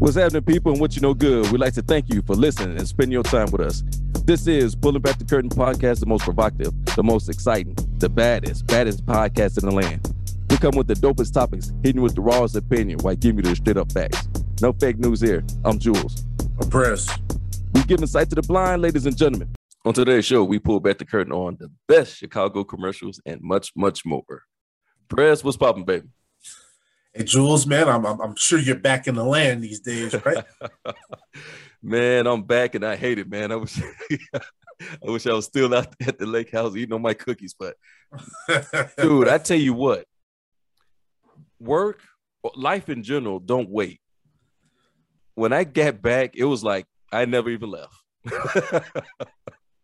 What's 0.00 0.16
happening, 0.16 0.42
people, 0.44 0.72
and 0.72 0.80
what 0.80 0.96
you 0.96 1.02
know 1.02 1.12
good? 1.12 1.52
We'd 1.52 1.60
like 1.60 1.74
to 1.74 1.82
thank 1.82 2.08
you 2.08 2.22
for 2.22 2.34
listening 2.34 2.78
and 2.78 2.88
spending 2.88 3.12
your 3.12 3.22
time 3.22 3.50
with 3.50 3.60
us. 3.60 3.82
This 4.24 4.46
is 4.46 4.74
Pulling 4.74 5.02
Back 5.02 5.18
the 5.18 5.26
Curtain 5.26 5.50
podcast, 5.50 6.00
the 6.00 6.06
most 6.06 6.24
provocative, 6.24 6.72
the 6.96 7.02
most 7.02 7.28
exciting, 7.28 7.76
the 7.98 8.08
baddest, 8.08 8.66
baddest 8.66 9.04
podcast 9.04 9.62
in 9.62 9.68
the 9.68 9.74
land. 9.74 10.10
We 10.48 10.56
come 10.56 10.74
with 10.74 10.86
the 10.86 10.94
dopest 10.94 11.34
topics, 11.34 11.70
hitting 11.82 12.00
with 12.00 12.14
the 12.14 12.22
rawest 12.22 12.56
opinion 12.56 13.00
while 13.00 13.14
giving 13.14 13.44
you 13.44 13.50
the 13.50 13.56
straight 13.56 13.76
up 13.76 13.92
facts. 13.92 14.26
No 14.62 14.72
fake 14.72 14.98
news 14.98 15.20
here. 15.20 15.44
I'm 15.66 15.78
Jules. 15.78 16.24
Press. 16.70 17.06
We 17.74 17.82
giving 17.82 18.06
sight 18.06 18.30
to 18.30 18.36
the 18.36 18.42
blind, 18.42 18.80
ladies 18.80 19.04
and 19.04 19.14
gentlemen. 19.14 19.54
On 19.84 19.92
today's 19.92 20.24
show, 20.24 20.44
we 20.44 20.58
pull 20.58 20.80
back 20.80 20.96
the 20.96 21.04
curtain 21.04 21.34
on 21.34 21.58
the 21.60 21.70
best 21.86 22.16
Chicago 22.16 22.64
commercials 22.64 23.20
and 23.26 23.42
much, 23.42 23.72
much 23.76 24.06
more. 24.06 24.44
Press, 25.10 25.44
what's 25.44 25.58
popping, 25.58 25.84
baby? 25.84 26.08
Hey, 27.12 27.24
Jules, 27.24 27.66
man, 27.66 27.88
I'm, 27.88 28.06
I'm, 28.06 28.20
I'm 28.20 28.36
sure 28.36 28.58
you're 28.58 28.76
back 28.76 29.08
in 29.08 29.16
the 29.16 29.24
land 29.24 29.64
these 29.64 29.80
days, 29.80 30.14
right? 30.24 30.44
man, 31.82 32.28
I'm 32.28 32.44
back 32.44 32.76
and 32.76 32.86
I 32.86 32.94
hate 32.94 33.18
it, 33.18 33.28
man. 33.28 33.50
I 33.50 33.56
wish 33.56 33.80
I 34.80 35.10
wish 35.10 35.26
I 35.26 35.32
was 35.32 35.44
still 35.44 35.74
out 35.74 35.94
at 36.06 36.18
the 36.18 36.26
lake 36.26 36.52
house 36.52 36.76
eating 36.76 36.94
on 36.94 37.02
my 37.02 37.14
cookies, 37.14 37.54
but 37.58 37.74
dude, 38.96 39.28
I 39.28 39.38
tell 39.38 39.58
you 39.58 39.74
what, 39.74 40.06
work, 41.58 42.00
life 42.54 42.88
in 42.88 43.02
general, 43.02 43.40
don't 43.40 43.68
wait. 43.68 44.00
When 45.34 45.52
I 45.52 45.64
got 45.64 46.00
back, 46.00 46.36
it 46.36 46.44
was 46.44 46.62
like 46.62 46.86
I 47.12 47.24
never 47.24 47.50
even 47.50 47.70
left. 47.70 47.94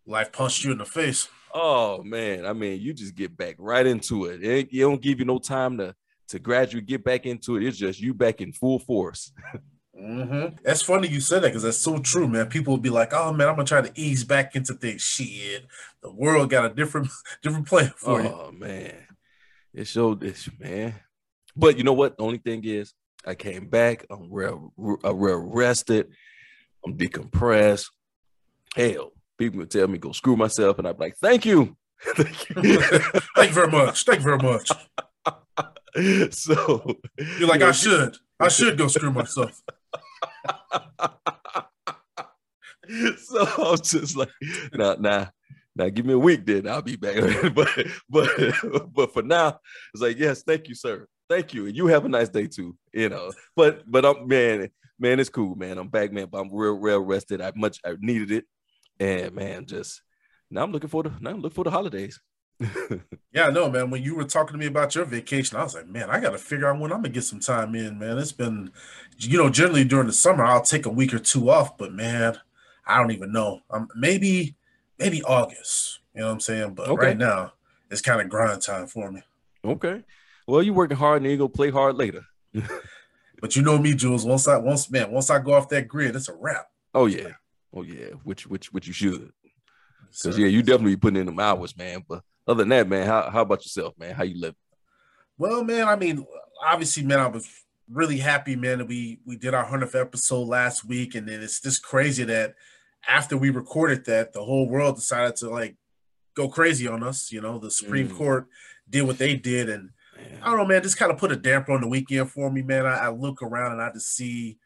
life 0.05 0.31
punched 0.31 0.63
you 0.63 0.71
in 0.71 0.77
the 0.77 0.85
face. 0.85 1.27
Oh 1.53 2.01
man, 2.03 2.45
I 2.45 2.53
mean, 2.53 2.79
you 2.79 2.93
just 2.93 3.15
get 3.15 3.35
back 3.35 3.55
right 3.59 3.85
into 3.85 4.25
it. 4.25 4.41
It, 4.41 4.69
it 4.71 4.79
don't 4.79 5.01
give 5.01 5.19
you 5.19 5.25
no 5.25 5.39
time 5.39 5.77
to 5.79 5.93
to 6.29 6.39
gradually 6.39 6.81
get 6.81 7.03
back 7.03 7.25
into 7.25 7.57
it. 7.57 7.63
It's 7.63 7.77
just 7.77 7.99
you 7.99 8.13
back 8.13 8.41
in 8.41 8.51
full 8.51 8.79
force. 8.79 9.31
mm-hmm. 9.99 10.55
That's 10.63 10.81
funny 10.81 11.07
you 11.07 11.19
said 11.19 11.43
that 11.43 11.49
because 11.49 11.63
that's 11.63 11.77
so 11.77 11.99
true, 11.99 12.27
man. 12.27 12.47
People 12.47 12.73
will 12.73 12.81
be 12.81 12.89
like, 12.89 13.13
"Oh 13.13 13.33
man, 13.33 13.47
I'm 13.47 13.55
gonna 13.55 13.65
try 13.65 13.81
to 13.81 13.91
ease 13.95 14.23
back 14.23 14.55
into 14.55 14.73
things." 14.73 15.01
Shit, 15.01 15.65
the 16.01 16.11
world 16.11 16.49
got 16.49 16.71
a 16.71 16.73
different 16.73 17.09
different 17.41 17.67
plan 17.67 17.93
for 17.95 18.19
oh, 18.19 18.23
you. 18.23 18.29
Oh 18.29 18.51
man, 18.51 18.95
it 19.73 19.87
showed 19.87 20.19
this, 20.19 20.49
man. 20.59 20.95
But 21.55 21.77
you 21.77 21.83
know 21.83 21.93
what? 21.93 22.17
The 22.17 22.23
only 22.23 22.37
thing 22.37 22.63
is, 22.63 22.93
I 23.25 23.35
came 23.35 23.67
back. 23.67 24.05
I'm 24.09 24.31
real, 24.31 24.73
real 24.77 25.37
rested. 25.37 26.11
I'm 26.85 26.95
decompressed. 26.95 27.89
Hell, 28.75 29.11
people 29.37 29.59
would 29.59 29.71
tell 29.71 29.87
me 29.87 29.97
go 29.97 30.11
screw 30.11 30.35
myself, 30.35 30.77
and 30.77 30.87
I'm 30.87 30.97
like, 30.97 31.15
"Thank 31.17 31.45
you." 31.45 31.77
Thank 32.15 32.49
you. 32.49 32.79
Thank 33.35 33.49
you 33.49 33.55
very 33.55 33.71
much. 33.71 34.03
Thank 34.03 34.19
you 34.19 34.23
very 34.23 34.37
much. 34.37 34.69
so 36.31 36.99
you're 37.17 37.47
like, 37.47 37.59
you 37.59 37.65
know, 37.65 37.69
I 37.69 37.71
should, 37.71 38.17
I 38.39 38.47
should 38.49 38.77
go 38.77 38.87
screw 38.87 39.11
myself. 39.11 39.61
so 43.17 43.47
I'm 43.57 43.77
just 43.77 44.15
like, 44.15 44.29
nah, 44.73 44.95
nah, 44.99 45.27
now 45.75 45.89
give 45.89 46.05
me 46.05 46.13
a 46.13 46.19
week, 46.19 46.45
then 46.45 46.67
I'll 46.67 46.81
be 46.81 46.95
back. 46.97 47.15
but 47.53 47.69
but 48.09 48.93
but 48.93 49.13
for 49.13 49.23
now, 49.23 49.59
it's 49.93 50.01
like, 50.01 50.17
yes, 50.17 50.43
thank 50.43 50.67
you, 50.67 50.75
sir. 50.75 51.07
Thank 51.29 51.53
you. 51.53 51.65
And 51.65 51.75
you 51.75 51.87
have 51.87 52.05
a 52.05 52.09
nice 52.09 52.29
day 52.29 52.47
too. 52.47 52.75
You 52.93 53.09
know, 53.09 53.31
but 53.55 53.83
but 53.89 54.05
I'm 54.05 54.27
man, 54.27 54.69
man, 54.99 55.19
it's 55.19 55.29
cool, 55.29 55.55
man. 55.55 55.77
I'm 55.77 55.87
back, 55.89 56.11
man. 56.11 56.27
But 56.31 56.39
I'm 56.39 56.53
real, 56.53 56.73
real 56.73 56.99
rested. 56.99 57.41
I 57.41 57.51
much 57.55 57.79
I 57.85 57.95
needed 57.99 58.31
it. 58.31 58.45
And 58.99 59.33
man, 59.33 59.65
just 59.65 60.01
now 60.49 60.63
I'm 60.63 60.71
looking 60.71 60.89
for 60.89 61.03
the 61.03 61.11
now 61.19 61.31
I'm 61.31 61.41
looking 61.41 61.55
for 61.55 61.63
the 61.63 61.71
holidays. 61.71 62.19
yeah, 63.31 63.49
no, 63.49 63.69
man. 63.69 63.89
When 63.89 64.01
you 64.01 64.15
were 64.15 64.23
talking 64.23 64.53
to 64.53 64.57
me 64.57 64.65
about 64.65 64.95
your 64.95 65.05
vacation, 65.05 65.57
I 65.57 65.63
was 65.63 65.75
like, 65.75 65.87
man, 65.87 66.09
I 66.09 66.19
got 66.19 66.31
to 66.31 66.37
figure 66.37 66.67
out 66.67 66.79
when 66.79 66.91
I'm 66.91 66.99
gonna 66.99 67.09
get 67.09 67.23
some 67.23 67.39
time 67.39 67.75
in, 67.75 67.99
man. 67.99 68.17
It's 68.17 68.31
been, 68.31 68.71
you 69.17 69.37
know, 69.37 69.49
generally 69.49 69.83
during 69.83 70.07
the 70.07 70.13
summer, 70.13 70.43
I'll 70.43 70.63
take 70.63 70.85
a 70.85 70.91
week 70.91 71.13
or 71.13 71.19
two 71.19 71.49
off, 71.49 71.77
but 71.77 71.93
man, 71.93 72.37
I 72.85 72.97
don't 72.99 73.11
even 73.11 73.31
know. 73.31 73.61
Um, 73.69 73.87
maybe, 73.95 74.55
maybe 74.97 75.21
August. 75.23 75.99
You 76.15 76.21
know 76.21 76.27
what 76.27 76.33
I'm 76.33 76.39
saying? 76.39 76.73
But 76.73 76.89
okay. 76.89 77.07
right 77.07 77.17
now, 77.17 77.53
it's 77.91 78.01
kind 78.01 78.21
of 78.21 78.29
grind 78.29 78.61
time 78.61 78.87
for 78.87 79.11
me. 79.11 79.21
Okay. 79.63 80.03
Well, 80.47 80.63
you're 80.63 80.73
working 80.73 80.97
hard, 80.97 81.21
and 81.21 81.31
you 81.31 81.37
go 81.37 81.47
play 81.47 81.69
hard 81.69 81.95
later. 81.95 82.25
but 83.41 83.55
you 83.55 83.61
know 83.61 83.77
me, 83.77 83.93
Jules. 83.93 84.25
Once 84.25 84.47
I, 84.47 84.57
once 84.57 84.89
man, 84.89 85.11
once 85.11 85.29
I 85.29 85.39
go 85.39 85.53
off 85.53 85.69
that 85.69 85.87
grid, 85.87 86.15
it's 86.15 86.29
a 86.29 86.33
wrap. 86.33 86.71
Oh 86.95 87.05
yeah, 87.05 87.33
oh 87.73 87.83
yeah. 87.83 88.11
Which, 88.23 88.47
which, 88.47 88.73
which 88.73 88.87
you 88.87 88.93
should. 88.93 89.31
Because 90.09 90.39
yeah, 90.39 90.47
you 90.47 90.63
definitely 90.63 90.95
putting 90.95 91.19
in 91.19 91.25
them 91.27 91.39
hours, 91.39 91.77
man. 91.77 92.03
But 92.07 92.23
other 92.47 92.63
than 92.63 92.69
that, 92.69 92.87
man, 92.87 93.05
how, 93.05 93.29
how 93.29 93.41
about 93.41 93.63
yourself, 93.63 93.93
man? 93.97 94.15
How 94.15 94.23
you 94.23 94.39
live? 94.39 94.55
Well, 95.37 95.63
man, 95.63 95.87
I 95.87 95.95
mean, 95.95 96.25
obviously, 96.65 97.03
man, 97.03 97.19
I 97.19 97.27
was 97.27 97.47
really 97.91 98.17
happy, 98.17 98.55
man, 98.55 98.79
that 98.79 98.87
we 98.87 99.19
we 99.25 99.37
did 99.37 99.53
our 99.53 99.65
hundredth 99.65 99.95
episode 99.95 100.47
last 100.47 100.85
week, 100.85 101.15
and 101.15 101.27
then 101.27 101.41
it's 101.41 101.61
just 101.61 101.83
crazy 101.83 102.23
that 102.23 102.55
after 103.07 103.37
we 103.37 103.49
recorded 103.49 104.05
that, 104.05 104.33
the 104.33 104.43
whole 104.43 104.67
world 104.67 104.95
decided 104.95 105.35
to 105.37 105.49
like 105.49 105.75
go 106.35 106.47
crazy 106.47 106.87
on 106.87 107.03
us. 107.03 107.31
You 107.31 107.41
know, 107.41 107.59
the 107.59 107.71
Supreme 107.71 108.09
mm. 108.09 108.15
Court 108.15 108.47
did 108.89 109.03
what 109.03 109.17
they 109.17 109.35
did, 109.35 109.69
and 109.69 109.89
man. 110.15 110.39
I 110.41 110.47
don't 110.47 110.57
know, 110.57 110.65
man, 110.65 110.83
just 110.83 110.97
kind 110.97 111.11
of 111.11 111.17
put 111.17 111.31
a 111.31 111.35
damper 111.35 111.73
on 111.73 111.81
the 111.81 111.87
weekend 111.87 112.31
for 112.31 112.49
me, 112.49 112.61
man. 112.61 112.85
I, 112.85 112.95
I 112.95 113.09
look 113.09 113.41
around 113.41 113.73
and 113.73 113.81
I 113.81 113.91
just 113.91 114.15
see 114.15 114.57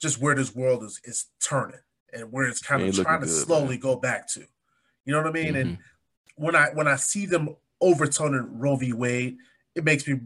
just 0.00 0.20
where 0.20 0.34
this 0.34 0.54
world 0.54 0.82
is 0.82 1.00
is 1.04 1.26
turning 1.42 1.80
and 2.12 2.32
where 2.32 2.48
it's 2.48 2.60
kind 2.60 2.82
of 2.82 2.94
trying 2.94 3.20
to 3.20 3.26
good, 3.26 3.32
slowly 3.32 3.68
man. 3.70 3.80
go 3.80 3.96
back 3.96 4.28
to. 4.32 4.40
You 5.04 5.12
know 5.12 5.22
what 5.22 5.28
I 5.28 5.32
mean? 5.32 5.54
Mm-hmm. 5.54 5.56
And 5.56 5.78
when 6.36 6.54
I 6.54 6.68
when 6.74 6.88
I 6.88 6.96
see 6.96 7.26
them 7.26 7.56
overturning 7.80 8.58
Roe 8.58 8.76
v. 8.76 8.92
Wade, 8.92 9.36
it 9.74 9.84
makes 9.84 10.06
me 10.06 10.20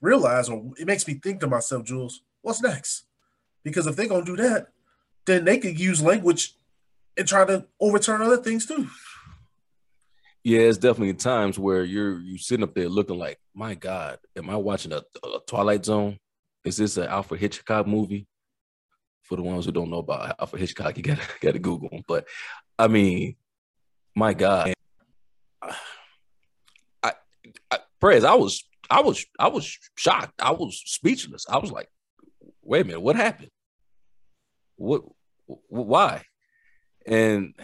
realize, 0.00 0.48
or 0.48 0.72
it 0.78 0.86
makes 0.86 1.06
me 1.06 1.14
think 1.14 1.40
to 1.40 1.46
myself, 1.46 1.84
Jules, 1.84 2.22
what's 2.42 2.62
next? 2.62 3.04
Because 3.62 3.86
if 3.86 3.96
they're 3.96 4.08
gonna 4.08 4.24
do 4.24 4.36
that, 4.36 4.68
then 5.26 5.44
they 5.44 5.58
could 5.58 5.78
use 5.78 6.02
language 6.02 6.54
and 7.16 7.26
try 7.26 7.44
to 7.44 7.66
overturn 7.80 8.22
other 8.22 8.36
things 8.36 8.66
too. 8.66 8.88
Yeah, 10.42 10.60
it's 10.60 10.76
definitely 10.78 11.14
times 11.14 11.58
where 11.58 11.84
you're 11.84 12.20
you 12.20 12.36
sitting 12.36 12.64
up 12.64 12.74
there 12.74 12.88
looking 12.88 13.18
like, 13.18 13.38
my 13.54 13.74
God, 13.74 14.18
am 14.36 14.50
I 14.50 14.56
watching 14.56 14.92
a, 14.92 14.98
a 14.98 15.40
Twilight 15.46 15.86
Zone? 15.86 16.18
Is 16.64 16.76
this 16.76 16.98
an 16.98 17.04
Alfred 17.04 17.40
Hitchcock 17.40 17.86
movie? 17.86 18.26
For 19.22 19.36
the 19.36 19.42
ones 19.42 19.64
who 19.64 19.72
don't 19.72 19.88
know 19.88 20.00
about 20.00 20.36
Alfred 20.38 20.60
Hitchcock, 20.60 20.98
you 20.98 21.02
gotta 21.02 21.22
gotta 21.40 21.58
Google 21.58 21.88
him. 21.88 22.02
But 22.06 22.26
I 22.78 22.88
mean, 22.88 23.36
my 24.14 24.34
God, 24.34 24.73
I, 27.02 27.12
I 27.70 27.78
praise. 28.00 28.24
I 28.24 28.34
was, 28.34 28.64
I 28.90 29.00
was, 29.00 29.24
I 29.38 29.48
was 29.48 29.78
shocked. 29.96 30.40
I 30.40 30.52
was 30.52 30.82
speechless. 30.84 31.46
I 31.48 31.58
was 31.58 31.70
like, 31.70 31.88
wait 32.62 32.82
a 32.82 32.84
minute, 32.84 33.00
what 33.00 33.16
happened? 33.16 33.50
What, 34.76 35.02
why? 35.46 36.22
And 37.06 37.54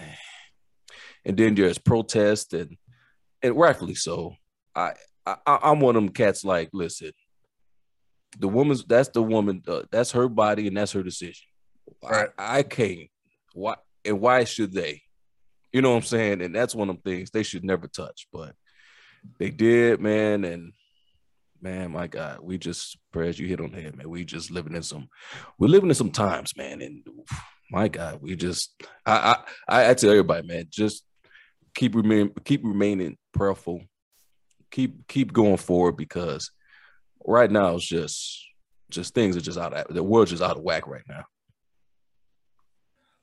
and 1.25 1.37
then 1.37 1.55
there's 1.55 1.79
protest 1.79 2.53
and 2.55 2.77
and 3.43 3.57
rightfully 3.57 3.95
so. 3.95 4.35
I, 4.75 4.93
I 5.27 5.37
I'm 5.47 5.81
one 5.81 5.97
of 5.97 6.03
them 6.03 6.13
cats. 6.13 6.45
Like, 6.45 6.71
listen, 6.73 7.13
the 8.39 8.49
woman's 8.49 8.85
that's 8.85 9.09
the 9.09 9.23
woman. 9.23 9.63
Uh, 9.67 9.83
that's 9.91 10.13
her 10.13 10.29
body 10.29 10.67
and 10.67 10.77
that's 10.77 10.93
her 10.93 11.03
decision. 11.03 11.47
Right. 12.03 12.29
I, 12.39 12.59
I 12.59 12.63
can't. 12.63 13.09
Why 13.55 13.77
and 14.05 14.21
why 14.21 14.45
should 14.45 14.73
they? 14.73 15.03
You 15.73 15.83
know 15.83 15.91
what 15.91 15.99
I'm 15.99 16.03
saying? 16.03 16.43
And 16.43 16.55
that's 16.55 16.75
one 16.75 16.91
of 16.91 16.97
them 16.97 17.03
things 17.03 17.31
they 17.31 17.43
should 17.43 17.65
never 17.65 17.87
touch. 17.89 18.27
But 18.33 18.55
they 19.39 19.51
did, 19.51 20.01
man. 20.01 20.45
And 20.45 20.73
man, 21.61 21.93
my 21.93 22.07
God, 22.07 22.41
we 22.41 22.59
just, 22.59 22.99
as 23.15 23.39
you 23.39 23.47
hit 23.47 23.61
on 23.61 23.73
the 23.73 23.81
head, 23.81 23.97
man, 23.97 24.09
we 24.09 24.25
just 24.25 24.51
living 24.51 24.75
in 24.75 24.83
some, 24.83 25.09
we're 25.59 25.69
living 25.69 25.89
in 25.91 25.95
some 25.95 26.11
times, 26.11 26.57
man. 26.57 26.83
And 26.83 27.07
my 27.71 27.89
God, 27.89 28.21
we 28.23 28.35
just, 28.37 28.75
I, 29.07 29.37
I, 29.69 29.91
I 29.91 29.95
tell 29.95 30.11
everybody, 30.11 30.47
man, 30.47 30.67
just 30.71 31.05
keep 31.75 31.95
remain, 31.95 32.33
keep 32.45 32.65
remaining 32.65 33.17
prayerful. 33.33 33.83
keep 34.71 35.07
keep 35.09 35.33
going 35.33 35.57
forward 35.57 35.97
because 35.97 36.51
right 37.27 37.51
now 37.51 37.75
it's 37.75 37.87
just 37.87 38.47
just 38.89 39.15
things 39.15 39.37
are 39.37 39.41
just 39.41 39.59
out 39.59 39.75
of 39.75 39.95
the 39.95 40.03
world's 40.03 40.31
just 40.31 40.43
out 40.43 40.57
of 40.57 40.63
whack 40.63 40.87
right 40.87 41.05
now. 41.09 41.25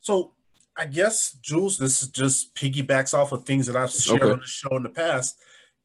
So 0.02 0.34
I 0.77 0.85
guess 0.85 1.31
Jules, 1.41 1.77
this 1.77 2.03
is 2.03 2.09
just 2.09 2.53
piggybacks 2.56 3.13
off 3.13 3.31
of 3.31 3.45
things 3.45 3.65
that 3.65 3.75
I've 3.75 3.89
shared 3.91 4.21
Okay. 4.21 4.31
on 4.31 4.39
the 4.39 4.45
show 4.45 4.75
in 4.77 4.83
the 4.83 4.89
past, 4.89 5.39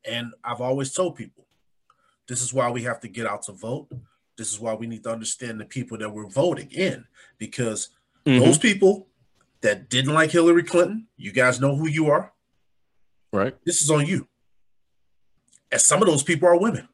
and 0.05 0.35
I've 0.45 0.61
always 0.61 0.93
told 0.93 1.17
people 1.17 1.47
this 2.29 2.43
is 2.43 2.53
why 2.53 2.71
we 2.71 2.83
have 2.83 3.01
to 3.01 3.09
get 3.09 3.27
out 3.27 3.43
to 3.45 3.53
vote. 3.53 3.89
This 4.37 4.53
is 4.53 4.61
why 4.61 4.75
we 4.75 4.87
need 4.87 5.03
to 5.05 5.11
understand 5.11 5.61
the 5.61 5.65
people 5.65 5.97
that 5.99 6.11
we're 6.11 6.29
voting 6.29 6.71
in 6.71 7.05
because 7.39 7.89
Mm-hmm. 8.25 8.39
those 8.39 8.57
people 8.57 9.09
that 9.63 9.89
didn't 9.91 10.15
like 10.15 10.31
Hillary 10.31 10.63
Clinton, 10.63 11.09
you 11.17 11.33
guys 11.33 11.61
know 11.61 11.75
who 11.75 11.89
you 11.89 12.09
are. 12.09 12.33
right? 13.33 13.57
This 13.67 13.83
is 13.83 13.91
on 13.91 14.07
you. 14.07 14.29
And 15.73 15.81
some 15.81 16.01
of 16.03 16.07
those 16.07 16.23
people 16.23 16.47
are 16.49 16.57
women. 16.57 16.89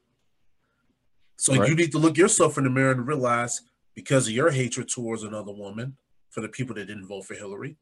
So 1.37 1.53
Right. 1.55 1.69
you 1.69 1.75
need 1.75 1.93
to 1.93 1.99
look 1.99 2.17
yourself 2.17 2.57
in 2.57 2.65
the 2.65 2.71
mirror 2.71 2.93
and 2.93 3.07
realize 3.07 3.61
because 3.95 4.27
of 4.27 4.33
your 4.33 4.51
hatred 4.53 4.89
towards 4.89 5.23
another 5.23 5.53
woman, 5.53 5.99
for 6.31 6.41
the 6.41 6.49
people 6.49 6.75
that 6.77 6.87
didn't 6.87 7.07
vote 7.07 7.25
for 7.27 7.35
Hillary, 7.35 7.77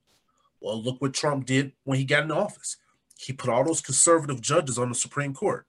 well, 0.60 0.82
look 0.82 1.00
what 1.00 1.14
Trump 1.14 1.46
did 1.46 1.72
when 1.84 1.98
he 1.98 2.04
got 2.04 2.22
in 2.25 2.31
office. 2.31 2.76
He 3.19 3.32
put 3.32 3.50
all 3.50 3.64
those 3.64 3.81
conservative 3.81 4.40
judges 4.40 4.78
on 4.78 4.88
the 4.88 4.94
Supreme 4.94 5.34
Court. 5.34 5.66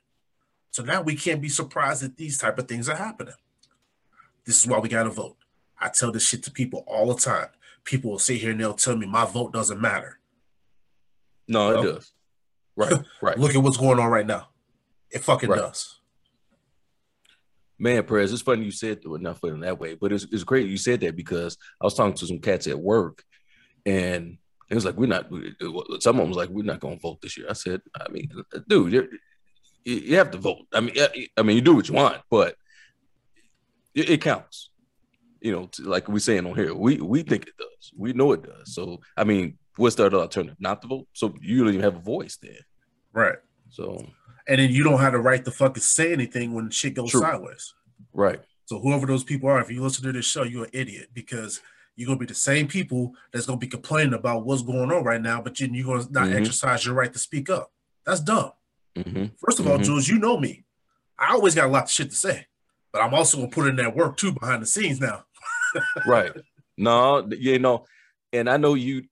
So 0.71 0.83
now 0.83 1.01
we 1.01 1.15
can't 1.15 1.41
be 1.41 1.49
surprised 1.49 2.03
that 2.03 2.17
these 2.17 2.37
type 2.37 2.59
of 2.59 2.67
things 2.67 2.87
are 2.89 2.95
happening. 2.95 3.33
This 4.45 4.59
is 4.59 4.67
why 4.67 4.79
we 4.79 4.89
got 4.89 5.03
to 5.03 5.09
vote. 5.09 5.37
I 5.79 5.89
tell 5.89 6.11
this 6.11 6.27
shit 6.27 6.43
to 6.43 6.51
people 6.51 6.83
all 6.87 7.13
the 7.13 7.19
time. 7.19 7.47
People 7.83 8.11
will 8.11 8.19
sit 8.19 8.37
here 8.37 8.51
and 8.51 8.59
they'll 8.59 8.73
tell 8.73 8.95
me 8.95 9.05
my 9.07 9.25
vote 9.25 9.53
doesn't 9.53 9.79
matter. 9.81 10.19
No, 11.47 11.79
it 11.79 11.83
does. 11.83 12.11
Right, 12.75 12.93
right. 13.21 13.37
Look 13.37 13.55
at 13.55 13.63
what's 13.63 13.77
going 13.77 13.99
on 13.99 14.09
right 14.09 14.25
now. 14.25 14.49
It 15.09 15.23
fucking 15.23 15.49
Right. 15.49 15.59
does. 15.59 15.96
Man, 17.79 18.03
Prez. 18.03 18.33
It's 18.33 18.41
funny 18.41 18.65
you 18.65 18.71
said 18.71 18.99
well, 19.05 19.19
not 19.19 19.39
funny 19.39 19.59
that 19.61 19.79
way, 19.79 19.95
but 19.95 20.11
it's 20.11 20.25
it's 20.31 20.43
great 20.43 20.67
you 20.67 20.77
said 20.77 21.01
that 21.01 21.15
because 21.15 21.57
I 21.81 21.85
was 21.85 21.93
talking 21.93 22.15
to 22.15 22.25
some 22.27 22.39
cats 22.39 22.67
at 22.67 22.79
work, 22.79 23.23
and 23.85 24.37
it 24.69 24.75
was 24.75 24.83
like 24.85 24.95
we're 24.97 25.05
not. 25.07 25.29
some 25.61 25.83
Someone 26.01 26.27
was 26.27 26.37
like, 26.37 26.49
"We're 26.49 26.63
not 26.65 26.79
going 26.79 26.95
to 26.97 27.01
vote 27.01 27.21
this 27.21 27.37
year." 27.37 27.47
I 27.49 27.53
said, 27.53 27.81
"I 27.95 28.09
mean, 28.09 28.29
dude, 28.67 28.91
you're, 28.93 29.07
you 29.85 29.95
you 29.95 30.15
have 30.17 30.31
to 30.31 30.37
vote. 30.37 30.65
I 30.73 30.79
mean, 30.81 30.95
I- 30.99 31.27
I 31.37 31.43
mean, 31.43 31.55
you 31.55 31.61
do 31.61 31.75
what 31.75 31.87
you 31.87 31.93
want, 31.95 32.21
but 32.31 32.55
it, 33.93 34.09
it 34.09 34.21
counts. 34.21 34.71
You 35.39 35.51
know, 35.51 35.69
like 35.83 36.09
we're 36.09 36.19
saying 36.19 36.47
on 36.47 36.55
here, 36.55 36.73
we 36.73 36.97
we 36.97 37.21
think 37.21 37.47
it 37.47 37.57
does. 37.57 37.91
We 37.95 38.13
know 38.13 38.31
it 38.31 38.41
does. 38.43 38.73
So, 38.73 39.01
I 39.15 39.23
mean, 39.23 39.59
what's 39.75 39.95
the 39.95 40.07
other 40.07 40.17
alternative? 40.17 40.57
Not 40.59 40.81
to 40.81 40.87
vote. 40.87 41.07
So 41.13 41.35
you 41.41 41.59
don't 41.59 41.69
even 41.73 41.83
have 41.83 41.95
a 41.95 41.99
voice 41.99 42.37
there. 42.41 42.65
Right. 43.13 43.37
So, 43.69 44.03
And 44.47 44.59
then 44.59 44.71
you 44.71 44.83
don't 44.83 44.99
have 44.99 45.13
the 45.13 45.19
right 45.19 45.43
to 45.43 45.51
fucking 45.51 45.81
say 45.83 46.13
anything 46.13 46.53
when 46.53 46.69
shit 46.69 46.93
goes 46.93 47.11
True. 47.11 47.21
sideways. 47.21 47.73
right, 48.13 48.39
So 48.65 48.79
whoever 48.79 49.05
those 49.05 49.23
people 49.23 49.49
are, 49.49 49.59
if 49.61 49.69
you 49.69 49.81
listen 49.81 50.03
to 50.05 50.11
this 50.11 50.25
show, 50.25 50.43
you're 50.43 50.65
an 50.65 50.69
idiot 50.73 51.09
because 51.13 51.61
you're 51.95 52.07
gonna 52.07 52.19
be 52.19 52.25
the 52.25 52.33
same 52.35 52.67
people 52.67 53.13
that's 53.31 53.45
gonna 53.45 53.57
be 53.57 53.67
complaining 53.67 54.13
about 54.13 54.45
what's 54.45 54.61
going 54.61 54.91
on 54.91 55.03
right 55.03 55.21
now, 55.21 55.41
but 55.41 55.59
you- 55.59 55.67
you're 55.71 55.85
gonna 55.85 56.07
not 56.11 56.27
Mhm. 56.27 56.35
exercise 56.35 56.85
your 56.85 56.93
right 56.95 57.11
to 57.13 57.19
speak 57.19 57.49
up. 57.49 57.71
That's 58.05 58.21
dumb. 58.21 58.51
hmm 58.95 59.25
First 59.45 59.59
of 59.59 59.67
all, 59.67 59.77
Mhm. 59.77 59.83
Jules, 59.83 60.07
you 60.07 60.17
know 60.19 60.39
me. 60.39 60.65
I 61.19 61.33
always 61.33 61.53
got 61.55 61.65
a 61.65 61.71
lot 61.71 61.83
of 61.83 61.91
shit 61.91 62.09
to 62.09 62.15
say, 62.15 62.47
but 62.91 63.01
I'm 63.01 63.13
also 63.13 63.37
gonna 63.37 63.49
put 63.49 63.67
in 63.67 63.75
that 63.77 63.95
work 63.95 64.17
too 64.17 64.31
behind 64.31 64.61
the 64.63 64.65
scenes 64.67 64.99
now. 64.99 65.25
right. 66.07 66.31
No, 66.77 67.27
you 67.31 67.59
know, 67.59 67.85
and 68.33 68.49
I 68.49 68.57
know 68.57 68.73
you, 68.75 69.07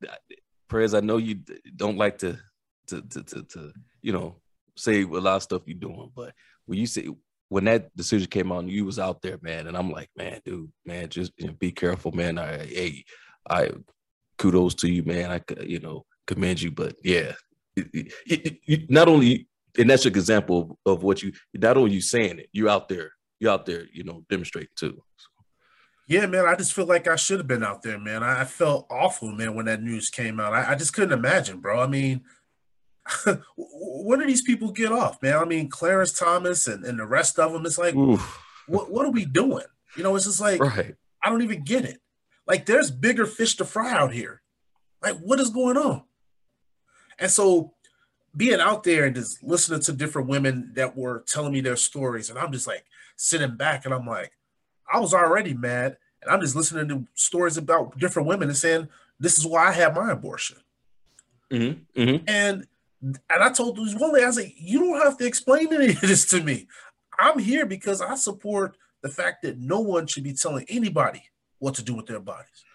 Prez. 0.68 0.94
I 0.94 1.00
know 1.02 1.18
you 1.18 1.36
don't 1.76 1.98
like 1.98 2.18
to, 2.20 2.40
to, 2.88 3.02
to, 3.02 3.24
to, 3.24 3.44
to, 3.44 3.74
you 4.02 4.12
know, 4.14 4.36
say 4.78 5.02
a 5.04 5.08
lot 5.08 5.38
of 5.38 5.44
stuff 5.44 5.62
you're 5.66 5.78
doing, 5.78 6.12
but 6.16 6.34
when 6.66 6.80
you 6.80 6.88
say 6.88 7.08
when 7.50 7.66
that 7.66 7.96
decision 7.96 8.28
came 8.28 8.52
out, 8.52 8.68
you 8.68 8.86
was 8.86 8.98
out 9.00 9.22
there, 9.22 9.38
man, 9.42 9.68
and 9.68 9.78
I'm 9.78 9.92
like, 9.92 10.10
man, 10.18 10.42
dude, 10.44 10.72
man, 10.86 11.10
just 11.10 11.32
you 11.38 11.48
know, 11.48 11.54
be 11.54 11.72
careful, 11.72 12.12
man. 12.12 12.38
I, 12.40 12.58
hey, 12.66 13.06
I, 13.50 13.72
kudos 14.38 14.74
to 14.76 14.90
you, 14.90 15.04
man. 15.04 15.32
I, 15.32 15.42
you 15.64 15.80
know, 15.80 16.06
commend 16.26 16.62
you, 16.62 16.72
but 16.72 16.96
yeah, 17.04 17.34
it- 17.76 18.14
it- 18.26 18.60
it- 18.68 18.90
not 18.90 19.08
only, 19.08 19.48
and 19.78 19.90
that's 19.90 20.06
an 20.06 20.14
example 20.16 20.78
of, 20.86 20.98
of 20.98 21.04
what 21.04 21.22
you, 21.22 21.34
not 21.54 21.78
only 21.78 21.92
you 21.92 22.02
saying 22.02 22.40
it, 22.40 22.50
you 22.52 22.68
out 22.68 22.90
there, 22.90 23.12
you're 23.40 23.52
out 23.52 23.66
there, 23.68 23.86
you 23.94 24.04
know, 24.04 24.24
demonstrating 24.30 24.70
too. 24.76 25.02
Yeah, 26.08 26.28
man, 26.28 26.46
I 26.46 26.56
just 26.56 26.74
feel 26.74 26.86
like 26.86 27.08
I 27.08 27.16
should 27.16 27.40
have 27.40 27.48
been 27.48 27.64
out 27.64 27.82
there, 27.82 28.00
man. 28.00 28.22
I, 28.24 28.42
I 28.42 28.46
felt 28.46 28.86
awful, 28.92 29.32
man, 29.32 29.56
when 29.56 29.66
that 29.66 29.82
news 29.82 30.10
came 30.10 30.40
out. 30.40 30.54
I, 30.54 30.72
I 30.72 30.76
just 30.76 30.94
couldn't 30.94 31.18
imagine, 31.18 31.62
bro. 31.62 31.82
I 31.82 31.88
mean, 31.88 32.22
when 33.58 34.20
do 34.20 34.26
these 34.26 34.42
people 34.42 34.72
get 34.72 34.92
off, 34.92 35.22
man? 35.22 35.36
I 35.36 35.46
mean, 35.46 35.70
Clarence 35.70 36.12
Thomas 36.12 36.68
and, 36.68 36.84
and 36.84 37.00
the 37.00 37.06
rest 37.06 37.38
of 37.40 37.54
them, 37.54 37.66
it's 37.66 37.78
like, 37.78 37.96
Oof. 37.96 38.42
what, 38.68 38.92
what 38.92 39.06
are 39.06 39.12
we 39.12 39.26
doing? 39.26 39.66
You 39.96 40.04
know, 40.04 40.16
it's 40.16 40.26
just 40.26 40.42
like, 40.42 40.60
Right. 40.60 40.96
I 41.24 41.30
don't 41.30 41.42
even 41.42 41.64
get 41.64 41.86
it. 41.86 42.00
Like, 42.48 42.66
there's 42.66 42.92
bigger 42.92 43.26
fish 43.26 43.56
to 43.58 43.66
fry 43.66 43.92
out 43.92 44.14
here. 44.14 44.42
Like, 45.02 45.18
what 45.18 45.40
is 45.40 45.50
going 45.50 45.78
on? 45.78 46.04
And 47.20 47.32
so, 47.32 47.74
being 48.36 48.60
out 48.60 48.84
there 48.84 49.06
and 49.06 49.16
just 49.16 49.42
listening 49.42 49.80
to 49.80 49.94
different 49.94 50.28
women 50.28 50.72
that 50.76 50.98
were 50.98 51.24
telling 51.26 51.54
me 51.54 51.62
their 51.62 51.78
stories, 51.78 52.30
and 52.30 52.38
I'm 52.38 52.52
just 52.52 52.68
like 52.68 52.84
sitting 53.16 53.56
back 53.56 53.86
and 53.86 53.94
I'm 53.94 54.06
like, 54.06 54.32
I 54.92 55.00
was 55.00 55.14
already 55.14 55.54
mad. 55.54 55.98
And 56.22 56.32
I'm 56.32 56.42
just 56.42 56.56
listening 56.56 56.88
to 56.90 57.08
stories 57.14 57.58
about 57.58 57.98
different 57.98 58.28
women 58.28 58.50
and 58.50 58.58
saying, 58.58 58.90
this 59.20 59.38
is 59.38 59.46
why 59.46 59.68
I 59.68 59.72
had 59.72 59.96
my 59.96 60.12
abortion. 60.12 60.58
Mm-hmm. 61.52 62.02
Mm-hmm. 62.02 62.24
And 62.28 62.68
and 63.02 63.20
I 63.30 63.52
told 63.52 63.78
this 63.78 63.96
one 63.96 64.14
lady, 64.14 64.26
I 64.26 64.30
like, 64.30 64.54
you 64.58 64.80
don't 64.80 65.02
have 65.04 65.18
to 65.18 65.26
explain 65.26 65.72
any 65.74 65.90
of 65.90 66.02
this 66.02 66.26
to 66.30 66.42
me. 66.42 66.68
I'm 67.20 67.40
here 67.40 67.66
because 67.66 68.02
I 68.02 68.16
support 68.16 68.78
the 69.02 69.10
fact 69.10 69.44
that 69.44 69.58
no 69.60 69.80
one 69.80 70.08
should 70.08 70.24
be 70.24 70.34
telling 70.34 70.66
anybody 70.70 71.24
what 71.60 71.76
to 71.76 71.84
do 71.84 71.94
with 71.94 72.08
their 72.08 72.20
bodies. 72.20 72.66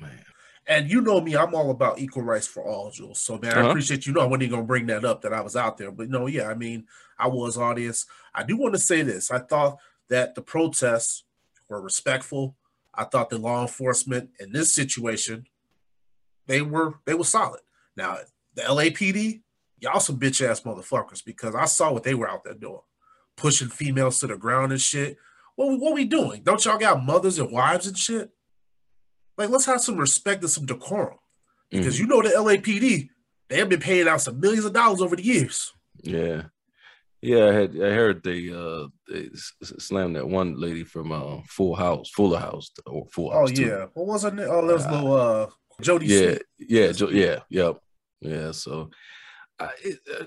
Man. 0.00 0.24
And 0.68 0.90
you 0.90 1.00
know 1.00 1.20
me, 1.20 1.36
I'm 1.36 1.54
all 1.54 1.70
about 1.70 1.98
equal 2.00 2.22
rights 2.24 2.46
for 2.46 2.64
all, 2.64 2.90
Jules. 2.90 3.20
So 3.20 3.38
man, 3.38 3.52
I 3.52 3.60
Uh-huh. 3.60 3.68
appreciate 3.70 4.06
you 4.06 4.12
know 4.12 4.20
I 4.20 4.24
wasn't 4.24 4.44
even 4.44 4.56
gonna 4.56 4.66
bring 4.66 4.86
that 4.86 5.04
up 5.04 5.22
that 5.22 5.32
I 5.32 5.40
was 5.40 5.56
out 5.56 5.78
there. 5.78 5.90
But 5.92 6.08
no, 6.08 6.26
yeah, 6.26 6.48
I 6.48 6.54
mean, 6.54 6.86
I 7.18 7.28
was 7.28 7.56
audience. 7.56 8.06
I 8.34 8.42
do 8.42 8.56
want 8.56 8.74
to 8.74 8.80
say 8.80 9.02
this. 9.02 9.30
I 9.30 9.38
thought 9.38 9.78
that 10.08 10.34
the 10.34 10.42
protests 10.42 11.24
were 11.68 11.80
respectful. 11.80 12.56
I 12.94 13.04
thought 13.04 13.30
the 13.30 13.38
law 13.38 13.62
enforcement 13.62 14.30
in 14.40 14.52
this 14.52 14.74
situation, 14.74 15.46
they 16.46 16.62
were 16.62 16.94
they 17.04 17.14
were 17.14 17.24
solid. 17.24 17.60
Now 17.96 18.18
the 18.56 18.62
LAPD, 18.62 19.42
y'all 19.80 20.00
some 20.00 20.18
bitch 20.18 20.44
ass 20.46 20.62
motherfuckers 20.62 21.24
because 21.24 21.54
I 21.54 21.66
saw 21.66 21.92
what 21.92 22.02
they 22.02 22.14
were 22.14 22.28
out 22.28 22.42
there 22.44 22.54
doing, 22.54 22.80
pushing 23.36 23.68
females 23.68 24.18
to 24.20 24.26
the 24.26 24.36
ground 24.36 24.72
and 24.72 24.80
shit. 24.80 25.16
What 25.54 25.78
what 25.80 25.94
we 25.94 26.04
doing? 26.04 26.42
Don't 26.42 26.64
y'all 26.64 26.78
got 26.78 27.04
mothers 27.04 27.38
and 27.38 27.52
wives 27.52 27.86
and 27.86 27.96
shit? 27.96 28.30
Like 29.38 29.50
let's 29.50 29.66
have 29.66 29.80
some 29.80 29.96
respect 29.96 30.42
and 30.42 30.50
some 30.50 30.66
decorum 30.66 31.18
because 31.70 31.96
Mhm. 31.96 32.00
you 32.00 32.06
know 32.06 32.22
the 32.22 32.30
LAPD 32.30 33.10
they 33.48 33.58
have 33.58 33.68
been 33.68 33.80
paying 33.80 34.08
out 34.08 34.20
some 34.22 34.40
millions 34.40 34.64
of 34.64 34.72
dollars 34.72 35.00
over 35.00 35.14
the 35.16 35.22
years. 35.24 35.72
Yeah. 36.02 36.44
Yeah, 37.22 37.46
I 37.48 37.52
had 37.52 37.70
I 37.76 37.90
heard 37.90 38.22
they 38.22 38.50
uh 38.52 38.88
they 39.08 39.30
slammed 39.62 40.16
that 40.16 40.28
one 40.28 40.58
lady 40.60 40.84
from 40.84 41.12
uh 41.12 41.42
Full 41.48 41.74
House, 41.74 42.10
Fuller 42.10 42.38
House, 42.38 42.70
or 42.86 43.06
Full 43.12 43.30
Oh 43.32 43.40
House. 43.40 43.52
too. 43.52 43.66
yeah, 43.66 43.86
what 43.94 44.06
wasn't 44.06 44.40
it? 44.40 44.48
Oh, 44.50 44.64
there 44.66 44.76
was 44.76 44.86
Uh, 44.86 44.92
little 44.92 45.14
uh 45.14 45.46
Jody. 45.80 46.06
yeah, 46.06 46.18
Smith. 46.18 46.42
yeah, 46.58 46.92
jo- 46.92 47.08
yeah, 47.10 47.40
yep, 47.50 47.78
yeah. 48.20 48.52
So, 48.52 48.90
I, 49.58 49.70
uh, 50.18 50.24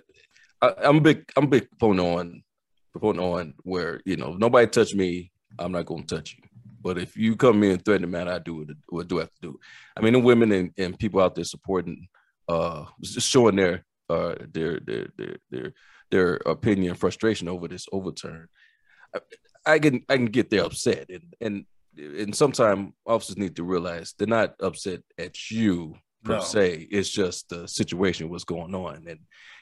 I, 0.62 0.74
I'm 0.88 0.98
a 0.98 1.02
big, 1.02 1.30
I'm 1.36 1.46
a 1.46 1.48
big 1.48 1.70
proponent 1.70 2.08
on, 2.08 2.44
proponent 2.92 3.24
on 3.24 3.54
where 3.64 4.02
you 4.06 4.18
know 4.18 4.34
nobody 4.34 4.68
touch 4.68 4.94
me, 4.94 5.32
I'm 5.58 5.72
not 5.72 5.88
to 5.88 6.04
touch 6.04 6.36
you. 6.38 6.44
But 6.82 6.98
if 6.98 7.18
you 7.18 7.36
come 7.36 7.64
in 7.64 7.72
and 7.72 7.86
threaten 7.86 8.10
man, 8.10 8.28
I 8.28 8.40
do 8.40 8.56
what, 8.56 8.68
what 8.88 9.08
do 9.08 9.18
I 9.18 9.22
have 9.22 9.34
to 9.34 9.42
do. 9.42 9.60
I 9.98 10.02
mean, 10.02 10.14
the 10.14 10.20
women 10.20 10.52
and, 10.52 10.72
and 10.78 10.98
people 10.98 11.22
out 11.22 11.36
there 11.36 11.44
supporting, 11.44 12.08
uh, 12.48 12.86
just 13.02 13.30
showing 13.30 13.58
their 13.58 13.86
uh 14.10 14.36
their 14.52 14.80
their 14.80 15.08
their 15.18 15.36
their 15.52 15.74
their 16.12 16.34
opinion, 16.46 16.96
frustration 16.96 17.48
over 17.48 17.68
this 17.68 17.86
overturn. 17.92 18.48
I, 19.14 19.20
I 19.66 19.80
can 19.80 20.04
I 20.10 20.16
can 20.16 20.26
get 20.26 20.50
there 20.50 20.66
upset 20.66 21.10
and 21.10 21.34
and 21.42 21.66
and 21.98 22.36
sometimes 22.36 22.94
officers 23.06 23.38
need 23.38 23.56
to 23.58 23.64
realize 23.64 24.14
they're 24.18 24.28
not 24.28 24.56
upset 24.62 25.02
at 25.18 25.52
you 25.52 25.96
per 26.24 26.34
No. 26.36 26.40
se. 26.40 26.88
It's 26.92 27.10
just 27.10 27.50
the 27.50 27.68
situation, 27.68 28.30
what's 28.30 28.44
going 28.44 28.76
on, 28.76 29.06
and 29.08 29.20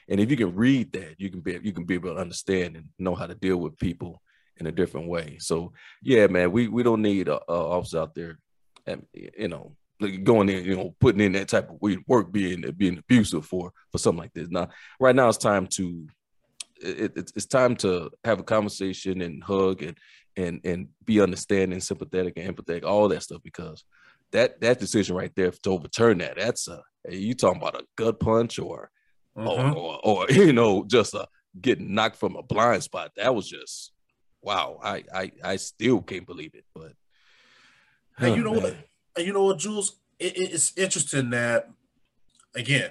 and 0.08 0.20
if 0.20 0.30
you 0.30 0.36
can 0.36 0.54
read 0.54 0.92
that, 0.92 1.14
you 1.18 1.30
can 1.30 1.40
be 1.40 1.58
you 1.62 1.72
can 1.72 1.84
be 1.84 1.94
able 1.94 2.14
to 2.14 2.20
understand 2.20 2.76
and 2.76 2.86
know 2.98 3.14
how 3.14 3.26
to 3.26 3.34
deal 3.34 3.58
with 3.58 3.78
people 3.78 4.22
in 4.58 4.66
a 4.66 4.72
different 4.72 5.08
way. 5.08 5.36
So 5.40 5.72
yeah, 6.02 6.26
man, 6.26 6.50
we 6.52 6.68
we 6.68 6.82
don't 6.82 7.02
need 7.02 7.28
uh, 7.28 7.40
uh, 7.48 7.68
officers 7.76 8.00
out 8.00 8.14
there, 8.14 8.38
and 8.86 9.06
you 9.12 9.48
know, 9.48 9.76
going 10.24 10.48
in, 10.48 10.64
you 10.64 10.76
know, 10.76 10.94
putting 11.00 11.20
in 11.20 11.32
that 11.32 11.48
type 11.48 11.70
of 11.70 11.80
work, 12.06 12.32
being 12.32 12.62
being 12.76 12.98
abusive 12.98 13.44
for 13.46 13.72
for 13.92 13.98
something 13.98 14.20
like 14.22 14.32
this. 14.34 14.48
Now, 14.50 14.68
right 14.98 15.14
now, 15.14 15.28
it's 15.28 15.38
time 15.38 15.66
to 15.68 16.06
it, 16.80 17.12
it's 17.16 17.32
it's 17.36 17.46
time 17.46 17.76
to 17.76 18.10
have 18.24 18.40
a 18.40 18.44
conversation 18.44 19.20
and 19.20 19.42
hug 19.44 19.82
and 19.82 19.96
and 20.36 20.60
and 20.64 20.88
be 21.04 21.20
understanding, 21.20 21.80
sympathetic, 21.80 22.34
and 22.36 22.56
empathetic, 22.56 22.84
all 22.84 23.08
that 23.08 23.22
stuff 23.22 23.42
because 23.42 23.84
that 24.32 24.60
that 24.60 24.78
decision 24.78 25.16
right 25.16 25.32
there 25.34 25.50
to 25.50 25.70
overturn 25.70 26.18
that, 26.18 26.36
that's 26.36 26.68
a 26.68 26.82
you 27.08 27.34
talking 27.34 27.60
about 27.60 27.80
a 27.80 27.84
gut 27.96 28.20
punch 28.20 28.58
or 28.58 28.90
Mhm. 29.38 29.74
or, 29.74 29.76
or, 29.76 30.00
or 30.04 30.26
you 30.30 30.52
know 30.52 30.84
just 30.84 31.14
a 31.14 31.28
getting 31.60 31.94
knocked 31.94 32.16
from 32.16 32.36
a 32.36 32.42
blind 32.42 32.82
spot. 32.82 33.12
That 33.16 33.34
was 33.34 33.48
just 33.48 33.92
wow. 34.42 34.80
I 34.82 35.04
I, 35.14 35.32
I 35.42 35.56
still 35.56 36.02
can't 36.02 36.26
believe 36.26 36.54
it. 36.54 36.64
But 36.74 36.92
and 38.18 38.36
you 38.36 38.42
know 38.42 38.54
man. 38.54 38.62
what? 38.62 38.76
And 39.16 39.26
you 39.26 39.32
know 39.32 39.44
what, 39.44 39.58
Jules? 39.58 39.96
It, 40.18 40.36
it's 40.36 40.76
interesting 40.76 41.30
that 41.30 41.70
again, 42.54 42.90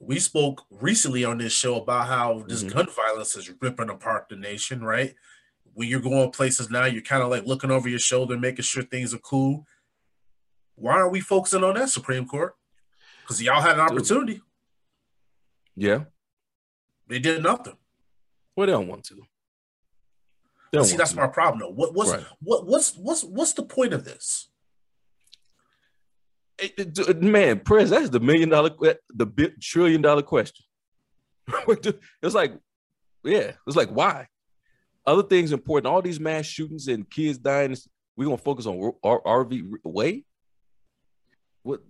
we 0.00 0.18
spoke 0.18 0.64
recently 0.70 1.24
on 1.24 1.38
this 1.38 1.52
show 1.52 1.76
about 1.76 2.08
how 2.08 2.44
this 2.48 2.64
mm-hmm. 2.64 2.76
gun 2.76 2.88
violence 2.90 3.36
is 3.36 3.50
ripping 3.60 3.90
apart 3.90 4.28
the 4.28 4.36
nation, 4.36 4.82
right? 4.82 5.14
When 5.74 5.88
you're 5.88 6.00
going 6.00 6.30
places 6.30 6.70
now, 6.70 6.84
you're 6.84 7.02
kind 7.02 7.22
of 7.22 7.30
like 7.30 7.46
looking 7.46 7.70
over 7.70 7.88
your 7.88 7.98
shoulder, 7.98 8.38
making 8.38 8.64
sure 8.64 8.84
things 8.84 9.12
are 9.12 9.18
cool. 9.18 9.66
Why 10.76 10.94
aren't 10.94 11.12
we 11.12 11.20
focusing 11.20 11.64
on 11.64 11.74
that 11.74 11.90
Supreme 11.90 12.26
Court? 12.26 12.54
Because 13.22 13.42
y'all 13.42 13.60
had 13.60 13.74
an 13.74 13.80
opportunity. 13.80 14.42
Yeah. 15.76 16.04
They 17.08 17.18
did 17.18 17.42
nothing. 17.42 17.76
Well, 18.56 18.66
they 18.66 18.72
don't 18.72 18.88
want 18.88 19.04
to. 19.04 19.22
See, 20.82 20.96
that's 20.96 21.12
to. 21.12 21.16
my 21.16 21.26
problem 21.28 21.60
though. 21.60 21.70
What 21.70 21.94
what's 21.94 22.10
right. 22.10 22.24
what 22.40 22.66
what's 22.66 22.96
what's 22.96 23.22
what's 23.22 23.52
the 23.52 23.62
point 23.62 23.92
of 23.92 24.04
this? 24.04 24.48
It, 26.58 26.98
it, 26.98 27.22
man, 27.22 27.60
Prez, 27.60 27.90
that's 27.90 28.10
the 28.10 28.20
million 28.20 28.48
dollar, 28.48 28.70
the 28.70 29.52
trillion 29.60 30.02
dollar 30.02 30.22
question. 30.22 30.64
it's 31.68 32.34
like, 32.34 32.54
yeah, 33.24 33.52
it's 33.66 33.76
like 33.76 33.90
why? 33.90 34.28
Other 35.06 35.22
things 35.22 35.52
important. 35.52 35.92
All 35.92 36.02
these 36.02 36.20
mass 36.20 36.46
shootings 36.46 36.88
and 36.88 37.08
kids 37.08 37.38
dying. 37.38 37.76
We're 38.16 38.24
gonna 38.26 38.38
focus 38.38 38.66
on 38.66 38.92
RV 39.04 39.62
way. 39.84 40.24
What? 41.64 41.80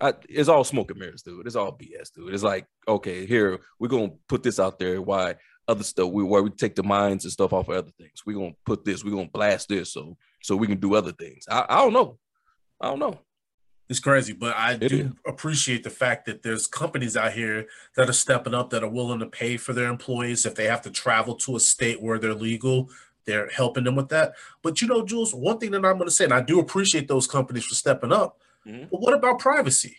I, 0.00 0.14
it's 0.28 0.48
all 0.48 0.64
smoke 0.64 0.90
and 0.90 1.00
mirrors, 1.00 1.22
dude. 1.22 1.46
It's 1.46 1.56
all 1.56 1.76
BS, 1.76 2.12
dude. 2.14 2.32
It's 2.32 2.42
like, 2.42 2.66
okay, 2.86 3.26
here 3.26 3.60
we're 3.78 3.88
gonna 3.88 4.12
put 4.28 4.42
this 4.42 4.60
out 4.60 4.78
there. 4.78 5.00
Why 5.00 5.36
other 5.66 5.84
stuff? 5.84 6.10
We 6.10 6.22
where 6.22 6.42
we 6.42 6.50
take 6.50 6.74
the 6.74 6.82
mines 6.82 7.24
and 7.24 7.32
stuff 7.32 7.52
off 7.52 7.68
of 7.68 7.76
other 7.76 7.92
things. 7.98 8.22
We're 8.26 8.38
gonna 8.38 8.54
put 8.66 8.84
this. 8.84 9.04
We're 9.04 9.10
gonna 9.12 9.28
blast 9.28 9.68
this 9.68 9.92
so 9.92 10.16
so 10.42 10.56
we 10.56 10.66
can 10.66 10.78
do 10.78 10.94
other 10.94 11.12
things. 11.12 11.46
I, 11.50 11.64
I 11.68 11.76
don't 11.78 11.92
know. 11.92 12.18
I 12.80 12.88
don't 12.90 12.98
know. 12.98 13.18
It's 13.88 14.00
crazy, 14.00 14.32
but 14.32 14.56
I 14.56 14.72
it 14.72 14.88
do 14.88 14.98
is. 14.98 15.10
appreciate 15.26 15.84
the 15.84 15.90
fact 15.90 16.26
that 16.26 16.42
there's 16.42 16.66
companies 16.66 17.16
out 17.16 17.34
here 17.34 17.66
that 17.96 18.08
are 18.08 18.14
stepping 18.14 18.54
up 18.54 18.70
that 18.70 18.82
are 18.82 18.88
willing 18.88 19.20
to 19.20 19.26
pay 19.26 19.56
for 19.58 19.72
their 19.74 19.90
employees 19.90 20.46
if 20.46 20.54
they 20.54 20.64
have 20.64 20.82
to 20.82 20.90
travel 20.90 21.34
to 21.36 21.56
a 21.56 21.60
state 21.60 22.02
where 22.02 22.18
they're 22.18 22.34
legal. 22.34 22.90
They're 23.26 23.48
helping 23.50 23.84
them 23.84 23.96
with 23.96 24.08
that. 24.08 24.34
But 24.62 24.80
you 24.80 24.88
know, 24.88 25.04
Jules, 25.04 25.34
one 25.34 25.58
thing 25.58 25.70
that 25.72 25.84
I'm 25.84 25.96
going 25.96 26.08
to 26.08 26.10
say, 26.10 26.24
and 26.24 26.32
I 26.32 26.40
do 26.40 26.60
appreciate 26.60 27.08
those 27.08 27.26
companies 27.26 27.64
for 27.64 27.74
stepping 27.74 28.12
up. 28.12 28.38
Mm-hmm. 28.66 28.86
But 28.90 29.00
what 29.00 29.14
about 29.14 29.38
privacy? 29.38 29.98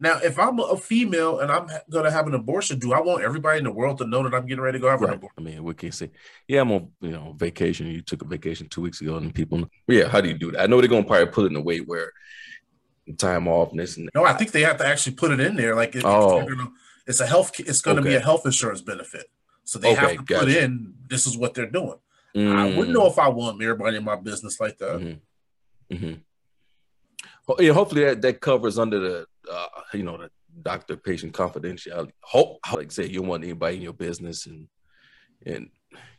Now, 0.00 0.18
if 0.22 0.38
I'm 0.38 0.60
a 0.60 0.76
female 0.76 1.40
and 1.40 1.50
I'm 1.50 1.66
going 1.90 2.04
to 2.04 2.10
have 2.10 2.28
an 2.28 2.34
abortion, 2.34 2.78
do 2.78 2.92
I 2.92 3.00
want 3.00 3.24
everybody 3.24 3.58
in 3.58 3.64
the 3.64 3.72
world 3.72 3.98
to 3.98 4.06
know 4.06 4.22
that 4.22 4.32
I'm 4.32 4.46
getting 4.46 4.62
ready 4.62 4.78
to 4.78 4.82
go 4.82 4.88
have 4.88 5.00
right. 5.00 5.10
an 5.10 5.16
abortion? 5.16 5.34
I 5.38 5.42
mean, 5.42 5.64
we 5.64 5.74
can 5.74 5.90
say, 5.90 6.10
yeah, 6.46 6.60
I'm 6.60 6.70
on 6.70 6.90
you 7.00 7.10
know 7.10 7.34
vacation. 7.36 7.88
You 7.88 8.00
took 8.00 8.22
a 8.22 8.24
vacation 8.24 8.68
two 8.68 8.80
weeks 8.80 9.00
ago, 9.00 9.16
and 9.16 9.34
people, 9.34 9.68
yeah, 9.88 10.08
how 10.08 10.20
do 10.20 10.28
you 10.28 10.38
do 10.38 10.52
that? 10.52 10.62
I 10.62 10.66
know 10.66 10.80
they're 10.80 10.88
going 10.88 11.02
to 11.02 11.08
probably 11.08 11.26
put 11.26 11.46
it 11.46 11.50
in 11.50 11.56
a 11.56 11.60
way 11.60 11.78
where 11.80 12.12
time 13.16 13.48
off 13.48 13.70
and 13.70 13.80
this 13.80 13.96
and 13.96 14.08
no, 14.14 14.24
I 14.24 14.34
think 14.34 14.52
they 14.52 14.62
have 14.62 14.76
to 14.78 14.86
actually 14.86 15.16
put 15.16 15.32
it 15.32 15.40
in 15.40 15.56
there. 15.56 15.74
Like, 15.74 15.96
if, 15.96 16.04
oh. 16.04 16.40
If 16.40 16.48
gonna, 16.48 16.70
it's 17.06 17.20
a 17.20 17.26
health, 17.26 17.58
it's 17.58 17.80
going 17.80 17.96
to 17.96 18.02
okay. 18.02 18.10
be 18.10 18.16
a 18.16 18.20
health 18.20 18.46
insurance 18.46 18.82
benefit, 18.82 19.26
so 19.64 19.80
they 19.80 19.92
okay, 19.92 20.00
have 20.00 20.10
to 20.10 20.16
gotcha. 20.18 20.40
put 20.40 20.48
in 20.48 20.94
this 21.08 21.26
is 21.26 21.36
what 21.36 21.54
they're 21.54 21.70
doing. 21.70 21.98
Mm. 22.36 22.54
I 22.54 22.66
wouldn't 22.76 22.96
know 22.96 23.06
if 23.06 23.18
I 23.18 23.28
want 23.28 23.60
everybody 23.60 23.96
in 23.96 24.04
my 24.04 24.14
business 24.14 24.60
like 24.60 24.78
that. 24.78 25.00
Mm-hmm. 25.00 25.94
Mm-hmm 25.94 26.14
yeah, 27.58 27.72
hopefully 27.72 28.04
that, 28.04 28.22
that 28.22 28.40
covers 28.40 28.78
under 28.78 29.00
the 29.00 29.26
uh, 29.50 29.66
you 29.94 30.02
know 30.02 30.18
the 30.18 30.30
doctor 30.62 30.96
patient 30.96 31.32
confidentiality. 31.32 32.10
Hope 32.20 32.58
like 32.72 32.88
I 32.88 32.90
say 32.90 33.06
you 33.06 33.20
don't 33.20 33.28
want 33.28 33.44
anybody 33.44 33.76
in 33.76 33.82
your 33.82 33.92
business 33.92 34.46
and 34.46 34.68
and 35.46 35.70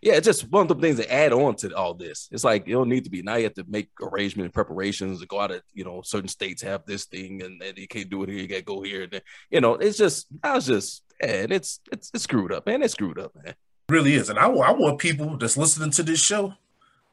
yeah, 0.01 0.13
it's 0.13 0.25
just 0.25 0.49
one 0.49 0.63
of 0.63 0.67
the 0.69 0.75
things 0.75 0.97
that 0.97 1.13
add 1.13 1.33
on 1.33 1.55
to 1.57 1.75
all 1.75 1.93
this. 1.93 2.29
It's 2.31 2.43
like 2.43 2.67
you 2.67 2.73
don't 2.73 2.89
need 2.89 3.03
to 3.03 3.09
be 3.09 3.21
now 3.21 3.35
you 3.35 3.43
have 3.43 3.53
to 3.55 3.65
make 3.67 3.89
arrangement 4.01 4.45
and 4.45 4.53
preparations 4.53 5.19
to 5.19 5.27
go 5.27 5.39
out 5.39 5.51
of 5.51 5.61
you 5.73 5.83
know 5.83 6.01
certain 6.01 6.29
states 6.29 6.61
have 6.61 6.85
this 6.85 7.05
thing 7.05 7.43
and, 7.43 7.61
and 7.61 7.77
you 7.77 7.87
can't 7.87 8.09
do 8.09 8.23
it 8.23 8.29
here, 8.29 8.39
you 8.39 8.47
gotta 8.47 8.61
go 8.61 8.81
here. 8.81 9.03
And 9.03 9.11
then, 9.11 9.21
you 9.51 9.61
know, 9.61 9.75
it's 9.75 9.97
just 9.97 10.27
I 10.43 10.55
was 10.55 10.65
just 10.65 11.03
and 11.21 11.51
it's 11.51 11.79
it's 11.91 12.09
it's 12.13 12.23
screwed 12.23 12.51
up, 12.51 12.65
man. 12.65 12.81
It's 12.81 12.93
screwed 12.93 13.19
up, 13.19 13.35
man. 13.35 13.53
It 13.53 13.57
really 13.91 14.15
is. 14.15 14.29
And 14.29 14.39
I, 14.39 14.47
I 14.47 14.71
want 14.71 14.99
people 14.99 15.37
that's 15.37 15.57
listening 15.57 15.91
to 15.91 16.03
this 16.03 16.19
show, 16.19 16.53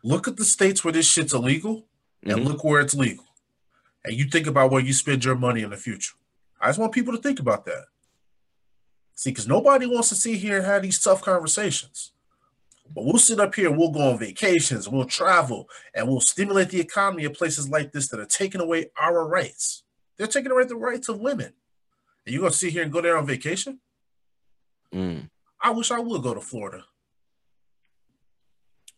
look 0.03 0.29
at 0.29 0.37
the 0.37 0.45
states 0.45 0.85
where 0.85 0.93
this 0.93 1.11
shit's 1.11 1.35
illegal 1.35 1.87
and 2.23 2.39
mm-hmm. 2.39 2.49
look 2.49 2.65
where 2.65 2.81
it's 2.81 2.95
legal 2.95 3.25
and 4.07 4.17
you 4.17 4.25
think 4.25 4.47
about 4.47 4.71
where 4.71 4.83
you 4.83 4.93
spend 4.93 5.25
your 5.25 5.35
money 5.35 5.63
in 5.63 5.71
the 5.71 5.77
future. 5.77 6.15
I 6.61 6.69
just 6.69 6.79
want 6.79 6.93
people 6.93 7.15
to 7.15 7.21
think 7.21 7.41
about 7.41 7.65
that. 7.67 7.87
See, 9.15 9.31
because 9.31 9.49
nobody 9.49 9.87
wants 9.87 10.11
to 10.11 10.15
sit 10.15 10.37
here 10.37 10.59
and 10.59 10.67
have 10.67 10.83
these 10.83 11.01
tough 11.01 11.23
conversations. 11.23 12.13
But 12.95 13.05
we'll 13.05 13.19
sit 13.19 13.41
up 13.41 13.55
here 13.55 13.69
and 13.69 13.77
we'll 13.77 13.91
go 13.91 14.13
on 14.13 14.19
vacations, 14.19 14.89
we'll 14.89 15.07
travel, 15.07 15.69
and 15.95 16.07
we'll 16.07 16.21
stimulate 16.21 16.69
the 16.69 16.81
economy 16.81 17.25
of 17.25 17.35
places 17.35 17.69
like 17.69 17.93
this 17.93 18.09
that 18.09 18.21
are 18.21 18.27
taking 18.27 18.61
away 18.61 18.91
our 18.97 19.27
rights. 19.27 19.83
They're 20.17 20.27
taking 20.27 20.53
away 20.53 20.65
the 20.65 20.77
rights 20.77 21.09
of 21.09 21.21
women. 21.21 21.53
And 22.25 22.33
you're 22.33 22.43
gonna 22.43 22.53
sit 22.53 22.73
here 22.73 22.83
and 22.83 22.93
go 22.93 23.01
there 23.01 23.17
on 23.17 23.27
vacation? 23.27 23.81
Mm. 24.95 25.31
I 25.61 25.71
wish 25.71 25.91
I 25.91 25.99
would 25.99 26.23
go 26.23 26.35
to 26.35 26.41
Florida. 26.41 26.85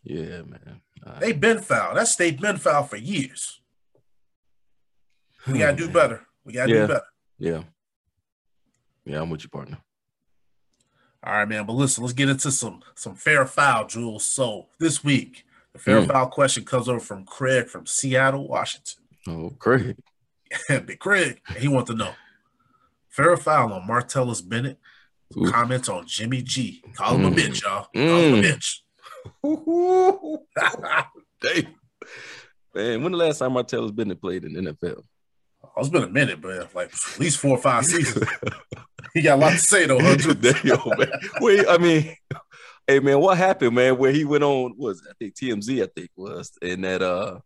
Yeah, 0.03 0.43
man. 0.43 0.81
They've 1.19 1.39
been 1.39 1.59
foul. 1.59 1.95
That 1.95 2.07
state 2.07 2.39
been 2.39 2.57
foul 2.57 2.83
for 2.83 2.97
years. 2.97 3.59
We 5.47 5.59
gotta 5.59 5.77
do 5.77 5.89
better. 5.89 6.25
We 6.43 6.53
gotta 6.53 6.71
yeah. 6.71 6.81
do 6.81 6.87
better. 6.87 7.05
Yeah. 7.37 7.63
Yeah, 9.05 9.21
I'm 9.21 9.29
with 9.29 9.43
you, 9.43 9.49
partner. 9.49 9.77
All 11.23 11.33
right, 11.33 11.47
man. 11.47 11.65
But 11.65 11.73
listen, 11.73 12.03
let's 12.03 12.13
get 12.13 12.29
into 12.29 12.51
some 12.51 12.81
some 12.95 13.15
fair 13.15 13.45
foul, 13.45 13.87
Jules. 13.87 14.25
So 14.25 14.67
this 14.79 15.03
week, 15.03 15.45
the 15.73 15.79
fair 15.79 16.01
mm. 16.01 16.07
foul 16.07 16.27
question 16.27 16.63
comes 16.63 16.87
over 16.87 16.99
from 16.99 17.25
Craig 17.25 17.67
from 17.67 17.85
Seattle, 17.85 18.47
Washington. 18.47 19.03
Oh, 19.27 19.53
Craig. 19.59 19.97
Big 20.69 20.99
Craig. 20.99 21.41
He 21.57 21.67
wants 21.67 21.91
to 21.91 21.95
know. 21.95 22.13
Fair 23.09 23.35
foul 23.37 23.73
on 23.73 23.87
Martellus 23.87 24.47
Bennett. 24.47 24.79
Ooh. 25.37 25.51
Comments 25.51 25.87
on 25.89 26.07
Jimmy 26.07 26.41
G. 26.41 26.83
Call 26.95 27.17
him 27.17 27.21
mm. 27.21 27.33
a 27.33 27.35
bitch, 27.35 27.61
y'all. 27.63 27.83
Call 27.83 27.91
mm. 27.93 28.29
him 28.29 28.39
a 28.39 28.41
bitch. 28.47 28.79
Man, 32.75 33.03
when 33.03 33.11
the 33.11 33.17
last 33.17 33.39
time 33.39 33.51
Martellus 33.51 33.93
Bennett 33.93 34.21
played 34.21 34.45
in 34.45 34.53
the 34.53 34.61
NFL? 34.71 35.03
Oh, 35.79 35.81
it's 35.81 35.89
been 35.89 36.03
a 36.03 36.09
minute, 36.09 36.41
but 36.41 36.75
like 36.75 36.91
at 36.91 37.19
least 37.19 37.37
four 37.37 37.51
or 37.51 37.61
five 37.61 37.85
seasons. 37.85 38.29
he 39.13 39.21
got 39.21 39.39
a 39.39 39.41
lot 39.41 39.51
to 39.51 39.57
say 39.59 39.85
though. 39.85 39.97
Man. 40.97 41.09
Wait, 41.39 41.65
I 41.69 41.77
mean, 41.77 42.13
hey 42.85 42.99
man, 42.99 43.21
what 43.21 43.37
happened, 43.37 43.75
man? 43.75 43.97
Where 43.97 44.11
he 44.11 44.25
went 44.25 44.43
on 44.43 44.73
was 44.77 45.01
I 45.09 45.13
think 45.17 45.35
TMZ, 45.35 45.81
I 45.81 45.87
think 45.95 46.09
was, 46.17 46.51
and 46.61 46.83
that 46.83 47.01
uh 47.01 47.39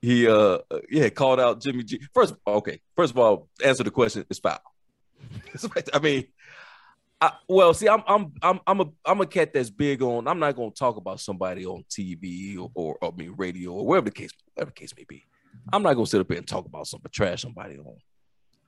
he 0.00 0.26
uh 0.26 0.58
yeah 0.88 1.10
called 1.10 1.38
out 1.38 1.60
Jimmy 1.60 1.82
G. 1.82 2.00
First, 2.14 2.34
okay, 2.46 2.80
first 2.96 3.12
of 3.12 3.18
all, 3.18 3.50
answer 3.62 3.84
the 3.84 3.90
question. 3.90 4.24
It's 4.30 4.38
foul. 4.38 4.62
I 5.92 5.98
mean, 5.98 6.24
I, 7.20 7.32
well, 7.46 7.74
see, 7.74 7.90
I'm 7.90 8.04
I'm 8.06 8.32
I'm 8.40 8.60
I'm 8.66 8.80
a 8.80 8.86
I'm 9.04 9.20
a 9.20 9.26
cat 9.26 9.52
that's 9.52 9.68
big 9.68 10.00
on. 10.00 10.28
I'm 10.28 10.38
not 10.38 10.56
gonna 10.56 10.70
talk 10.70 10.96
about 10.96 11.20
somebody 11.20 11.66
on 11.66 11.84
TV 11.90 12.56
or, 12.58 12.70
or, 12.74 12.98
I 13.02 13.10
mean 13.14 13.34
radio 13.36 13.72
or 13.72 13.86
wherever 13.86 14.06
the 14.06 14.12
case 14.12 14.30
whatever 14.54 14.70
the 14.70 14.80
case 14.80 14.94
may 14.96 15.04
be. 15.06 15.24
I'm 15.72 15.82
not 15.82 15.94
gonna 15.94 16.06
sit 16.06 16.20
up 16.20 16.28
here 16.28 16.38
and 16.38 16.46
talk 16.46 16.66
about 16.66 16.86
something, 16.86 17.10
trash 17.10 17.42
somebody 17.42 17.78
on. 17.78 17.96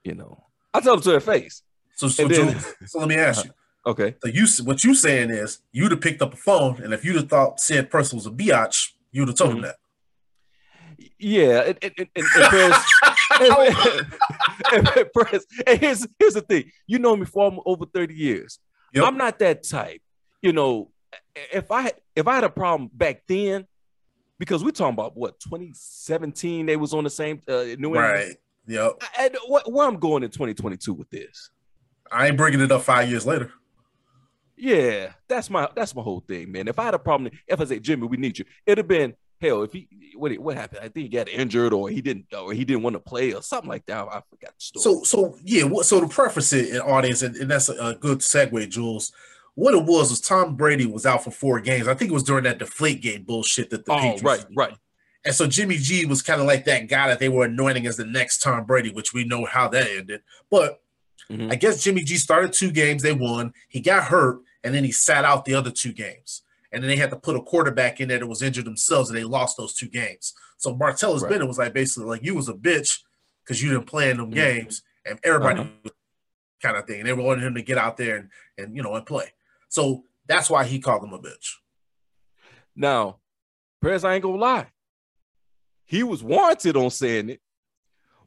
You 0.04 0.14
know, 0.14 0.44
I 0.72 0.80
tell 0.80 0.94
them 0.94 1.02
to 1.02 1.10
their 1.10 1.20
face. 1.20 1.62
So, 1.94 2.08
so, 2.08 2.28
then, 2.28 2.58
so 2.86 2.98
let 2.98 3.08
me 3.08 3.16
ask 3.16 3.44
you. 3.44 3.50
Okay. 3.86 4.16
So 4.20 4.28
you, 4.28 4.46
what 4.64 4.82
you 4.82 4.96
saying 4.96 5.30
is 5.30 5.60
you'd 5.70 5.92
have 5.92 6.00
picked 6.00 6.20
up 6.20 6.34
a 6.34 6.36
phone, 6.36 6.82
and 6.82 6.92
if 6.92 7.04
you'd 7.04 7.14
have 7.14 7.28
thought 7.28 7.60
said 7.60 7.88
person 7.88 8.16
was 8.16 8.26
a 8.26 8.32
biatch, 8.32 8.94
you'd 9.12 9.28
have 9.28 9.36
told 9.36 9.50
mm-hmm. 9.50 9.58
him 9.58 9.62
that. 9.62 9.76
Yeah, 11.20 11.60
and, 11.60 11.78
and, 11.80 11.92
and, 11.96 12.08
and, 12.16 12.74
and, 14.72 14.86
and 15.66 15.80
here's 15.80 16.06
here's 16.18 16.34
the 16.34 16.44
thing. 16.46 16.72
You 16.88 16.98
know 16.98 17.14
me 17.14 17.26
for 17.26 17.62
over 17.64 17.86
30 17.86 18.12
years. 18.12 18.58
Yep. 18.92 19.04
I'm 19.04 19.16
not 19.16 19.38
that 19.38 19.62
type. 19.62 20.02
You 20.42 20.52
know, 20.52 20.90
if 21.52 21.70
I 21.70 21.92
if 22.14 22.26
I 22.26 22.34
had 22.34 22.44
a 22.44 22.50
problem 22.50 22.90
back 22.92 23.22
then, 23.28 23.66
because 24.38 24.62
we're 24.62 24.70
talking 24.70 24.94
about 24.94 25.16
what 25.16 25.38
2017 25.40 26.66
they 26.66 26.76
was 26.76 26.92
on 26.94 27.04
the 27.04 27.10
same 27.10 27.40
uh, 27.48 27.64
New 27.78 27.94
England. 27.94 27.94
Right. 27.94 28.36
Yep. 28.66 29.02
And 29.18 29.36
what, 29.46 29.70
where 29.70 29.86
I'm 29.86 29.98
going 29.98 30.22
in 30.22 30.30
2022 30.30 30.92
with 30.92 31.10
this. 31.10 31.50
I 32.10 32.28
ain't 32.28 32.36
bringing 32.36 32.60
it 32.60 32.72
up 32.72 32.82
five 32.82 33.08
years 33.08 33.26
later. 33.26 33.52
Yeah, 34.56 35.12
that's 35.28 35.50
my 35.50 35.68
that's 35.74 35.94
my 35.94 36.02
whole 36.02 36.20
thing, 36.20 36.50
man. 36.50 36.66
If 36.66 36.78
I 36.78 36.84
had 36.84 36.94
a 36.94 36.98
problem, 36.98 37.30
if 37.46 37.60
I 37.60 37.64
say 37.64 37.78
Jimmy, 37.78 38.06
we 38.06 38.16
need 38.16 38.38
you, 38.38 38.44
it'd 38.64 38.78
have 38.78 38.88
been 38.88 39.14
hell. 39.38 39.62
If 39.62 39.72
he 39.72 39.86
what 40.16 40.32
what 40.38 40.56
happened? 40.56 40.80
I 40.82 40.88
think 40.88 40.94
he 40.94 41.08
got 41.08 41.28
injured, 41.28 41.74
or 41.74 41.90
he 41.90 42.00
didn't, 42.00 42.32
or 42.32 42.54
he 42.54 42.64
didn't 42.64 42.82
want 42.82 42.94
to 42.94 43.00
play, 43.00 43.34
or 43.34 43.42
something 43.42 43.68
like 43.68 43.84
that. 43.86 44.08
I 44.08 44.22
forgot 44.30 44.54
the 44.58 44.80
story. 44.80 44.82
So 44.82 45.02
so 45.02 45.36
yeah, 45.44 45.68
so 45.82 46.00
to 46.00 46.08
preface 46.08 46.54
it, 46.54 46.74
in 46.74 46.80
audience, 46.80 47.20
and, 47.20 47.36
and 47.36 47.50
that's 47.50 47.68
a, 47.68 47.74
a 47.74 47.94
good 47.96 48.20
segue, 48.20 48.70
Jules 48.70 49.12
what 49.56 49.74
it 49.74 49.84
was 49.84 50.10
was 50.10 50.20
Tom 50.20 50.54
Brady 50.54 50.86
was 50.86 51.06
out 51.06 51.24
for 51.24 51.30
four 51.30 51.60
games. 51.60 51.88
I 51.88 51.94
think 51.94 52.10
it 52.10 52.14
was 52.14 52.22
during 52.22 52.44
that 52.44 52.58
Deflategate 52.58 53.26
bullshit 53.26 53.70
that 53.70 53.84
the 53.86 53.92
oh, 53.92 53.96
Patriots 53.96 54.22
right, 54.22 54.44
right. 54.54 54.76
And 55.24 55.34
so 55.34 55.46
Jimmy 55.46 55.78
G 55.78 56.04
was 56.04 56.22
kind 56.22 56.40
of 56.40 56.46
like 56.46 56.66
that 56.66 56.88
guy 56.88 57.08
that 57.08 57.18
they 57.18 57.28
were 57.28 57.46
anointing 57.46 57.86
as 57.86 57.96
the 57.96 58.04
next 58.04 58.42
Tom 58.42 58.64
Brady, 58.64 58.92
which 58.92 59.12
we 59.12 59.24
know 59.24 59.44
how 59.44 59.66
that 59.68 59.88
ended. 59.90 60.20
But 60.50 60.80
mm-hmm. 61.30 61.50
I 61.50 61.56
guess 61.56 61.82
Jimmy 61.82 62.02
G 62.02 62.16
started 62.16 62.52
two 62.52 62.70
games, 62.70 63.02
they 63.02 63.12
won. 63.12 63.52
He 63.68 63.80
got 63.80 64.04
hurt, 64.04 64.40
and 64.62 64.74
then 64.74 64.84
he 64.84 64.92
sat 64.92 65.24
out 65.24 65.44
the 65.44 65.54
other 65.54 65.70
two 65.70 65.92
games. 65.92 66.42
And 66.70 66.82
then 66.82 66.88
they 66.90 66.96
had 66.96 67.10
to 67.10 67.16
put 67.16 67.36
a 67.36 67.42
quarterback 67.42 68.00
in 68.00 68.08
there 68.08 68.18
that 68.18 68.26
was 68.26 68.42
injured 68.42 68.66
themselves, 68.66 69.08
and 69.08 69.18
they 69.18 69.24
lost 69.24 69.56
those 69.56 69.74
two 69.74 69.88
games. 69.88 70.34
So 70.58 70.74
Martellus 70.76 71.22
Right. 71.22 71.32
Bennett 71.32 71.48
was 71.48 71.58
like 71.58 71.72
basically 71.72 72.08
like 72.08 72.22
you 72.22 72.34
was 72.34 72.48
a 72.48 72.54
bitch 72.54 73.00
because 73.42 73.62
you 73.62 73.70
didn't 73.70 73.86
play 73.86 74.10
in 74.10 74.18
them 74.18 74.30
Mhm. 74.30 74.34
games, 74.34 74.82
and 75.06 75.18
everybody 75.24 75.60
Uh-huh. 75.60 75.90
kind 76.62 76.76
of 76.76 76.86
thing. 76.86 77.00
And 77.00 77.08
they 77.08 77.12
wanted 77.14 77.42
him 77.42 77.54
to 77.54 77.62
get 77.62 77.78
out 77.78 77.96
there 77.96 78.16
and 78.16 78.30
and 78.58 78.76
you 78.76 78.82
know 78.82 78.94
and 78.94 79.06
play. 79.06 79.32
So 79.68 80.04
that's 80.26 80.48
why 80.50 80.64
he 80.64 80.78
called 80.80 81.04
him 81.04 81.12
a 81.12 81.18
bitch. 81.18 81.54
Now, 82.74 83.18
Perez, 83.82 84.04
I 84.04 84.14
ain't 84.14 84.22
gonna 84.22 84.36
lie. 84.36 84.66
He 85.84 86.02
was 86.02 86.22
warranted 86.22 86.76
on 86.76 86.90
saying 86.90 87.30
it, 87.30 87.40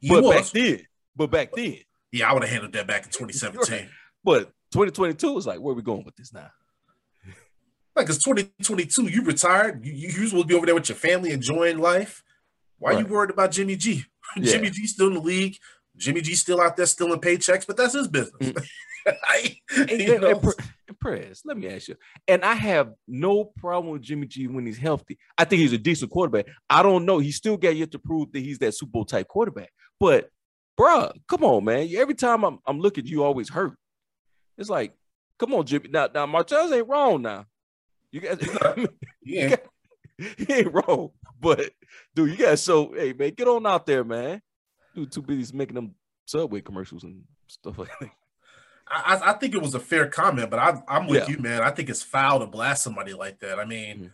He 0.00 0.08
but 0.08 0.22
back 0.30 0.46
then, 0.46 0.80
but 1.14 1.30
back 1.30 1.52
then, 1.52 1.78
Yeah, 2.12 2.30
I 2.30 2.32
would 2.32 2.42
have 2.42 2.50
handled 2.50 2.72
that 2.72 2.86
back 2.86 3.04
in 3.04 3.10
2017. 3.12 3.88
but 4.24 4.44
2022 4.72 5.36
is 5.38 5.46
like, 5.46 5.60
where 5.60 5.74
we 5.74 5.82
going 5.82 6.04
with 6.04 6.16
this 6.16 6.32
now? 6.32 6.50
Like 7.96 8.08
it's 8.08 8.22
2022. 8.22 9.08
You 9.08 9.22
retired. 9.24 9.84
You, 9.84 9.92
you 9.92 10.10
supposed 10.10 10.34
to 10.36 10.44
be 10.44 10.54
over 10.54 10.64
there 10.64 10.74
with 10.76 10.88
your 10.88 10.96
family 10.96 11.32
enjoying 11.32 11.78
life. 11.78 12.22
Why 12.78 12.94
are 12.94 13.00
you 13.00 13.06
worried 13.06 13.30
about 13.30 13.50
Jimmy 13.52 13.76
G? 13.76 14.04
Yeah. 14.36 14.52
Jimmy 14.52 14.70
G 14.70 14.86
still 14.86 15.08
in 15.08 15.14
the 15.14 15.20
league. 15.20 15.56
Jimmy 15.96 16.20
G 16.20 16.36
still 16.36 16.60
out 16.60 16.76
there 16.76 16.86
stealing 16.86 17.20
paychecks, 17.20 17.66
but 17.66 17.76
that's 17.76 17.94
his 17.94 18.06
business. 18.06 18.52
Mm. 18.52 18.64
I- 19.24 19.56
And, 19.76 19.90
and, 19.90 20.24
and, 20.24 20.54
Pre- 21.00 21.32
let 21.44 21.56
me 21.56 21.68
ask 21.68 21.88
you. 21.88 21.96
And 22.28 22.44
I 22.44 22.54
have 22.54 22.92
no 23.08 23.44
problem 23.44 23.92
with 23.92 24.02
Jimmy 24.02 24.26
G 24.26 24.46
when 24.46 24.66
he's 24.66 24.76
healthy. 24.76 25.18
I 25.38 25.44
think 25.44 25.60
he's 25.60 25.72
a 25.72 25.78
decent 25.78 26.10
quarterback. 26.10 26.46
I 26.68 26.82
don't 26.82 27.06
know. 27.06 27.18
He 27.18 27.32
still 27.32 27.56
got 27.56 27.74
yet 27.74 27.92
to 27.92 27.98
prove 27.98 28.32
that 28.32 28.40
he's 28.40 28.58
that 28.58 28.74
Super 28.74 28.90
Bowl 28.90 29.04
type 29.06 29.26
quarterback. 29.26 29.70
But, 29.98 30.28
bruh, 30.78 31.12
come 31.26 31.42
on, 31.44 31.64
man. 31.64 31.88
Every 31.96 32.14
time 32.14 32.44
I'm, 32.44 32.58
I'm 32.66 32.80
looking, 32.80 33.06
you 33.06 33.24
always 33.24 33.48
hurt. 33.48 33.74
It's 34.58 34.68
like, 34.68 34.92
come 35.38 35.54
on, 35.54 35.64
Jimmy. 35.64 35.88
Now, 35.88 36.08
now 36.14 36.26
Martellus 36.26 36.76
ain't 36.76 36.88
wrong 36.88 37.22
now. 37.22 37.46
You 38.12 38.20
guys, 38.20 38.38
yeah. 39.22 39.56
he 40.18 40.52
ain't 40.52 40.74
wrong. 40.74 41.10
But, 41.40 41.70
dude, 42.14 42.30
you 42.30 42.36
guys, 42.36 42.62
so, 42.62 42.92
hey, 42.92 43.14
man, 43.14 43.30
get 43.30 43.48
on 43.48 43.66
out 43.66 43.86
there, 43.86 44.04
man. 44.04 44.42
Dude, 44.94 45.10
too 45.10 45.22
busy 45.22 45.56
making 45.56 45.76
them 45.76 45.94
Subway 46.26 46.60
commercials 46.60 47.04
and 47.04 47.22
stuff 47.46 47.78
like 47.78 47.88
that. 48.00 48.10
I, 48.90 49.20
I- 49.30 49.32
think 49.34 49.54
it 49.54 49.62
was 49.62 49.74
a 49.74 49.80
fair 49.80 50.06
comment, 50.08 50.50
but 50.50 50.58
I, 50.58 50.82
I'm 50.88 51.06
with 51.06 51.22
Yeah. 51.28 51.36
you, 51.36 51.38
man. 51.38 51.62
I 51.62 51.70
think 51.70 51.88
it's 51.90 52.02
foul 52.02 52.40
to 52.40 52.46
blast 52.46 52.82
somebody 52.82 53.12
like 53.14 53.38
that. 53.40 53.58
I 53.58 53.64
mean, 53.64 53.98
Mhm. 53.98 54.10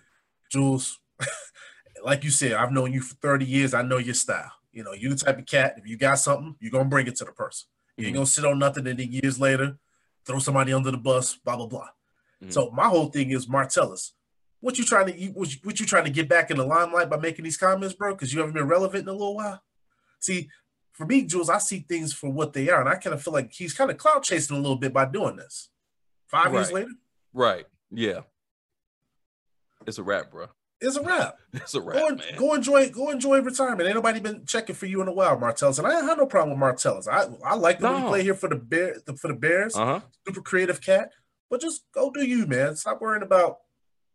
Jules, 0.52 1.00
like 2.04 2.24
you 2.24 2.30
said, 2.30 2.52
I've 2.52 2.72
known 2.72 2.92
you 2.92 3.00
for 3.00 3.14
30 3.16 3.44
years. 3.44 3.74
I 3.74 3.82
know 3.82 3.98
your 3.98 4.14
style. 4.14 4.52
You 4.72 4.84
know, 4.84 4.92
you 4.92 5.08
the 5.08 5.16
type 5.16 5.38
of 5.38 5.46
cat, 5.46 5.74
if 5.78 5.86
you 5.86 5.96
got 5.96 6.18
something, 6.18 6.54
you're 6.60 6.70
going 6.70 6.84
to 6.84 6.90
bring 6.90 7.06
it 7.06 7.16
to 7.16 7.24
the 7.24 7.32
person. 7.32 7.66
You 7.96 8.06
ain't 8.06 8.12
Mhm. 8.12 8.16
going 8.18 8.26
to 8.26 8.32
sit 8.32 8.44
on 8.44 8.58
nothing 8.58 8.86
and 8.86 8.98
then 8.98 9.10
years 9.10 9.40
later 9.40 9.78
throw 10.26 10.38
somebody 10.38 10.72
under 10.72 10.90
the 10.90 10.98
bus, 10.98 11.36
blah, 11.36 11.56
blah, 11.56 11.66
blah. 11.66 11.88
Mhm. 12.44 12.52
So 12.52 12.70
my 12.70 12.88
whole 12.88 13.06
thing 13.06 13.30
is 13.30 13.46
Martellus. 13.46 14.12
What 14.60 14.78
you 14.78 14.84
trying 14.84 15.06
to 15.06 15.12
what, 15.32 15.52
you, 15.54 15.60
what 15.62 15.80
you 15.80 15.86
trying 15.86 16.04
to 16.04 16.10
get 16.10 16.28
back 16.28 16.50
in 16.50 16.56
the 16.58 16.64
limelight 16.66 17.08
by 17.08 17.16
making 17.16 17.44
these 17.44 17.56
comments, 17.56 17.94
bro? 17.94 18.12
Because 18.14 18.32
you 18.34 18.40
haven't 18.40 18.54
been 18.54 18.66
relevant 18.68 19.02
in 19.02 19.08
a 19.08 19.12
little 19.12 19.34
while. 19.36 19.62
See, 20.18 20.48
for 20.96 21.06
me, 21.06 21.22
Jules, 21.24 21.50
I 21.50 21.58
see 21.58 21.80
things 21.88 22.12
for 22.12 22.30
what 22.30 22.52
they 22.52 22.68
are, 22.70 22.80
and 22.80 22.88
I 22.88 22.94
kind 22.96 23.14
of 23.14 23.22
feel 23.22 23.32
like 23.34 23.52
he's 23.52 23.74
kind 23.74 23.90
of 23.90 23.98
cloud 23.98 24.22
chasing 24.22 24.56
a 24.56 24.60
little 24.60 24.76
bit 24.76 24.92
by 24.92 25.04
doing 25.04 25.36
this. 25.36 25.68
Five 26.28 26.52
years 26.52 26.72
later, 26.72 26.90
Right. 27.32 27.66
Yeah. 27.90 28.20
It's 29.86 29.98
a 29.98 30.02
wrap, 30.02 30.30
bro. 30.30 30.46
it's 30.80 30.96
a 30.96 31.02
wrap. 31.02 31.36
It's 31.52 31.74
a 31.74 31.80
Go, 31.80 31.86
wrap, 31.86 31.96
en- 32.10 32.16
man. 32.16 32.26
go 32.36 32.54
enjoy, 32.54 32.88
go 32.90 33.10
enjoy 33.10 33.40
retirement. 33.40 33.86
Ain't 33.86 33.94
nobody 33.94 34.20
been 34.20 34.44
checking 34.46 34.74
for 34.74 34.86
you 34.86 35.00
in 35.02 35.08
a 35.08 35.12
while, 35.12 35.36
Martellus, 35.38 35.78
and 35.78 35.86
I 35.86 36.00
have 36.02 36.18
no 36.18 36.26
problem 36.26 36.58
with 36.58 36.66
Martellus. 36.76 37.06
I 37.08 37.26
I 37.48 37.54
like 37.54 37.78
the 37.78 37.90
No. 37.90 38.08
play 38.08 38.22
here 38.22 38.34
for 38.34 38.48
the 38.48 38.56
bear 38.56 38.96
for 39.18 39.28
the 39.28 39.34
Bears. 39.34 39.76
Uh 39.76 39.84
huh. 39.86 40.00
Super 40.26 40.42
creative 40.42 40.80
cat, 40.80 41.10
but 41.50 41.60
just 41.60 41.84
go 41.92 42.10
do 42.10 42.24
you, 42.26 42.46
man. 42.46 42.74
Stop 42.76 43.00
worrying 43.00 43.22
about 43.22 43.58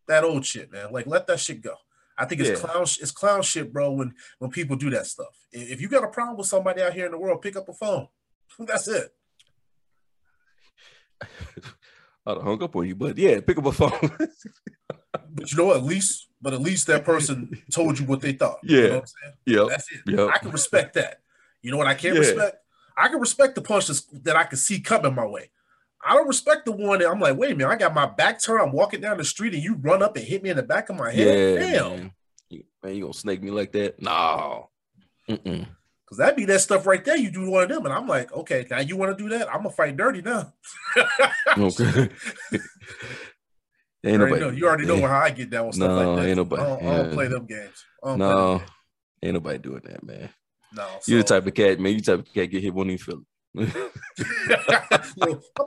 that 0.08 0.24
old 0.24 0.46
shit, 0.46 0.72
man. 0.72 0.92
Like 0.92 1.08
let 1.08 1.26
that 1.28 1.40
shit 1.40 1.62
go. 1.62 1.76
I 2.22 2.25
think 2.25 2.42
it's 2.42 2.50
Yeah. 2.51 2.68
clown 2.68 2.84
it's 2.84 3.12
clown 3.12 3.42
shit, 3.42 3.74
bro. 3.74 3.92
When 3.94 4.14
when 4.40 4.51
people 4.51 4.75
do 4.75 4.90
that 4.92 5.07
stuff. 5.07 5.36
If 5.51 5.81
you 5.81 5.90
got 5.90 6.03
a 6.03 6.07
problem 6.07 6.38
with 6.38 6.48
somebody 6.48 6.81
out 6.81 6.94
here 6.94 7.05
in 7.07 7.12
the 7.12 7.18
world, 7.18 7.42
pick 7.42 7.55
up 7.55 7.68
a 7.68 7.74
phone. 7.74 8.07
That's 8.60 8.88
it. 8.88 9.10
I'd 12.25 12.38
have 12.38 12.44
hung 12.44 12.62
up 12.62 12.75
on 12.75 12.88
you, 12.88 12.96
but 12.96 13.18
yeah, 13.18 13.40
pick 13.42 13.57
up 13.57 13.66
a 13.66 13.72
phone. 13.72 13.92
But 15.34 15.51
you 15.51 15.57
know? 15.57 15.74
At 15.74 15.84
least, 15.84 16.27
but 16.42 16.53
at 16.53 16.62
least 16.62 16.88
that 16.88 17.03
person 17.05 17.50
told 17.72 18.00
you 18.00 18.05
what 18.05 18.22
they 18.22 18.31
thought. 18.34 18.60
You 18.64 18.77
Yeah. 18.77 18.88
know 18.88 18.94
what 18.96 19.01
I'm 19.01 19.07
saying? 19.07 19.34
yep. 19.46 19.68
That's 19.70 19.92
it. 19.92 20.01
Yep. 20.05 20.29
I 20.29 20.38
can 20.38 20.51
respect 20.51 20.94
that. 20.96 21.22
You 21.62 21.72
know 21.72 21.77
what 21.77 21.88
I 21.88 21.94
can't 21.96 22.16
Yeah. 22.16 22.20
respect? 22.22 22.57
I 22.98 23.07
can 23.10 23.20
respect 23.20 23.55
the 23.55 23.62
punches 23.62 24.05
that 24.12 24.36
I 24.36 24.44
can 24.46 24.57
see 24.57 24.79
coming 24.79 25.14
my 25.16 25.25
way. 25.25 25.51
I 26.05 26.16
don't 26.16 26.27
respect 26.27 26.66
the 26.66 26.72
one 26.72 27.00
that 27.00 27.09
I'm 27.09 27.20
like, 27.20 27.37
wait 27.37 27.51
a 27.51 27.55
minute, 27.55 27.70
I 27.72 27.75
got 27.75 27.94
my 27.94 28.05
back 28.05 28.42
turned, 28.42 28.61
I'm 28.61 28.72
walking 28.72 29.01
down 29.01 29.18
the 29.18 29.24
street 29.24 29.53
and 29.53 29.64
you 29.64 29.75
run 29.75 30.01
up 30.01 30.16
and 30.16 30.25
hit 30.25 30.42
me 30.44 30.50
in 30.50 30.57
the 30.57 30.64
back 30.64 30.90
of 30.90 30.96
my 30.96 31.11
Yeah, 31.11 31.25
head. 31.25 31.59
Damn. 31.59 31.90
man. 31.90 32.11
You, 32.50 32.64
man, 32.83 32.96
you 32.96 33.01
gonna 33.03 33.14
snake 33.14 33.42
me 33.44 33.51
like 33.51 33.72
that? 33.74 34.01
No. 34.01 34.70
Mm-mm. 35.29 35.68
Cause 36.09 36.18
that'd 36.18 36.35
be 36.35 36.44
that 36.46 36.59
stuff 36.59 36.85
right 36.85 37.05
there. 37.05 37.16
You 37.16 37.31
do 37.31 37.50
one 37.50 37.64
of 37.64 37.70
them, 37.70 37.85
and 37.85 37.94
I'm 37.94 38.05
like, 38.05 38.33
okay, 38.33 38.66
now 38.70 38.79
you 38.79 38.98
want 38.98 39.18
to 39.18 39.24
do 39.24 39.29
that? 39.29 39.48
I'm 39.48 39.57
gonna 39.64 39.70
fight 39.70 39.96
dirty 39.96 40.22
now. 40.22 40.51
Okay. 41.57 42.09
ain't 42.51 42.59
you 44.03 44.09
already 44.09 44.25
nobody. 44.25 44.42
know, 44.42 44.50
you 44.51 44.68
already 44.68 44.85
know 44.87 45.01
how 45.07 45.20
I 45.20 45.29
get 45.29 45.50
down 45.50 45.68
with 45.68 45.75
stuff 45.75 45.90
No, 45.90 46.14
like 46.14 46.22
that. 46.24 46.27
ain't 46.29 46.37
nobody- 46.37 46.61
I 46.61 46.66
don't, 46.68 46.83
I 46.83 46.98
don't 46.98 47.14
play 47.14 47.27
them 47.27 47.46
games. 47.46 47.85
No, 48.03 48.61
ain't 49.22 49.33
nobody 49.33 49.57
doing 49.59 49.81
that, 49.85 50.03
man. 50.03 50.29
no. 50.74 50.87
You 51.07 51.18
the 51.18 51.24
type 51.24 51.46
of 51.48 51.53
cat, 51.53 51.79
man. 51.79 51.94
You 51.94 52.01
type 52.01 52.20
of 52.20 52.33
cat 52.33 52.50
get 52.50 52.64
hit 52.64 52.74
won't 52.74 52.90
even 52.90 52.98
feel 52.98 53.16
it. 53.20 53.25
I'm 53.57 53.72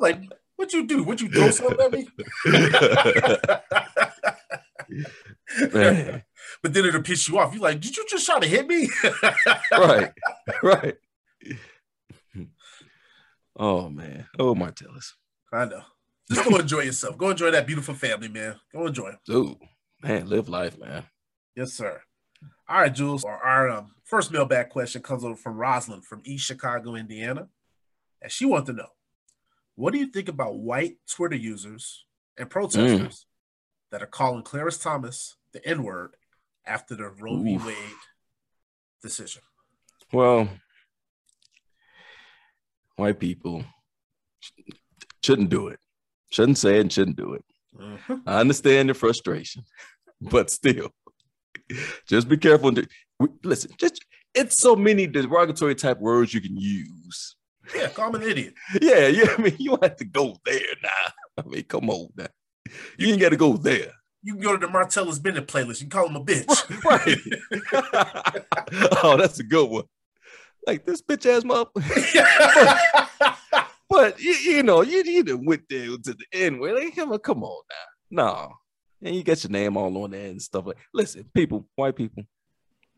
like, 0.01 0.21
what 0.57 0.73
you 0.73 0.87
do? 0.87 1.03
What 1.05 1.21
you 1.21 1.29
throw 1.29 1.51
something 1.51 1.81
at 1.81 1.93
me? 1.93 2.09
But 6.63 6.73
then 6.73 6.87
it'll 6.87 7.03
piss 7.03 7.29
you 7.29 7.39
off. 7.39 7.53
You're 7.53 7.63
like, 7.63 7.81
did 7.81 7.97
you 7.97 8.05
just 8.09 8.27
try 8.27 8.41
to 8.41 8.47
hit 8.47 8.67
me? 8.67 8.89
right, 9.73 10.13
right. 10.63 10.97
Oh 13.57 13.89
man. 13.89 14.27
Oh 14.39 14.55
Martellus. 14.55 15.13
I 15.53 15.67
know. 15.67 15.83
Just 16.31 16.49
go 16.49 16.57
enjoy 16.57 16.81
yourself. 16.81 17.19
Go 17.19 17.31
enjoy 17.31 17.51
that 17.51 17.67
beautiful 17.67 17.95
family, 17.95 18.29
man. 18.29 18.57
Go 18.73 18.87
enjoy. 18.87 19.13
Dude, 19.27 19.57
man, 20.03 20.29
live 20.29 20.49
life, 20.49 20.79
man. 20.79 21.05
Yes, 21.55 21.75
sir. 21.75 22.01
All 22.69 22.81
right, 22.81 22.93
Jules. 22.93 23.25
Our, 23.25 23.39
our 23.39 23.71
um, 23.71 23.93
first 24.05 24.33
mailbag 24.33 24.71
question 24.71 25.03
comes 25.03 25.23
over 25.23 25.37
from 25.37 25.57
Rosalind 25.57 26.05
from 26.05 26.23
East 26.25 26.47
Chicago, 26.47 26.95
Indiana. 26.95 27.49
And 28.25 28.33
she 28.33 28.47
wants 28.47 28.69
to 28.71 28.73
know 28.73 28.89
what 29.77 29.93
do 29.93 29.99
you 30.01 30.07
think 30.07 30.29
about 30.31 30.57
white 30.57 30.97
Twitter 31.09 31.37
users 31.37 32.07
and 32.39 32.49
protesters 32.49 33.27
that 33.91 34.03
are 34.03 34.07
calling 34.07 34.43
Clarence 34.43 34.79
Thomas 34.79 35.37
the 35.53 35.65
N 35.65 35.83
word 35.85 36.17
after 36.67 36.97
the 36.97 37.11
Roe 37.11 37.37
v. 37.43 37.59
Wade 37.59 37.77
decision? 39.03 39.43
Well, 40.11 40.49
white 42.97 43.21
people 43.21 43.65
shouldn't 45.23 45.51
do 45.51 45.69
it. 45.69 45.79
Shouldn't 46.31 46.59
say 46.59 46.79
it 46.79 46.81
and 46.81 46.93
shouldn't 46.93 47.19
do 47.19 47.35
it. 47.35 47.45
Mhm. 47.79 48.23
I 48.27 48.41
understand 48.41 48.89
your 48.89 48.95
frustration, 48.95 49.65
but 50.21 50.49
still, 50.51 50.91
just 52.09 52.27
be 52.29 52.39
careful. 52.39 52.69
and- 52.71 52.89
Listen, 53.45 53.71
just 53.79 54.05
it's 54.35 54.61
so 54.61 54.75
many 54.75 55.07
derogatory 55.07 55.75
type 55.75 55.99
words 56.01 56.33
you 56.35 56.41
can 56.41 56.57
use. 56.57 57.37
Yeah, 57.75 57.89
call 57.89 58.15
him 58.15 58.23
an 58.23 58.29
idiot. 58.29 58.55
Yeah, 58.81 59.07
yeah. 59.09 59.35
I 59.39 59.41
mean, 59.41 59.57
you 59.59 59.79
have 59.81 59.97
to 59.97 60.05
go 60.05 60.37
there 60.45 60.61
now. 60.83 61.13
I 61.39 61.49
mean, 61.49 61.65
come 61.65 61.91
on 61.91 62.09
now. 62.17 62.27
You 62.99 63.13
ain't 63.13 63.21
got 63.21 63.31
to 63.31 63.37
go 63.37 63.57
there. 63.57 63.93
You 64.23 64.35
can 64.35 64.43
go 64.43 64.57
to 64.57 64.67
the 64.67 64.73
Martellus 64.73 65.23
Bennett 65.23 65.47
playlist. 65.47 65.83
You 65.83 65.89
call 65.89 66.09
him 66.09 66.17
a 66.17 66.25
bitch. 66.25 66.49
Right. 66.85 67.19
oh, 69.03 69.17
that's 69.17 69.39
a 69.39 69.45
good 69.45 69.69
one. 69.69 69.85
Like 70.67 70.87
this 70.87 71.03
bitch 71.03 71.27
ass 71.27 71.45
mother. 71.45 71.71
But 73.95 74.19
you, 74.21 74.33
you 74.33 74.63
know, 74.63 74.83
you 74.83 75.03
you 75.05 75.39
went 75.45 75.63
there 75.69 75.87
to 75.87 76.15
the 76.15 76.25
N 76.33 76.59
word 76.59 76.83
on, 76.99 77.19
come 77.19 77.45
on 77.45 77.63
now. 77.71 77.87
No. 78.25 78.53
And 79.03 79.15
you 79.15 79.23
get 79.23 79.45
your 79.45 79.51
name 79.51 79.77
all 79.77 79.97
on 80.03 80.11
there 80.13 80.27
and 80.27 80.41
stuff 80.41 80.67
like 80.67 80.79
listen, 80.93 81.31
people, 81.35 81.67
white 81.77 81.95
people, 81.95 82.25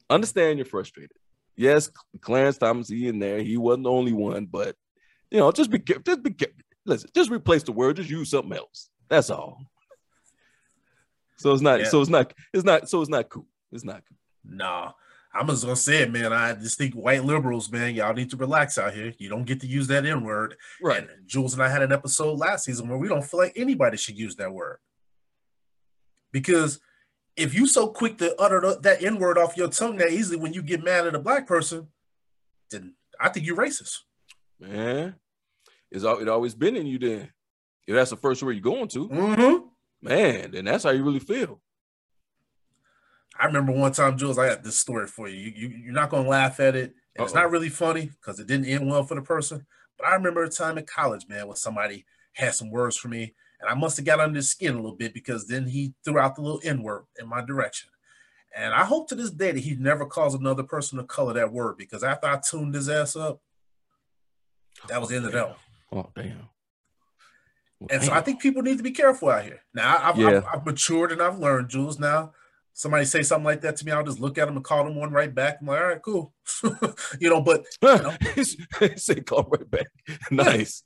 understand 0.08 0.58
you're 0.58 0.64
frustrated. 0.64 1.16
Yes, 1.56 1.90
Clarence 2.20 2.58
Thomas, 2.58 2.88
he 2.88 3.08
in 3.08 3.18
there. 3.18 3.38
He 3.42 3.56
wasn't 3.56 3.84
the 3.84 3.90
only 3.90 4.12
one, 4.12 4.46
but 4.46 4.76
you 5.30 5.38
know, 5.38 5.50
just 5.52 5.70
be 5.70 5.78
careful. 5.78 6.02
Just 6.04 6.22
be 6.22 6.30
careful. 6.32 6.56
Listen, 6.84 7.10
just 7.14 7.30
replace 7.30 7.62
the 7.64 7.72
word, 7.72 7.96
just 7.96 8.10
use 8.10 8.30
something 8.30 8.56
else. 8.56 8.90
That's 9.08 9.30
all. 9.30 9.58
So 11.38 11.52
it's 11.52 11.62
not, 11.62 11.80
Yeah. 11.80 11.88
so 11.88 12.00
it's 12.00 12.10
not, 12.10 12.32
it's 12.52 12.64
not, 12.64 12.88
so 12.88 13.00
it's 13.00 13.10
not 13.10 13.28
cool. 13.28 13.46
It's 13.72 13.84
not 13.84 14.02
cool. 14.08 14.16
No, 14.44 14.92
I'm 15.34 15.46
just 15.48 15.64
gonna 15.64 15.76
say 15.76 16.02
it, 16.02 16.12
man. 16.12 16.32
I 16.32 16.54
just 16.54 16.78
think 16.78 16.94
white 16.94 17.24
liberals, 17.24 17.70
man, 17.70 17.94
y'all 17.94 18.14
need 18.14 18.30
to 18.30 18.36
relax 18.36 18.78
out 18.78 18.94
here. 18.94 19.12
You 19.18 19.28
don't 19.28 19.44
get 19.44 19.60
to 19.60 19.66
use 19.66 19.86
that 19.88 20.06
N 20.06 20.24
word. 20.24 20.56
And 20.82 21.08
Jules 21.26 21.54
and 21.54 21.62
I 21.62 21.68
had 21.68 21.82
an 21.82 21.92
episode 21.92 22.38
last 22.38 22.64
season 22.64 22.88
where 22.88 22.98
we 22.98 23.08
don't 23.08 23.24
feel 23.24 23.40
like 23.40 23.52
anybody 23.56 23.96
should 23.96 24.16
use 24.18 24.36
that 24.36 24.52
word. 24.52 24.78
Because 26.32 26.80
if 27.36 27.54
you 27.54 27.66
so 27.66 27.88
quick 27.88 28.18
to 28.18 28.34
utter 28.40 28.74
that 28.80 29.02
N 29.02 29.18
word 29.18 29.38
off 29.38 29.56
your 29.56 29.68
tongue 29.68 29.96
that 29.98 30.10
easily 30.10 30.36
when 30.38 30.52
you 30.52 30.62
get 30.62 30.82
mad 30.84 31.06
at 31.06 31.14
a 31.14 31.18
black 31.18 31.46
person, 31.46 31.88
then 32.70 32.94
I 33.20 33.28
think 33.28 33.46
you're 33.46 33.56
racist. 33.56 33.98
man. 34.60 35.16
It's 35.90 36.04
all 36.04 36.18
it 36.18 36.28
always 36.28 36.54
been 36.54 36.76
in 36.76 36.86
you 36.86 36.98
then. 36.98 37.30
if 37.86 37.94
that's 37.94 38.10
the 38.10 38.16
first 38.16 38.42
word 38.42 38.52
you're 38.52 38.60
going 38.62 38.88
to, 38.88 39.08
Mm-hmm. 39.08 39.66
man, 40.06 40.50
then 40.50 40.64
that's 40.64 40.84
how 40.84 40.90
you 40.90 41.04
really 41.04 41.20
feel. 41.20 41.60
I 43.38 43.46
remember 43.46 43.72
one 43.72 43.92
time, 43.92 44.16
Jules, 44.16 44.38
I 44.38 44.48
got 44.48 44.64
this 44.64 44.78
story 44.78 45.06
for 45.06 45.28
you. 45.28 45.36
You, 45.36 45.52
you 45.54 45.68
you're 45.84 45.92
not 45.92 46.10
gonna 46.10 46.28
laugh 46.28 46.58
at 46.60 46.74
it. 46.74 46.94
And 47.14 47.24
it's 47.24 47.34
not 47.34 47.50
really 47.50 47.68
funny 47.70 48.06
because 48.06 48.40
it 48.40 48.46
didn't 48.46 48.66
end 48.66 48.88
well 48.90 49.04
for 49.04 49.14
the 49.14 49.22
person. 49.22 49.66
But 49.98 50.06
I 50.08 50.14
remember 50.14 50.42
a 50.42 50.48
time 50.50 50.76
in 50.76 50.84
college, 50.84 51.26
man, 51.28 51.46
when 51.46 51.56
somebody 51.56 52.04
had 52.34 52.54
some 52.54 52.70
words 52.70 52.96
for 52.96 53.08
me, 53.08 53.34
and 53.60 53.70
I 53.70 53.74
must 53.74 53.96
have 53.96 54.06
got 54.06 54.20
under 54.20 54.36
his 54.36 54.50
skin 54.50 54.74
a 54.74 54.76
little 54.76 54.96
bit 54.96 55.14
because 55.14 55.46
then 55.48 55.66
he 55.66 55.94
threw 56.04 56.18
out 56.18 56.36
the 56.36 56.42
little 56.42 56.60
N 56.64 56.82
word 56.82 57.04
in 57.18 57.28
my 57.28 57.44
direction. 57.44 57.90
And 58.54 58.72
I 58.72 58.84
hope 58.84 59.08
to 59.08 59.14
this 59.14 59.30
day 59.30 59.52
that 59.52 59.60
he 59.62 59.74
never 59.76 60.06
calls 60.06 60.34
another 60.34 60.62
person 60.62 60.98
of 60.98 61.08
color 61.08 61.34
that 61.34 61.52
word 61.52 61.76
because 61.76 62.02
after 62.02 62.26
I 62.26 62.38
tuned 62.48 62.74
his 62.74 62.88
ass 62.88 63.14
up, 63.16 63.40
that 64.88 65.00
was 65.00 65.10
the 65.10 65.16
end 65.16 65.26
of 65.26 65.32
that. 65.32 65.56
Oh 65.92 66.10
damn. 66.14 66.48
Well, 67.80 67.88
And 67.90 68.02
so. 68.04 68.12
I 68.12 68.22
think 68.22 68.40
people 68.40 68.62
need 68.62 68.78
to 68.78 68.82
be 68.82 68.90
careful 68.92 69.28
out 69.28 69.44
here. 69.44 69.60
Now 69.74 69.96
I- 69.96 70.08
I've, 70.08 70.18
Yeah. 70.18 70.28
I've, 70.28 70.44
I've 70.60 70.66
matured 70.66 71.12
and 71.12 71.20
I've 71.22 71.38
learned, 71.38 71.68
Jules. 71.68 71.98
Now 71.98 72.32
somebody 72.72 73.04
say 73.04 73.22
something 73.22 73.44
like 73.44 73.60
that 73.62 73.76
to 73.76 73.84
me, 73.86 73.92
I'll 73.92 74.04
just 74.04 74.20
look 74.20 74.38
at 74.38 74.46
them 74.46 74.56
and 74.56 74.64
call 74.64 74.84
them 74.84 74.96
one 74.96 75.10
right 75.10 75.34
back. 75.34 75.58
I'm 75.60 75.66
like, 75.66 75.80
all 75.80 75.86
right, 75.88 76.02
cool. 76.02 76.32
you 77.20 77.30
know, 77.30 77.40
but 77.42 77.64
know. 77.82 78.14
say 78.96 79.20
call 79.20 79.48
right 79.50 79.70
back. 79.70 79.86
nice. 80.30 80.82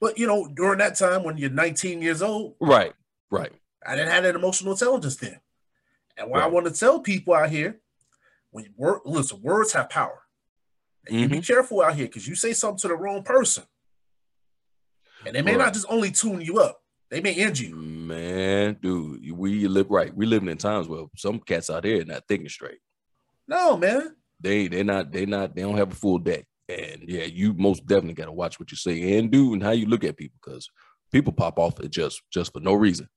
But 0.00 0.18
you 0.18 0.26
know, 0.26 0.48
during 0.54 0.78
that 0.78 0.94
time 0.96 1.24
when 1.24 1.36
you're 1.38 1.50
19 1.50 2.02
years 2.02 2.22
old, 2.22 2.54
Right. 2.60 2.92
Right. 3.30 3.52
I 3.86 3.94
didn't 3.96 4.10
have 4.10 4.24
that 4.24 4.34
emotional 4.34 4.72
intelligence 4.72 5.16
then. 5.16 5.40
And 6.16 6.30
what 6.30 6.42
I 6.42 6.46
want 6.48 6.66
to 6.66 6.72
tell 6.72 7.00
people 7.00 7.34
out 7.34 7.50
here, 7.50 7.80
when 8.50 8.64
you 8.64 8.70
word, 8.76 9.00
listen, 9.04 9.40
words 9.42 9.72
have 9.72 9.88
power. 9.90 10.22
And 11.06 11.16
you 11.20 11.26
Mm-hmm. 11.26 11.34
be 11.38 11.42
careful 11.42 11.80
out 11.82 11.94
here 11.94 12.06
because 12.06 12.26
you 12.26 12.34
say 12.34 12.52
something 12.52 12.78
to 12.80 12.88
the 12.88 12.96
wrong 12.96 13.22
person. 13.22 13.64
And 15.26 15.34
they 15.34 15.42
may 15.42 15.52
Right. 15.52 15.64
not 15.64 15.74
just 15.74 15.86
only 15.88 16.10
tune 16.10 16.40
you 16.40 16.58
up, 16.58 16.80
they 17.10 17.20
may 17.20 17.34
end 17.34 17.58
you. 17.58 17.74
Man, 17.74 18.76
dude, 18.80 19.30
we 19.32 19.66
live 19.68 19.90
right. 19.90 20.14
We 20.14 20.26
living 20.26 20.48
in 20.48 20.58
times 20.58 20.88
where 20.88 21.04
some 21.16 21.38
cats 21.40 21.70
out 21.70 21.82
there 21.84 22.04
not 22.04 22.24
thinking 22.28 22.48
straight. 22.48 22.78
No, 23.46 23.76
man. 23.76 24.14
They 24.40 24.68
they're 24.68 24.84
not 24.84 25.10
they 25.10 25.26
not 25.26 25.54
they 25.54 25.62
don't 25.62 25.76
have 25.76 25.92
a 25.92 25.96
full 25.96 26.18
deck. 26.18 26.44
And 26.68 27.04
yeah, 27.06 27.24
you 27.24 27.54
most 27.54 27.86
definitely 27.86 28.14
got 28.14 28.26
to 28.26 28.32
watch 28.32 28.60
what 28.60 28.70
you 28.70 28.76
say 28.76 29.18
and 29.18 29.30
do 29.30 29.54
and 29.54 29.62
how 29.62 29.70
you 29.70 29.86
look 29.86 30.04
at 30.04 30.16
people 30.16 30.38
because 30.44 30.68
people 31.10 31.32
pop 31.32 31.58
off 31.58 31.80
at 31.80 31.90
just 31.90 32.20
just 32.32 32.52
for 32.52 32.60
no 32.60 32.74
reason. 32.74 33.08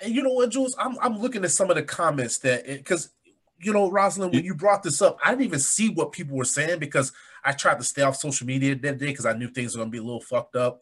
And 0.00 0.14
you 0.14 0.22
know 0.22 0.32
what, 0.32 0.50
Jules? 0.50 0.76
I'm 0.78 0.96
I'm 1.00 1.18
looking 1.20 1.44
at 1.44 1.50
some 1.52 1.70
of 1.70 1.76
the 1.76 1.82
comments 1.82 2.38
that 2.38 2.66
because 2.66 3.10
you 3.58 3.72
know, 3.72 3.88
Rosalind, 3.88 4.34
when 4.34 4.44
you 4.44 4.56
brought 4.56 4.82
this 4.82 5.00
up, 5.00 5.18
I 5.24 5.30
didn't 5.30 5.44
even 5.44 5.60
see 5.60 5.88
what 5.88 6.10
people 6.10 6.36
were 6.36 6.44
saying 6.44 6.80
because 6.80 7.12
I 7.44 7.52
tried 7.52 7.78
to 7.78 7.84
stay 7.84 8.02
off 8.02 8.16
social 8.16 8.46
media 8.46 8.74
that 8.74 8.98
day 8.98 9.06
because 9.06 9.26
I 9.26 9.34
knew 9.34 9.48
things 9.48 9.76
were 9.76 9.80
gonna 9.82 9.90
be 9.90 9.98
a 9.98 10.02
little 10.02 10.20
fucked 10.20 10.56
up. 10.56 10.80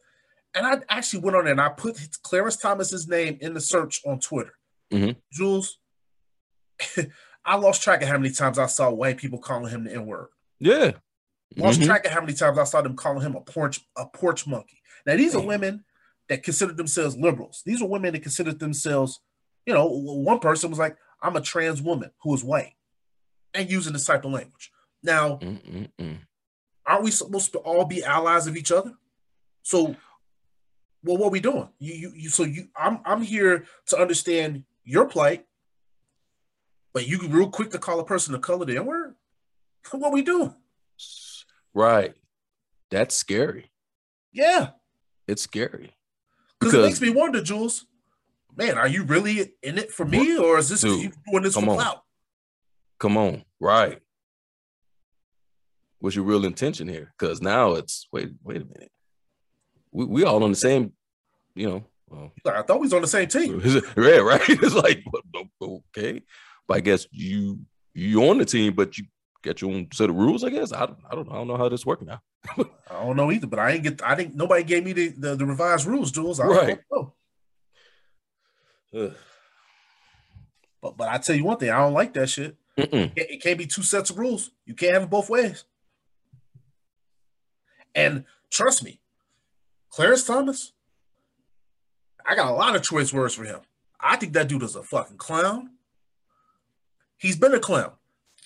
And 0.55 0.67
I 0.67 0.81
actually 0.89 1.21
went 1.21 1.37
on 1.37 1.45
there 1.45 1.53
and 1.53 1.61
I 1.61 1.69
put 1.69 1.99
Clarence 2.23 2.57
Thomas's 2.57 3.07
name 3.07 3.37
in 3.41 3.53
the 3.53 3.61
search 3.61 4.01
on 4.07 4.19
Twitter. 4.19 4.55
Mhm. 4.91 5.17
Jules, 5.31 5.79
I 7.45 7.57
lost 7.57 7.83
track 7.83 8.03
of 8.03 8.09
how 8.09 8.17
many 8.17 8.33
times 8.33 8.59
I 8.59 8.67
saw 8.67 8.91
white 8.91 9.19
people 9.19 9.39
calling 9.39 9.71
him 9.71 9.85
the 9.85 9.93
N-word. 9.93 10.29
Yeah. 10.59 10.93
Lost 11.57 11.81
Mhm. 11.81 11.87
track 11.87 12.05
of 12.07 12.13
how 12.13 12.21
many 12.21 12.33
times 12.33 12.59
I 12.59 12.65
saw 12.65 12.81
them 12.81 12.95
calling 12.97 13.23
him 13.23 13.35
a 13.35 13.41
porch 13.41 13.81
a 13.97 14.07
porch 14.07 14.47
monkey. 14.47 14.83
Now 15.05 15.17
these 15.17 15.35
are 15.35 15.45
women 15.45 15.85
that 16.29 16.43
considered 16.45 16.77
themselves 16.77 17.17
liberals. 17.17 17.63
These 17.67 17.83
are 17.83 17.89
women 17.89 18.13
that 18.13 18.23
considered 18.23 18.59
themselves, 18.61 19.21
you 19.67 19.75
know, 19.75 19.87
one 19.87 20.39
person 20.39 20.71
was 20.71 20.79
like, 20.79 20.97
"I'm 21.21 21.35
a 21.37 21.41
trans 21.41 21.83
woman 21.83 22.13
who 22.23 22.33
is 22.35 22.45
white," 22.45 22.75
and 23.53 23.69
using 23.71 23.93
this 23.95 24.05
type 24.05 24.25
of 24.25 24.31
language. 24.33 24.71
Now, 25.03 25.39
Mm-mm-mm. 25.39 26.19
aren't 26.87 27.03
we 27.05 27.11
supposed 27.11 27.53
to 27.53 27.59
all 27.59 27.85
be 27.85 28.05
allies 28.05 28.47
of 28.47 28.57
each 28.57 28.71
other? 28.71 28.97
So, 29.63 29.97
well, 31.03 31.17
what 31.17 31.27
are 31.29 31.31
we 31.31 31.41
doing? 31.41 31.69
You, 31.79 31.95
you, 31.95 32.13
you. 32.15 32.29
So 32.29 32.45
you, 32.45 32.69
I'm, 32.77 33.01
I'm 33.05 33.23
here 33.23 33.67
to 33.87 33.99
understand 33.99 34.65
your 34.85 35.07
plight, 35.07 35.47
but 36.93 37.07
you 37.09 37.19
real 37.29 37.51
quick 37.51 37.71
to 37.71 37.79
call 37.79 37.99
a 38.01 38.05
person 38.05 38.35
of 38.35 38.41
color 38.43 38.65
the 38.67 38.77
N 38.77 38.87
word. 38.87 39.17
What 39.91 40.13
we 40.13 40.23
doing? 40.23 40.55
Right. 41.75 42.15
That's 42.91 43.15
scary. 43.15 43.71
Yeah. 44.33 44.71
It's 45.29 45.43
scary. 45.43 45.95
Because 46.59 46.75
it 46.75 46.83
makes 46.83 47.01
me 47.01 47.11
wonder, 47.11 47.43
Jules. 47.43 47.87
Man, 48.57 48.77
are 48.77 48.89
you 48.89 49.05
really 49.05 49.53
in 49.63 49.79
it 49.79 49.93
for 49.93 50.05
me, 50.05 50.37
or 50.37 50.59
is 50.59 50.69
this 50.69 50.81
Dude, 50.81 51.03
you 51.03 51.13
doing 51.31 51.45
this 51.45 51.55
for 51.55 51.61
on. 51.61 51.77
clout? 51.77 52.03
Come 52.99 53.17
on. 53.17 53.45
Right. 53.61 54.01
What's 56.01 56.17
your 56.17 56.25
real 56.25 56.45
intention 56.45 56.89
here? 56.89 57.13
Because 57.19 57.41
now 57.41 57.75
it's 57.75 58.09
wait, 58.13 58.31
wait 58.43 58.63
a 58.63 58.65
minute. 58.65 58.91
We 59.93 60.05
we 60.05 60.25
all 60.25 60.43
on 60.43 60.51
the 60.51 60.57
same, 60.57 60.93
you 61.55 61.69
know. 61.69 61.85
Well, 62.09 62.33
I 62.45 62.63
thought 62.63 62.81
we 62.81 62.87
was 62.87 62.93
on 62.93 63.03
the 63.03 63.09
same 63.09 63.29
team. 63.29 63.61
yeah, 63.97 64.17
right. 64.17 64.43
It's 64.49 64.75
like 64.75 65.05
okay, 65.63 66.23
but 66.67 66.77
I 66.79 66.81
guess 66.81 67.07
you 67.13 67.61
you 67.95 68.29
on 68.29 68.39
the 68.39 68.45
team, 68.45 68.75
but 68.75 68.99
you 68.99 69.05
got 69.43 69.61
your 69.63 69.73
own 69.73 69.89
set 69.93 70.11
of 70.11 70.17
rules. 70.17 70.45
I 70.45 70.51
guess 70.51 70.73
I 70.73 70.87
don't 70.87 70.99
I 71.11 71.15
don't 71.15 71.27
know. 71.29 71.33
I 71.35 71.37
don't 71.37 71.49
know 71.49 71.57
how 71.57 71.69
this 71.69 71.87
working 71.87 72.09
now. 72.09 72.21
I 72.59 73.03
don't 73.05 73.17
know 73.17 73.31
either, 73.31 73.47
but 73.47 73.59
I 73.59 73.73
ain't 73.73 73.83
get. 73.83 74.03
I 74.03 74.15
think 74.15 74.35
nobody 74.35 74.63
gave 74.65 74.85
me 74.85 74.93
the, 74.93 75.09
the, 75.09 75.37
the 75.37 75.47
revised 75.47 75.87
rules, 75.87 76.11
Jules. 76.11 76.41
I 76.41 76.47
Right. 76.47 76.79
know. 76.91 77.15
But 80.83 80.97
but 80.97 81.09
I 81.09 81.19
tell 81.19 81.37
you 81.37 81.45
one 81.45 81.59
thing, 81.59 81.71
I 81.71 81.79
don't 81.79 81.93
like 81.93 82.15
that 82.15 82.29
shit. 82.29 82.57
It, 82.77 83.13
it 83.17 83.43
can't 83.43 83.59
be 83.59 83.67
two 83.67 83.83
sets 83.83 84.11
of 84.11 84.19
rules. 84.19 84.51
You 84.65 84.75
can't 84.75 84.95
have 84.95 85.03
it 85.05 85.11
both 85.11 85.29
ways. 85.29 85.65
And 87.95 88.25
trust 88.51 88.83
me, 88.83 89.01
Clarence 89.91 90.25
Thomas, 90.25 90.73
I 92.25 92.35
got 92.35 92.51
a 92.51 92.55
lot 92.55 92.75
of 92.77 92.83
choice 92.83 93.13
words 93.13 93.35
for 93.35 93.45
him. 93.45 93.61
I 94.01 94.17
think 94.17 94.33
that 94.33 94.49
dude 94.49 94.63
is 94.63 94.77
a 94.77 94.83
fucking 94.83 95.19
clown. 95.19 95.71
He's 97.19 97.37
been 97.37 97.53
a 97.55 97.61
clown. 97.61 97.93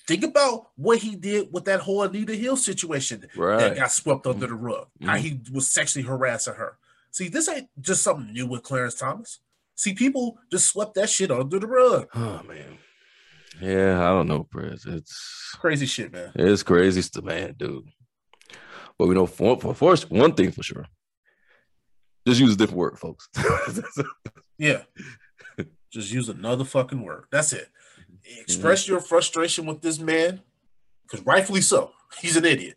Think 0.07 0.23
about 0.25 0.69
what 0.77 0.99
he 0.99 1.17
did 1.17 1.49
with 1.53 1.65
that 1.65 1.81
whole 1.81 2.03
Anita 2.03 2.35
Hill 2.35 2.57
situation 2.57 3.27
right. 3.37 3.59
that 3.59 3.77
got 3.77 3.91
swept 3.91 4.27
under 4.27 4.47
the 4.47 4.55
rug. 4.55 4.89
How 5.03 5.15
Mhm. 5.15 5.21
he 5.21 5.41
was 5.53 5.71
sexually 5.71 6.07
harassing 6.07 6.55
her. 6.55 6.77
See, 7.11 7.29
this 7.29 7.49
ain't 7.49 7.69
just 7.81 8.03
something 8.03 8.33
new 8.33 8.47
with 8.47 8.63
Clarence 8.65 8.97
Thomas. 8.97 9.41
See, 9.77 9.95
people 9.95 10.39
just 10.51 10.67
swept 10.69 10.95
that 10.95 11.09
shit 11.09 11.31
under 11.31 11.59
the 11.59 11.67
rug. 11.67 12.09
Oh 12.15 12.43
man. 12.43 12.79
Yeah, 13.61 14.03
I 14.05 14.09
don't 14.11 14.27
know, 14.29 14.43
Prez. 14.45 14.85
It's 14.85 15.55
Crazy 15.61 15.87
shit, 15.87 16.13
man. 16.13 16.33
it's 16.35 16.63
crazy 16.65 17.01
stuff, 17.03 17.25
man, 17.25 17.55
dude. 17.57 17.89
But 18.99 19.07
we 19.09 19.15
know 19.15 19.27
for, 19.27 19.59
for 19.61 19.75
first 19.75 20.11
one 20.11 20.35
thing 20.35 20.51
for 20.51 20.63
sure. 20.63 20.87
Just 22.27 22.41
use 22.41 22.55
a 22.55 22.57
different 22.57 22.79
word, 22.79 22.99
folks. 22.99 23.29
Yeah. 24.59 24.83
Just 25.93 26.13
use 26.13 26.29
another 26.29 26.65
fucking 26.65 27.03
word. 27.03 27.25
That's 27.31 27.53
it. 27.53 27.69
Mm-hmm. 28.29 28.41
Express 28.41 28.89
your 28.89 29.01
frustration 29.01 29.67
with 29.67 29.81
this 29.83 29.99
man, 29.99 30.41
because 31.03 31.25
rightfully 31.27 31.61
so. 31.61 31.93
He's 32.21 32.37
an 32.37 32.45
idiot. 32.45 32.77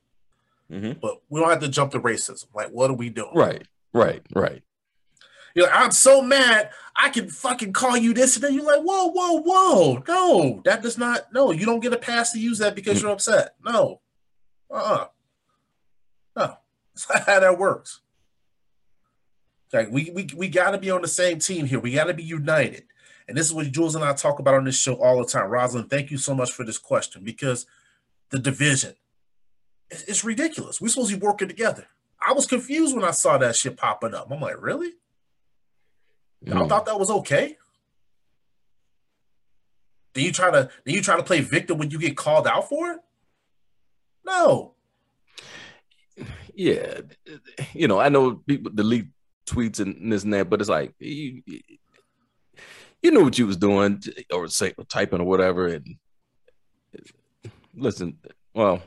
Mhm. 0.71 0.99
But 0.99 1.21
we 1.29 1.39
don't 1.39 1.49
have 1.49 1.62
to 1.62 1.69
jump 1.69 1.91
to 1.93 1.99
racism. 1.99 2.45
Like, 2.53 2.69
what 2.69 2.89
are 2.89 2.95
we 2.95 3.10
doing? 3.10 3.31
Right, 3.33 3.65
right, 3.93 4.21
right. 4.36 4.62
You're 5.55 5.65
like, 5.67 5.75
I'm 5.75 5.91
so 5.91 6.21
mad. 6.21 6.69
I 6.95 7.10
can 7.10 7.29
fucking 7.29 7.73
call 7.73 7.95
you 7.97 8.13
this. 8.13 8.36
And 8.36 8.43
then 8.43 8.53
you're 8.53 8.63
like, 8.65 8.81
whoa, 8.81 9.07
whoa, 9.07 9.41
whoa. 9.41 10.03
No, 10.07 10.62
that 10.65 10.81
does 10.83 10.97
not. 10.97 11.31
No, 11.33 11.51
you 11.51 11.65
don't 11.65 11.79
get 11.79 11.93
a 11.93 11.97
pass 11.97 12.31
to 12.33 12.39
use 12.39 12.57
that 12.60 12.75
because 12.75 12.99
Mm. 12.99 13.03
you're 13.03 13.12
upset. 13.12 13.55
No. 13.63 14.01
Uh 14.69 14.73
uh 14.73 15.05
No. 16.36 16.57
That's 16.93 17.10
not 17.10 17.23
how 17.25 17.39
that 17.39 17.57
works. 17.57 18.01
Like, 19.73 19.89
we, 19.91 20.12
we, 20.13 20.27
we 20.36 20.47
got 20.47 20.71
to 20.71 20.77
be 20.77 20.89
on 20.91 21.01
the 21.01 21.07
same 21.07 21.39
team 21.39 21.65
here. 21.65 21.79
We 21.79 21.93
got 21.93 22.05
to 22.05 22.13
be 22.13 22.23
united. 22.23 22.83
And 23.27 23.37
this 23.37 23.45
is 23.45 23.53
what 23.53 23.69
Jules 23.71 23.95
and 23.95 24.05
I 24.05 24.13
talk 24.13 24.39
about 24.39 24.55
on 24.55 24.63
this 24.63 24.79
show 24.79 24.95
all 24.95 25.19
the 25.19 25.25
time. 25.25 25.49
Rosalind, 25.49 25.89
thank 25.89 26.11
you 26.11 26.17
so 26.17 26.33
much 26.33 26.51
for 26.51 26.63
this 26.63 26.77
question 26.77 27.23
because 27.23 27.65
the 28.29 28.39
division, 28.39 28.93
it's, 29.89 30.23
ridiculous. 30.23 30.79
We're 30.79 30.89
supposed 30.89 31.11
to 31.11 31.17
be 31.17 31.25
working 31.25 31.47
together. 31.47 31.87
I 32.25 32.33
was 32.33 32.45
confused 32.45 32.95
when 32.95 33.05
I 33.05 33.11
saw 33.11 33.37
that 33.37 33.55
shit 33.55 33.77
popping 33.77 34.13
up. 34.13 34.31
I'm 34.31 34.39
like, 34.39 34.61
really? 34.61 34.91
Mm. 36.45 36.69
thought 36.69 36.85
that 36.85 36.99
was 36.99 37.09
okay? 37.09 37.57
Then 40.13 40.25
you 40.25 40.31
try 40.31 40.49
to 40.49 40.69
then 40.83 40.95
you 40.95 41.01
try 41.01 41.15
to 41.15 41.23
play 41.23 41.41
victim 41.41 41.77
when 41.77 41.91
you 41.91 41.99
get 41.99 42.17
called 42.17 42.47
out 42.47 42.67
for 42.67 42.91
it? 42.91 42.99
No. 44.25 44.73
Yeah, 46.55 47.01
you 47.73 47.87
know, 47.87 47.99
I 47.99 48.09
know 48.09 48.35
people 48.35 48.71
delete 48.73 49.09
tweets 49.45 49.79
and 49.79 50.11
this 50.11 50.23
and 50.23 50.33
that, 50.33 50.49
but 50.49 50.59
it's 50.59 50.69
like 50.69 50.93
you, 50.99 51.43
you 53.01 53.12
know 53.12 53.21
what 53.21 53.38
you 53.38 53.47
was 53.47 53.57
doing 53.57 54.01
or 54.33 54.47
say 54.47 54.73
typing 54.89 55.21
or 55.21 55.25
whatever. 55.25 55.67
And 55.67 55.95
listen, 57.75 58.17
well, 58.53 58.81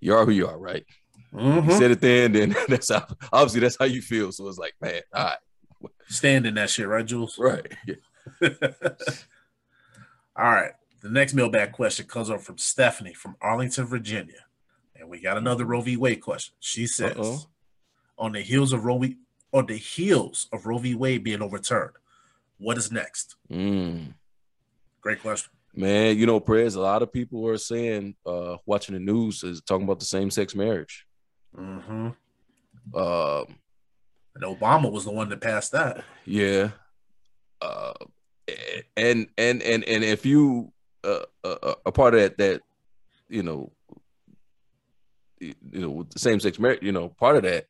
you 0.00 0.14
are 0.14 0.24
who 0.24 0.32
you 0.32 0.46
are, 0.46 0.58
right? 0.58 0.84
Mm-hmm. 1.34 1.70
You 1.70 1.76
said 1.76 1.90
it 1.90 2.00
then, 2.00 2.32
then 2.32 2.56
that's 2.68 2.90
how 2.90 3.06
obviously 3.32 3.60
that's 3.60 3.76
how 3.78 3.84
you 3.84 4.02
feel. 4.02 4.32
So 4.32 4.48
it's 4.48 4.58
like, 4.58 4.74
man, 4.80 5.00
all 5.14 5.24
right, 5.24 5.38
Stand 6.08 6.46
in 6.46 6.54
that 6.54 6.70
shit, 6.70 6.88
right, 6.88 7.06
Jules? 7.06 7.38
right. 7.38 7.66
All 10.36 10.50
right. 10.50 10.72
The 11.02 11.10
next 11.10 11.34
mailbag 11.34 11.72
question 11.72 12.06
comes 12.06 12.30
up 12.30 12.40
from 12.40 12.58
Stephanie 12.58 13.14
from 13.14 13.36
Arlington, 13.40 13.86
Virginia. 13.86 14.44
And 14.96 15.08
we 15.08 15.20
got 15.20 15.36
another 15.36 15.64
Roe 15.64 15.80
v. 15.80 15.96
Wade 15.96 16.20
question. 16.20 16.54
She 16.60 16.86
says, 16.86 17.16
Uh-oh. 17.16 17.40
on 18.18 18.32
the 18.32 18.40
heels 18.40 18.72
of 18.72 18.84
Roe 18.84 18.98
v. 18.98 19.16
on 19.52 19.66
the 19.66 19.76
heels 19.76 20.48
of 20.52 20.66
Roe 20.66 20.78
v. 20.78 20.94
Wade 20.94 21.24
being 21.24 21.42
overturned. 21.42 21.92
What 22.60 22.76
is 22.78 22.92
next? 22.92 23.36
Mm. 23.50 24.14
Great 25.00 25.20
question. 25.22 25.50
Man, 25.74 26.18
you 26.18 26.26
know, 26.26 26.40
Prez. 26.40 26.74
A 26.74 26.80
lot 26.80 27.02
of 27.02 27.12
people 27.12 27.46
are 27.48 27.56
saying, 27.56 28.14
uh, 28.26 28.56
watching 28.66 28.92
the 28.94 29.00
news 29.00 29.42
is 29.42 29.62
talking 29.62 29.84
about 29.84 29.98
the 29.98 30.04
same 30.04 30.30
sex 30.30 30.54
marriage. 30.54 31.06
Mm-hmm. 31.56 32.08
Um, 32.94 33.46
And 34.34 34.44
Obama 34.44 34.92
was 34.92 35.04
the 35.04 35.10
one 35.10 35.28
that 35.30 35.40
passed 35.40 35.72
that. 35.72 36.04
yeah. 36.24 36.70
Uh, 37.62 37.92
and 38.96 39.28
and 39.38 39.62
and 39.62 39.84
and 39.84 40.02
if 40.04 40.24
you 40.26 40.72
uh, 41.04 41.24
uh, 41.44 41.74
a 41.86 41.92
part 41.92 42.14
of 42.14 42.20
that 42.20 42.38
that 42.38 42.62
you 43.28 43.42
know 43.42 43.70
you 45.38 45.54
know 45.72 46.06
the 46.10 46.18
same 46.18 46.40
sex 46.40 46.58
marriage, 46.58 46.82
you 46.82 46.92
know, 46.92 47.08
part 47.08 47.36
of 47.36 47.42
that, 47.42 47.66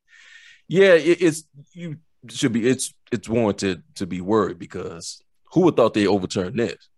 yeah, 0.68 0.94
it, 0.94 1.20
it's 1.20 1.44
you 1.72 1.98
should 2.28 2.52
be 2.52 2.68
it's 2.68 2.92
it's 3.11 3.28
warranted 3.28 3.83
to 3.96 4.06
be 4.06 4.20
worried 4.20 4.59
because 4.59 5.22
who 5.52 5.62
would 5.62 5.76
thought 5.76 5.94
they 5.94 6.06
overturned 6.06 6.59
this? 6.59 6.88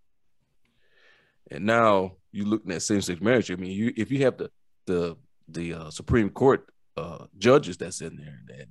And 1.51 1.65
now 1.65 2.17
you 2.33 2.45
looking 2.45 2.73
at 2.73 2.83
same 2.83 3.01
sex 3.01 3.21
marriage. 3.21 3.51
I 3.51 3.57
mean, 3.57 3.73
you 3.73 3.93
if 3.97 4.11
you 4.11 4.25
have 4.25 4.39
the 4.39 4.51
the 4.87 5.17
the 5.49 5.75
uh, 5.75 5.91
Supreme 5.91 6.31
Court 6.31 6.67
uh, 6.97 7.27
judges 7.39 7.77
that's 7.77 8.01
in 8.01 8.17
there, 8.17 8.59
and 8.59 8.69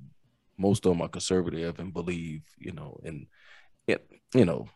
most 0.57 0.85
of 0.85 0.91
them 0.91 1.01
are 1.01 1.07
conservative 1.07 1.79
and 1.79 1.93
believe, 1.93 2.43
you 2.57 2.71
know, 2.71 2.99
and 3.03 3.27
it, 3.87 4.05
you 4.33 4.45
know, 4.45 4.67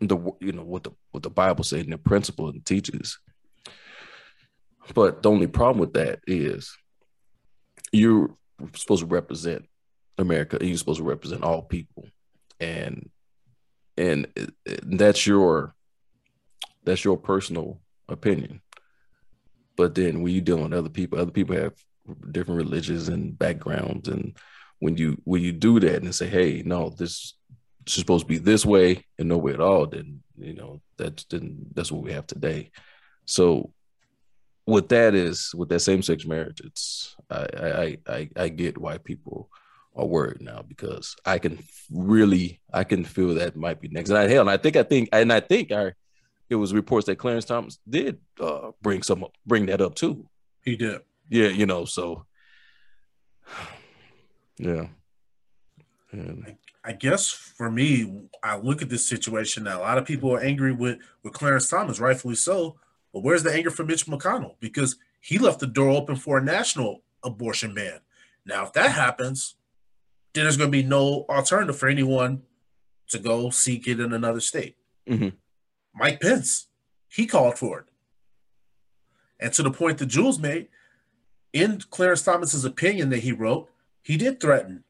the 0.00 0.16
you 0.40 0.52
know 0.52 0.64
what 0.64 0.84
the 0.84 0.92
what 1.10 1.22
the 1.22 1.30
Bible 1.30 1.64
says 1.64 1.82
and 1.82 1.92
the 1.92 1.98
principle 1.98 2.48
and 2.48 2.64
teaches. 2.64 3.18
But 4.94 5.22
the 5.22 5.30
only 5.30 5.46
problem 5.46 5.80
with 5.80 5.92
that 5.94 6.20
is 6.26 6.74
you're 7.92 8.30
supposed 8.74 9.02
to 9.02 9.06
represent 9.06 9.66
America. 10.18 10.58
You're 10.60 10.76
supposed 10.76 10.98
to 10.98 11.04
represent 11.04 11.42
all 11.42 11.62
people, 11.62 12.06
and 12.60 13.08
and 13.96 14.26
that's 14.82 15.26
your 15.26 15.74
that's 16.84 17.04
your 17.04 17.16
personal 17.16 17.80
opinion. 18.08 18.60
But 19.76 19.94
then 19.94 20.22
when 20.22 20.34
you 20.34 20.40
deal 20.40 20.58
with 20.58 20.72
other 20.72 20.88
people, 20.88 21.18
other 21.18 21.30
people 21.30 21.56
have 21.56 21.74
different 22.30 22.58
religions 22.58 23.08
and 23.08 23.38
backgrounds, 23.38 24.08
and 24.08 24.36
when 24.80 24.96
you 24.96 25.20
when 25.24 25.42
you 25.42 25.52
do 25.52 25.80
that 25.80 26.02
and 26.02 26.14
say, 26.14 26.28
"Hey, 26.28 26.62
no, 26.64 26.90
this, 26.90 27.34
is 27.86 27.94
supposed 27.94 28.24
to 28.24 28.28
be 28.28 28.38
this 28.38 28.66
way 28.66 29.04
and 29.18 29.28
no 29.28 29.38
way 29.38 29.52
at 29.52 29.60
all," 29.60 29.86
then 29.86 30.22
you 30.36 30.54
know 30.54 30.80
that's 30.96 31.24
then 31.24 31.66
that's 31.74 31.92
what 31.92 32.02
we 32.02 32.12
have 32.12 32.26
today. 32.26 32.70
So 33.24 33.72
with 34.66 34.88
that 34.88 35.14
is 35.14 35.54
with 35.54 35.68
that 35.70 35.80
same 35.80 36.02
sex 36.02 36.26
marriage, 36.26 36.60
it's 36.64 37.16
I 37.30 37.46
I 37.56 37.98
I 38.06 38.30
I 38.36 38.48
get 38.48 38.78
why 38.78 38.98
people 38.98 39.50
are 39.98 40.06
worried 40.06 40.40
now 40.40 40.62
because 40.66 41.16
I 41.26 41.38
can 41.38 41.58
really 41.90 42.60
I 42.72 42.84
can 42.84 43.04
feel 43.04 43.34
that 43.34 43.56
might 43.56 43.80
be 43.80 43.88
next. 43.88 44.10
And 44.10 44.18
I 44.18 44.28
hell, 44.28 44.42
and 44.42 44.50
I 44.50 44.56
think 44.56 44.76
I 44.76 44.84
think 44.84 45.08
and 45.12 45.32
I 45.32 45.40
think 45.40 45.72
I 45.72 45.92
it 46.48 46.54
was 46.54 46.72
reports 46.72 47.06
that 47.06 47.16
Clarence 47.16 47.44
Thomas 47.44 47.78
did 47.86 48.18
uh, 48.40 48.70
bring 48.80 49.02
some 49.02 49.26
bring 49.44 49.66
that 49.66 49.80
up 49.80 49.96
too. 49.96 50.26
He 50.64 50.76
did. 50.76 51.00
Yeah, 51.28 51.48
you 51.48 51.66
know, 51.66 51.84
so 51.84 52.24
yeah. 54.56 54.86
And 56.12 56.56
I 56.84 56.92
guess 56.92 57.28
for 57.30 57.70
me, 57.70 58.28
I 58.42 58.56
look 58.56 58.80
at 58.80 58.88
this 58.88 59.06
situation 59.06 59.64
now. 59.64 59.80
A 59.80 59.82
lot 59.82 59.98
of 59.98 60.06
people 60.06 60.32
are 60.32 60.40
angry 60.40 60.72
with 60.72 60.98
with 61.22 61.32
Clarence 61.32 61.68
Thomas, 61.68 62.00
rightfully 62.00 62.36
so. 62.36 62.76
But 63.12 63.24
where's 63.24 63.42
the 63.42 63.52
anger 63.52 63.70
for 63.70 63.84
Mitch 63.84 64.06
McConnell? 64.06 64.54
Because 64.60 64.96
he 65.20 65.38
left 65.38 65.60
the 65.60 65.66
door 65.66 65.90
open 65.90 66.14
for 66.14 66.38
a 66.38 66.42
national 66.42 67.02
abortion 67.24 67.74
ban. 67.74 68.00
Now, 68.46 68.64
if 68.64 68.72
that 68.74 68.92
happens, 68.92 69.56
then 70.34 70.44
there's 70.44 70.56
going 70.56 70.70
to 70.70 70.76
be 70.76 70.82
no 70.82 71.24
alternative 71.28 71.78
for 71.78 71.88
anyone 71.88 72.42
to 73.08 73.18
go 73.18 73.50
seek 73.50 73.86
it 73.88 74.00
in 74.00 74.12
another 74.12 74.40
state. 74.40 74.76
Mhm. 75.08 75.32
Mike 75.94 76.20
Pence, 76.20 76.66
he 77.08 77.26
called 77.26 77.58
for 77.58 77.80
it. 77.80 77.86
And 79.40 79.52
to 79.54 79.62
the 79.62 79.70
point 79.70 79.98
that 79.98 80.06
Jules 80.06 80.38
made, 80.38 80.68
in 81.52 81.80
Clarence 81.90 82.22
Thomas's 82.22 82.64
opinion 82.64 83.08
that 83.10 83.20
he 83.20 83.32
wrote, 83.32 83.70
he 84.02 84.16
did 84.16 84.40
threaten 84.40 84.84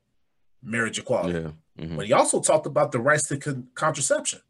marriage 0.62 0.98
equality. 0.98 1.38
yeah. 1.40 1.85
mhm. 1.87 1.96
But 1.96 2.07
he 2.07 2.12
also 2.12 2.40
talked 2.40 2.66
about 2.66 2.90
the 2.92 2.98
rights 2.98 3.29
to 3.29 3.37
con- 3.37 3.68
contraception, 3.74 4.40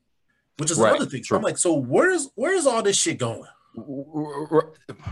which 0.56 0.70
is 0.70 0.78
Right, 0.78 0.94
another 0.94 1.10
thing. 1.10 1.22
So. 1.24 1.36
I'm 1.36 1.42
like, 1.42 1.58
so 1.58 1.74
where's 1.74 2.30
where's 2.34 2.66
all 2.66 2.82
this 2.82 2.96
shit 2.96 3.18
going? 3.18 3.44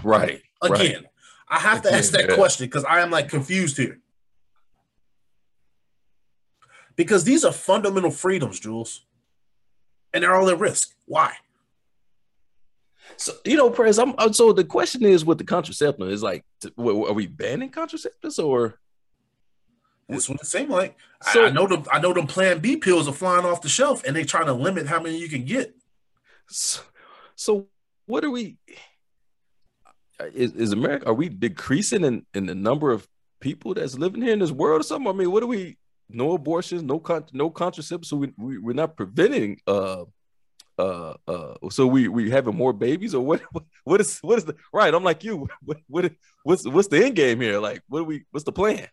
Right. 0.03 0.43
Again, 0.63 1.03
right. 1.03 1.05
I 1.49 1.59
have 1.61 1.83
to 1.83 1.93
ask 1.93 2.13
that 2.13 2.31
Yeah. 2.31 2.35
question 2.35 2.67
because 2.67 2.85
I 2.85 3.01
am 3.01 3.11
like 3.11 3.29
confused 3.29 3.77
here. 3.77 4.01
Because 6.97 7.25
these 7.25 7.45
are 7.45 7.53
fundamental 7.53 8.11
freedoms, 8.11 8.59
Jules, 8.59 9.05
and 10.15 10.23
they're 10.25 10.35
all 10.35 10.49
at 10.49 10.59
risk. 10.59 10.95
Why? 11.05 11.35
So 13.17 13.33
you 13.45 13.57
know, 13.57 13.71
Prez, 13.71 13.99
I'm 13.99 14.15
uh, 14.19 14.33
so 14.33 14.53
the 14.53 14.65
question 14.65 15.05
is 15.05 15.25
with 15.25 15.39
the 15.39 15.45
contraceptive 15.45 16.09
is 16.09 16.23
like, 16.23 16.45
t- 16.61 16.73
w- 16.77 17.07
are 17.07 17.13
we 17.13 17.27
banning 17.27 17.71
contraceptives 17.71 18.43
or 18.43 18.79
That's 20.09 20.29
what 20.29 20.41
it 20.41 20.47
seemed 20.47 20.71
like. 20.71 20.97
I- 21.25 21.33
So- 21.33 21.47
I, 21.47 21.51
know 21.51 21.67
them. 21.67 21.85
I 21.93 22.01
know 22.01 22.13
them 22.13 22.27
Plan 22.27 22.59
B 22.59 22.77
pills 22.77 23.07
are 23.09 23.13
flying 23.13 23.45
off 23.45 23.63
the 23.63 23.69
shelf, 23.69 24.03
and 24.05 24.17
they're 24.17 24.25
trying 24.25 24.47
to 24.47 24.53
limit 24.53 24.87
how 24.87 25.01
many 25.01 25.19
you 25.19 25.29
can 25.29 25.45
get. 25.45 25.75
so, 26.49 26.81
so 27.37 27.69
what 28.07 28.25
are 28.25 28.31
we 28.31 28.57
is, 30.35 30.53
is 30.53 30.73
America 30.73 31.07
are 31.07 31.15
we 31.15 31.29
decreasing 31.29 32.05
in, 32.05 32.25
in 32.35 32.47
the 32.47 32.55
number 32.55 32.91
of 32.91 33.07
people 33.41 33.75
that's 33.75 33.99
living 33.99 34.23
here 34.23 34.33
in 34.33 34.39
this 34.41 34.51
world 34.53 34.81
or 34.81 34.85
something? 34.85 35.09
I 35.09 35.13
mean, 35.13 35.31
what 35.31 35.43
are 35.43 35.47
we 35.49 35.77
no 36.09 36.33
abortions, 36.33 36.83
no 36.83 36.99
con- 36.99 37.27
no 37.33 37.51
contraceptives, 37.51 38.07
so 38.07 38.17
we, 38.17 38.33
we 38.37 38.59
we're 38.59 38.75
not 38.75 38.97
preventing 38.97 39.61
uh 39.67 40.05
uh 40.79 41.15
uh 41.27 41.55
so 41.71 41.87
we 41.87 42.09
we 42.09 42.31
having 42.31 42.55
more 42.55 42.73
babies 42.73 43.15
or 43.15 43.25
what 43.25 43.43
what 43.85 44.01
is 44.01 44.19
what 44.19 44.39
is 44.39 44.45
the 44.45 44.55
right 44.73 44.93
i'm 44.93 45.03
like 45.03 45.25
you 45.25 45.49
what, 45.65 45.79
what 45.89 46.13
what's 46.43 46.67
what's 46.69 46.89
the 46.89 47.03
end 47.03 47.17
game 47.17 47.41
here 47.41 47.59
like 47.59 47.83
what 47.89 48.01
are 48.01 48.05
we 48.05 48.25
what's 48.31 48.45
the 48.45 48.53
plan 48.53 48.87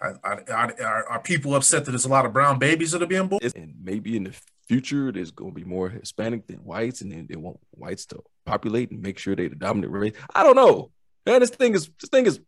Are, 0.00 0.18
are, 0.24 0.44
are, 0.82 1.06
are 1.08 1.22
people 1.22 1.54
upset 1.54 1.84
that 1.84 1.92
there's 1.92 2.04
a 2.04 2.08
lot 2.08 2.26
of 2.26 2.32
brown 2.32 2.58
babies 2.58 2.90
that 2.92 3.02
are 3.02 3.06
being 3.06 3.28
born? 3.28 3.40
And 3.54 3.74
maybe 3.82 4.16
in 4.16 4.24
the 4.24 4.34
future 4.66 5.12
there's 5.12 5.30
going 5.30 5.50
to 5.50 5.54
be 5.54 5.64
more 5.64 5.90
Hispanic 5.90 6.46
than 6.46 6.56
whites, 6.64 7.02
and 7.02 7.12
then 7.12 7.26
they 7.28 7.36
want 7.36 7.58
whites 7.72 8.06
to 8.06 8.22
populate 8.46 8.90
and 8.92 9.02
make 9.02 9.18
sure 9.18 9.36
they're 9.36 9.50
the 9.50 9.56
dominant 9.56 9.92
race. 9.92 10.14
I 10.34 10.42
don't 10.42 10.56
know, 10.56 10.90
man. 11.26 11.40
This 11.40 11.50
thing 11.50 11.74
is 11.74 11.90
this 12.00 12.08
thing 12.08 12.24
is 12.24 12.40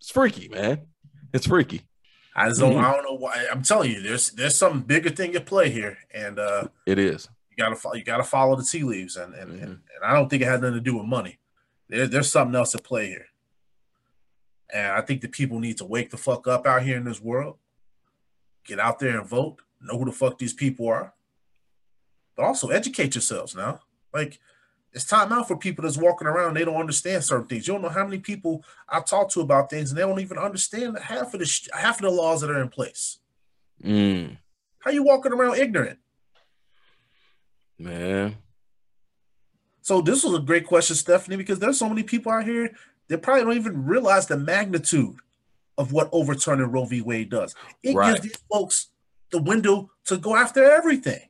it's 0.00 0.10
freaky, 0.10 0.48
man. 0.48 0.86
It's 1.34 1.46
freaky. 1.46 1.82
I 2.34 2.48
just 2.48 2.60
don't. 2.60 2.74
Mhm. 2.74 2.84
I 2.84 2.92
don't 2.94 3.04
know 3.04 3.14
why. 3.14 3.46
I'm 3.50 3.62
telling 3.62 3.90
you, 3.90 4.00
there's 4.02 4.30
there's 4.30 4.56
some 4.56 4.82
bigger 4.82 5.10
thing 5.10 5.34
at 5.34 5.46
play 5.46 5.68
here, 5.70 5.98
and 6.14 6.38
uh, 6.38 6.68
It 6.86 6.98
is. 6.98 7.28
you 7.50 7.56
gotta 7.56 7.98
you 7.98 8.04
gotta 8.04 8.22
follow 8.24 8.56
the 8.56 8.62
tea 8.62 8.82
leaves, 8.84 9.16
and 9.16 9.34
and, 9.34 9.50
Mhm. 9.50 9.62
and 9.62 9.70
and 9.72 10.04
I 10.04 10.12
don't 10.14 10.28
think 10.28 10.42
it 10.42 10.46
had 10.46 10.60
nothing 10.60 10.74
to 10.74 10.80
do 10.80 10.96
with 10.96 11.06
money. 11.06 11.38
There, 11.88 12.06
there's 12.06 12.30
something 12.30 12.54
else 12.54 12.74
at 12.74 12.84
play 12.84 13.06
here, 13.08 13.26
and 14.72 14.92
I 14.92 15.00
think 15.00 15.20
the 15.22 15.28
people 15.28 15.58
need 15.58 15.78
to 15.78 15.84
wake 15.84 16.10
the 16.10 16.16
fuck 16.16 16.46
up 16.46 16.66
out 16.66 16.82
here 16.82 16.96
in 16.96 17.04
this 17.04 17.20
world. 17.20 17.58
Get 18.64 18.78
out 18.78 18.98
there 19.00 19.18
and 19.18 19.28
vote. 19.28 19.60
Know 19.80 19.98
who 19.98 20.04
the 20.04 20.12
fuck 20.12 20.38
these 20.38 20.54
people 20.54 20.88
are, 20.88 21.14
but 22.36 22.44
also 22.44 22.68
educate 22.68 23.14
yourselves 23.14 23.54
now. 23.56 23.80
Like 24.14 24.38
it's 24.92 25.04
time 25.04 25.32
out 25.32 25.46
for 25.48 25.56
people 25.56 25.82
that's 25.84 25.96
walking 25.96 26.26
around. 26.26 26.54
They 26.54 26.64
don't 26.64 26.74
understand 26.80 27.22
certain 27.24 27.46
things. 27.46 27.66
You 27.68 27.74
don't 27.74 27.82
know 27.82 27.88
how 27.88 28.04
many 28.04 28.18
people 28.18 28.64
I 28.88 29.00
talk 29.00 29.30
to 29.30 29.40
about 29.40 29.70
things, 29.70 29.90
and 29.90 29.98
they 29.98 30.02
don't 30.02 30.20
even 30.20 30.36
understand 30.38 30.98
half 30.98 31.32
of 31.32 31.40
the 31.40 31.46
sh- 31.46 31.68
half 31.72 31.96
of 31.96 32.02
the 32.02 32.10
laws 32.10 32.40
that 32.40 32.50
are 32.50 32.60
in 32.60 32.68
place. 32.68 33.18
Mm, 33.84 34.36
How 34.80 34.90
you 34.90 35.02
walking 35.04 35.32
around 35.32 35.56
ignorant? 35.58 35.98
man. 37.78 38.36
So 39.82 40.00
this 40.02 40.22
was 40.22 40.34
a 40.34 40.38
great 40.40 40.66
question, 40.66 40.94
Stephanie, 40.96 41.36
because 41.36 41.58
there's 41.58 41.78
so 41.78 41.88
many 41.88 42.02
people 42.02 42.30
out 42.30 42.44
here 42.44 42.70
that 43.08 43.22
probably 43.22 43.42
don't 43.44 43.56
even 43.56 43.86
realize 43.86 44.26
the 44.26 44.36
magnitude 44.36 45.16
of 45.78 45.92
what 45.92 46.10
overturning 46.12 46.66
Roe 46.70 46.84
v. 46.84 47.00
Wade 47.00 47.30
does. 47.30 47.54
It 47.82 47.94
Right. 47.94 48.14
gives 48.14 48.20
these 48.28 48.42
folks 48.52 48.88
the 49.30 49.40
window 49.40 49.90
to 50.04 50.18
go 50.18 50.36
after 50.36 50.62
everything. 50.62 51.22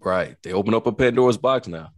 Right. 0.00 0.36
They 0.42 0.52
open 0.52 0.74
up 0.74 0.86
a 0.86 0.92
Pandora's 0.92 1.38
box 1.38 1.68
now. 1.68 1.92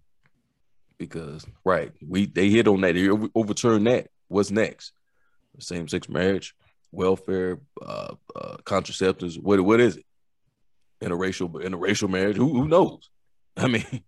Because 1.01 1.47
right, 1.65 1.93
we 2.07 2.27
they 2.27 2.51
hit 2.51 2.69
on 2.69 2.83
that. 2.83 2.95
They 2.95 3.09
over- 3.09 3.31
overturn 3.35 3.85
that. 3.85 4.09
What's 4.29 4.51
next? 4.51 4.93
Same 5.59 5.89
sex 5.89 6.09
marriage, 6.11 6.55
welfare, 6.93 7.59
uh, 7.81 8.15
uh, 8.37 8.57
contraceptives. 8.65 9.41
What 9.43 9.61
what 9.63 9.81
is 9.81 9.97
it? 9.97 10.05
Interracial 11.03 11.51
interracial 11.53 12.11
marriage. 12.11 12.37
Who 12.37 12.53
who 12.53 12.69
knows? 12.69 13.09
I 13.57 13.67
mean, 13.67 13.85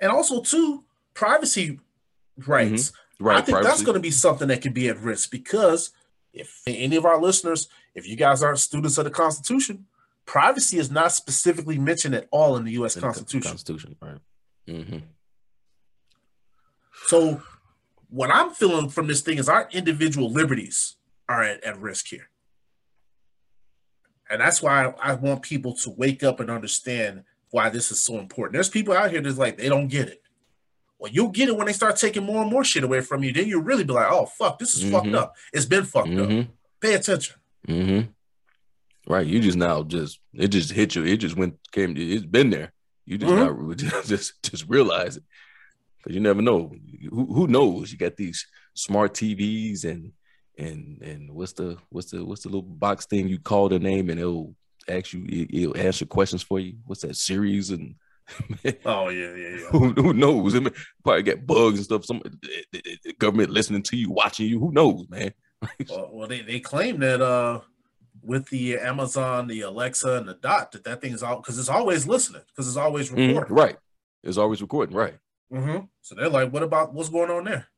And 0.00 0.12
also, 0.12 0.42
too, 0.42 0.84
privacy 1.14 1.78
rights. 2.46 2.92
right. 3.18 3.38
I 3.38 3.40
think 3.40 3.62
that's 3.62 3.82
going 3.82 3.94
to 3.94 4.00
be 4.00 4.10
something 4.10 4.48
that 4.48 4.60
could 4.60 4.74
be 4.74 4.88
at 4.88 4.98
risk 4.98 5.30
because 5.30 5.92
if 6.34 6.60
any 6.66 6.96
of 6.96 7.06
our 7.06 7.18
listeners, 7.20 7.68
if 7.94 8.06
you 8.06 8.16
guys 8.16 8.42
aren't 8.42 8.58
students 8.58 8.98
of 8.98 9.04
the 9.04 9.10
Constitution, 9.10 9.86
privacy 10.26 10.78
is 10.78 10.90
not 10.90 11.12
specifically 11.12 11.78
mentioned 11.78 12.14
at 12.14 12.28
all 12.30 12.56
in 12.56 12.64
the 12.64 12.72
U.S. 12.72 12.96
Constitution. 12.96 13.48
Constitution, 13.48 13.96
right? 14.02 14.18
hmm 14.68 14.98
So, 17.06 17.42
what 18.08 18.30
I'm 18.30 18.50
feeling 18.50 18.88
from 18.88 19.06
this 19.06 19.20
thing 19.20 19.38
is 19.38 19.48
our 19.48 19.68
individual 19.72 20.30
liberties 20.30 20.96
are 21.28 21.42
at, 21.42 21.62
at 21.64 21.78
risk 21.80 22.06
here. 22.08 22.28
And 24.30 24.40
that's 24.40 24.62
why 24.62 24.86
I, 24.86 25.10
I 25.10 25.14
want 25.14 25.42
people 25.42 25.74
to 25.76 25.90
wake 25.90 26.22
up 26.22 26.40
and 26.40 26.50
understand 26.50 27.24
why 27.50 27.68
this 27.68 27.90
is 27.90 28.00
so 28.00 28.18
important. 28.18 28.54
There's 28.54 28.70
people 28.70 28.94
out 28.94 29.10
here 29.10 29.20
that's 29.20 29.38
like 29.38 29.58
they 29.58 29.68
don't 29.68 29.88
get 29.88 30.08
it. 30.08 30.22
Well, 30.98 31.12
you'll 31.12 31.28
get 31.28 31.48
it 31.48 31.56
when 31.56 31.66
they 31.66 31.72
start 31.72 31.96
taking 31.96 32.24
more 32.24 32.40
and 32.42 32.50
more 32.50 32.64
shit 32.64 32.84
away 32.84 33.00
from 33.00 33.22
you. 33.22 33.32
Then 33.32 33.46
you'll 33.48 33.62
really 33.62 33.84
be 33.84 33.92
like, 33.92 34.10
oh 34.10 34.26
fuck, 34.26 34.58
this 34.58 34.74
is 34.76 34.90
fucked 34.90 35.06
Mhm. 35.08 35.16
up. 35.16 35.34
It's 35.52 35.66
been 35.66 35.84
fucked 35.84 36.08
up. 36.08 36.28
Mhm. 36.28 36.48
Pay 36.80 36.94
attention. 36.94 37.36
Mm-hmm. 37.68 38.10
Right. 39.12 39.26
You 39.26 39.40
just 39.40 39.58
now 39.58 39.82
just 39.82 40.20
it 40.32 40.48
just 40.48 40.70
hit 40.72 40.94
you. 40.94 41.04
It 41.04 41.18
just 41.18 41.36
went 41.36 41.58
came. 41.72 41.94
It's 41.96 42.24
been 42.24 42.50
there. 42.50 42.72
You 43.04 43.18
just 43.18 43.32
Mhm. 43.32 43.78
now 43.78 44.00
just 44.06 44.42
just 44.42 44.64
realize 44.68 45.18
it 45.18 45.24
because 46.04 46.14
you 46.14 46.20
never 46.20 46.42
know. 46.42 46.70
Who 47.10 47.26
who 47.32 47.46
knows? 47.46 47.90
You 47.90 47.98
got 47.98 48.16
these 48.16 48.46
smart 48.74 49.14
TVs 49.14 49.84
and 49.84 50.12
and 50.58 51.00
and 51.02 51.30
what's 51.32 51.52
the 51.54 51.78
what's 51.90 52.10
the 52.10 52.24
what's 52.24 52.42
the 52.42 52.48
little 52.48 52.62
box 52.62 53.06
thing 53.06 53.28
you 53.28 53.38
call 53.38 53.68
the 53.68 53.78
name 53.78 54.10
and 54.10 54.20
it'll 54.20 54.54
ask 54.88 55.12
you 55.14 55.24
it- 55.28 55.54
it'll 55.54 55.76
answer 55.76 56.04
questions 56.06 56.42
for 56.42 56.60
you. 56.60 56.74
What's 56.86 57.02
that 57.02 57.16
Siri 57.16 57.56
and 57.70 57.94
Oh 58.84 59.08
yeah, 59.08 59.34
yeah, 59.34 59.48
yeah. 59.56 59.66
who, 59.70 59.92
who 59.92 60.12
knows? 60.14 60.54
I 60.54 60.60
mean, 60.60 60.72
probably 61.02 61.22
get 61.22 61.46
bugs 61.46 61.76
and 61.78 61.84
stuff. 61.84 62.04
Some 62.04 62.20
the- 62.24 62.64
the- 62.72 62.98
the 63.04 63.12
government 63.14 63.50
listening 63.50 63.82
to 63.84 63.96
you, 63.96 64.10
watching 64.10 64.46
you. 64.48 64.60
Who 64.60 64.72
knows, 64.72 65.06
man? 65.08 65.32
Well, 65.88 66.10
well, 66.12 66.28
they, 66.28 66.42
they 66.42 66.60
claim 66.60 67.00
that 67.00 67.22
uh 67.22 67.60
with 68.22 68.48
the 68.50 68.76
Amazon, 68.78 69.46
the 69.46 69.62
Alexa, 69.62 70.16
and 70.18 70.28
the 70.28 70.34
Dot, 70.34 70.72
that 70.72 70.84
that 70.84 71.00
thing 71.00 71.12
is 71.12 71.22
all 71.22 71.36
because 71.36 71.58
it's 71.58 71.68
always 71.70 72.06
listening 72.06 72.42
because 72.48 72.68
it's 72.68 72.76
always 72.76 73.10
Mhm, 73.10 73.28
recording. 73.28 73.54
Right. 73.56 73.76
It's 74.22 74.36
always 74.38 74.60
recording. 74.62 74.94
Right. 74.96 75.16
Mhm. 75.52 75.88
So 76.00 76.14
they're 76.14 76.28
like, 76.28 76.52
what 76.52 76.62
about 76.62 76.92
what's 76.92 77.08
going 77.08 77.30
on 77.30 77.44
there? 77.44 77.68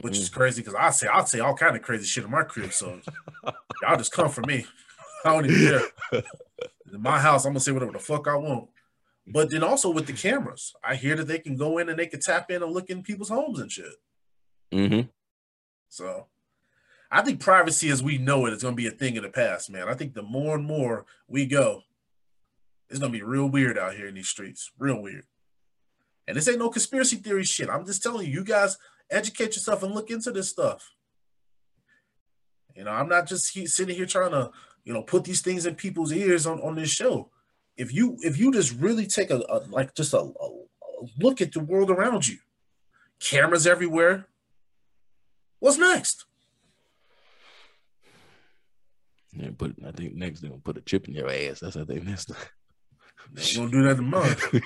Which 0.00 0.14
Mhm. 0.14 0.20
is 0.20 0.28
crazy 0.28 0.62
because 0.62 0.74
I 0.74 0.90
say 0.90 1.08
I'll 1.08 1.26
say 1.26 1.40
all 1.40 1.54
kind 1.56 1.76
of 1.76 1.82
crazy 1.82 2.04
shit 2.06 2.24
in 2.24 2.30
my 2.30 2.42
crib. 2.44 2.72
So 2.72 3.00
y'all 3.82 3.96
just 3.96 4.12
come 4.12 4.30
for 4.30 4.42
me. 4.42 4.66
I 5.24 5.32
don't 5.32 5.50
even 5.50 5.80
care. 6.12 6.22
In 6.92 7.02
my 7.02 7.18
house, 7.18 7.44
I'm 7.44 7.50
gonna 7.52 7.60
say 7.60 7.72
whatever 7.72 7.92
the 7.92 7.98
fuck 7.98 8.28
I 8.28 8.36
want. 8.36 8.70
But 9.26 9.50
then 9.50 9.62
also 9.62 9.90
with 9.90 10.06
the 10.06 10.12
cameras, 10.14 10.74
I 10.82 10.94
hear 10.94 11.16
that 11.16 11.26
they 11.26 11.38
can 11.38 11.56
go 11.56 11.78
in 11.78 11.88
and 11.88 11.98
they 11.98 12.06
can 12.06 12.20
tap 12.20 12.50
in 12.50 12.62
and 12.62 12.72
look 12.72 12.88
in 12.88 13.02
people's 13.02 13.28
homes 13.28 13.58
and 13.60 13.70
shit. 13.70 13.92
Mhm. 14.72 15.10
So 15.88 16.28
I 17.10 17.22
think 17.22 17.40
privacy 17.40 17.88
as 17.90 18.02
we 18.02 18.18
know 18.18 18.46
it 18.46 18.52
is 18.52 18.62
going 18.62 18.74
to 18.74 18.76
be 18.76 18.86
a 18.86 18.90
thing 18.90 19.16
of 19.16 19.22
the 19.22 19.30
past, 19.30 19.70
man. 19.70 19.88
I 19.88 19.94
think 19.94 20.12
the 20.14 20.22
more 20.22 20.54
and 20.54 20.64
more 20.64 21.06
we 21.26 21.46
go, 21.46 21.82
it's 22.90 22.98
going 22.98 23.10
to 23.12 23.18
be 23.18 23.22
real 23.24 23.46
weird 23.48 23.78
out 23.78 23.94
here 23.94 24.06
in 24.06 24.14
these 24.14 24.28
streets. 24.28 24.70
Real 24.78 25.00
weird. 25.00 25.26
And 26.28 26.36
this 26.36 26.46
ain't 26.46 26.58
no 26.58 26.68
conspiracy 26.68 27.16
theory 27.16 27.42
shit. 27.42 27.70
I'm 27.70 27.86
just 27.86 28.02
telling 28.02 28.26
you, 28.26 28.32
you 28.34 28.44
guys 28.44 28.76
educate 29.10 29.56
yourself 29.56 29.82
and 29.82 29.94
look 29.94 30.10
into 30.10 30.30
this 30.30 30.50
stuff. 30.50 30.92
You 32.76 32.84
know, 32.84 32.90
I'm 32.90 33.08
not 33.08 33.26
just 33.26 33.54
he- 33.54 33.66
sitting 33.66 33.96
here 33.96 34.04
trying 34.04 34.32
to, 34.32 34.50
you 34.84 34.92
know, 34.92 35.02
put 35.02 35.24
these 35.24 35.40
things 35.40 35.64
in 35.64 35.74
people's 35.74 36.12
ears 36.12 36.46
on, 36.46 36.60
on 36.60 36.74
this 36.74 36.90
show. 36.90 37.30
If 37.78 37.94
you 37.94 38.18
if 38.20 38.38
you 38.38 38.52
just 38.52 38.78
really 38.78 39.06
take 39.06 39.30
a, 39.30 39.38
a 39.48 39.62
like 39.70 39.94
just 39.94 40.12
a, 40.12 40.18
a 40.18 40.20
a 40.20 41.06
look 41.18 41.40
at 41.40 41.52
the 41.52 41.60
world 41.60 41.90
around 41.90 42.28
you, 42.28 42.36
cameras 43.20 43.66
everywhere. 43.66 44.26
What's 45.60 45.78
next? 45.78 46.26
Yeah, 49.32 49.50
but 49.56 49.72
I 49.86 49.92
think 49.92 50.14
next 50.14 50.40
they're 50.40 50.50
gonna 50.50 50.60
put 50.60 50.76
a 50.76 50.82
chip 50.82 51.08
in 51.08 51.14
your 51.14 51.30
ass. 51.30 51.60
That's 51.60 51.76
how 51.76 51.84
they 51.84 52.00
missed. 52.00 52.32
They 53.32 53.42
ain't 53.42 53.56
gonna 53.56 53.70
do 53.70 53.82
that 53.84 53.96
to 53.96 54.02
mine. 54.02 54.62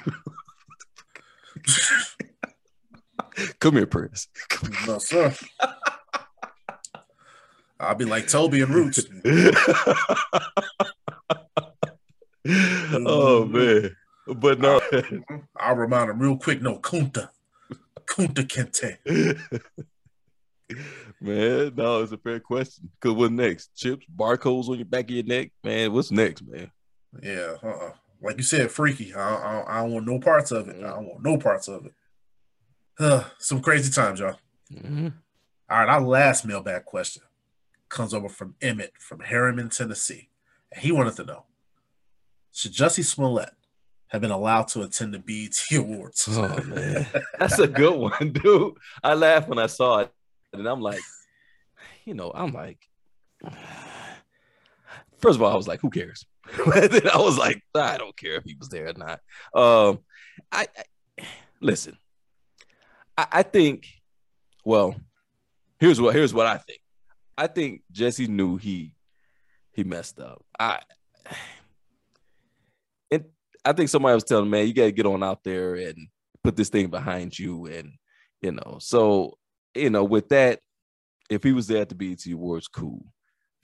Come 3.60 3.76
here, 3.76 3.86
Prince. 3.86 4.28
no, 4.86 4.98
sir. 4.98 5.34
I'll 7.82 7.94
be 7.96 8.04
like 8.04 8.28
Toby 8.28 8.62
and 8.62 8.72
Roots. 8.72 9.00
oh 12.44 13.48
mm-hmm. 13.48 13.56
man, 13.56 13.96
but 14.36 14.60
no, 14.60 14.80
I'll 15.56 15.74
remind 15.74 16.10
him 16.10 16.18
real 16.20 16.36
quick. 16.36 16.62
No, 16.62 16.78
Kunta. 16.78 17.30
Kunta 18.04 18.46
Kinte. 18.46 18.98
man, 21.20 21.72
no, 21.74 22.02
it's 22.02 22.12
a 22.12 22.18
fair 22.18 22.38
question. 22.38 22.90
Cause 23.00 23.14
what 23.14 23.32
next? 23.32 23.76
Chips, 23.76 24.06
barcodes 24.14 24.68
on 24.68 24.76
your 24.76 24.84
back 24.86 25.04
of 25.04 25.10
your 25.10 25.24
neck, 25.24 25.50
man. 25.64 25.92
What's 25.92 26.12
next, 26.12 26.42
man? 26.42 26.70
Yeah, 27.20 27.54
uh-uh. 27.62 27.92
Like 28.22 28.36
you 28.36 28.42
said, 28.42 28.70
freaky. 28.70 29.14
I, 29.14 29.20
I, 29.20 29.64
I 29.78 29.82
don't 29.82 29.92
want 29.92 30.06
no 30.06 30.18
parts 30.18 30.50
of 30.50 30.68
it. 30.68 30.76
I 30.78 30.88
don't 30.90 31.06
want 31.06 31.22
no 31.22 31.38
parts 31.38 31.68
of 31.68 31.86
it. 31.86 31.92
Uh, 32.98 33.24
some 33.38 33.60
crazy 33.60 33.90
times, 33.92 34.20
y'all. 34.20 34.36
Mhm. 34.72 35.12
All 35.70 35.78
right, 35.78 35.88
our 35.88 36.00
last 36.00 36.44
mailbag 36.44 36.84
question 36.84 37.22
comes 37.88 38.12
over 38.14 38.28
from 38.28 38.54
Emmett 38.60 38.92
from 38.98 39.20
Harriman, 39.20 39.68
Tennessee. 39.70 40.28
And 40.70 40.82
he 40.82 40.92
wanted 40.92 41.16
to 41.16 41.24
know 41.24 41.44
Should 42.52 42.72
Jussie 42.72 43.04
Smollett 43.04 43.50
have 44.08 44.20
been 44.20 44.30
allowed 44.30 44.68
to 44.68 44.82
attend 44.82 45.14
the 45.14 45.18
BET 45.18 45.58
Awards? 45.78 46.28
Oh 46.30 46.62
man, 46.64 47.06
that's 47.38 47.58
a 47.58 47.66
good 47.66 47.98
one, 47.98 48.32
dude. 48.32 48.74
I 49.02 49.14
laughed 49.14 49.48
when 49.48 49.58
I 49.58 49.66
saw 49.66 50.00
it, 50.00 50.12
and 50.52 50.66
I'm 50.66 50.80
like, 50.80 51.00
you 52.04 52.14
know, 52.14 52.30
I'm 52.34 52.52
like, 52.52 52.78
first 55.22 55.36
of 55.36 55.42
all, 55.42 55.52
I 55.52 55.56
was 55.56 55.68
like, 55.68 55.80
who 55.80 55.88
cares? 55.88 56.26
then 56.74 57.08
I 57.08 57.18
was 57.18 57.38
like, 57.38 57.62
I 57.74 57.96
don't 57.96 58.16
care 58.16 58.34
if 58.34 58.44
he 58.44 58.56
was 58.58 58.68
there 58.68 58.88
or 58.88 58.94
not. 58.94 59.20
Um, 59.54 60.00
I, 60.50 60.66
I 60.76 61.24
listen. 61.60 61.96
I, 63.16 63.26
I 63.32 63.42
think, 63.42 63.86
well, 64.64 64.96
here's 65.78 66.00
what 66.00 66.14
here's 66.14 66.34
what 66.34 66.46
I 66.46 66.58
think. 66.58 66.80
I 67.38 67.46
think 67.46 67.82
Jussie 67.92 68.28
knew 68.28 68.56
he 68.56 68.94
he 69.72 69.84
messed 69.84 70.20
up. 70.20 70.44
I 70.58 70.80
and 73.10 73.24
I 73.64 73.72
think 73.72 73.88
somebody 73.88 74.14
was 74.14 74.24
telling 74.24 74.50
man, 74.50 74.66
you 74.66 74.74
got 74.74 74.84
to 74.84 74.92
get 74.92 75.06
on 75.06 75.22
out 75.22 75.44
there 75.44 75.76
and 75.76 76.08
put 76.42 76.56
this 76.56 76.68
thing 76.68 76.88
behind 76.88 77.38
you, 77.38 77.66
and 77.66 77.92
you 78.40 78.52
know, 78.52 78.78
so 78.80 79.38
you 79.74 79.90
know, 79.90 80.04
with 80.04 80.28
that, 80.30 80.60
if 81.30 81.42
he 81.42 81.52
was 81.52 81.66
there 81.66 81.82
at 81.82 81.88
the 81.88 81.94
BET 81.94 82.26
Awards, 82.30 82.68
cool. 82.68 83.04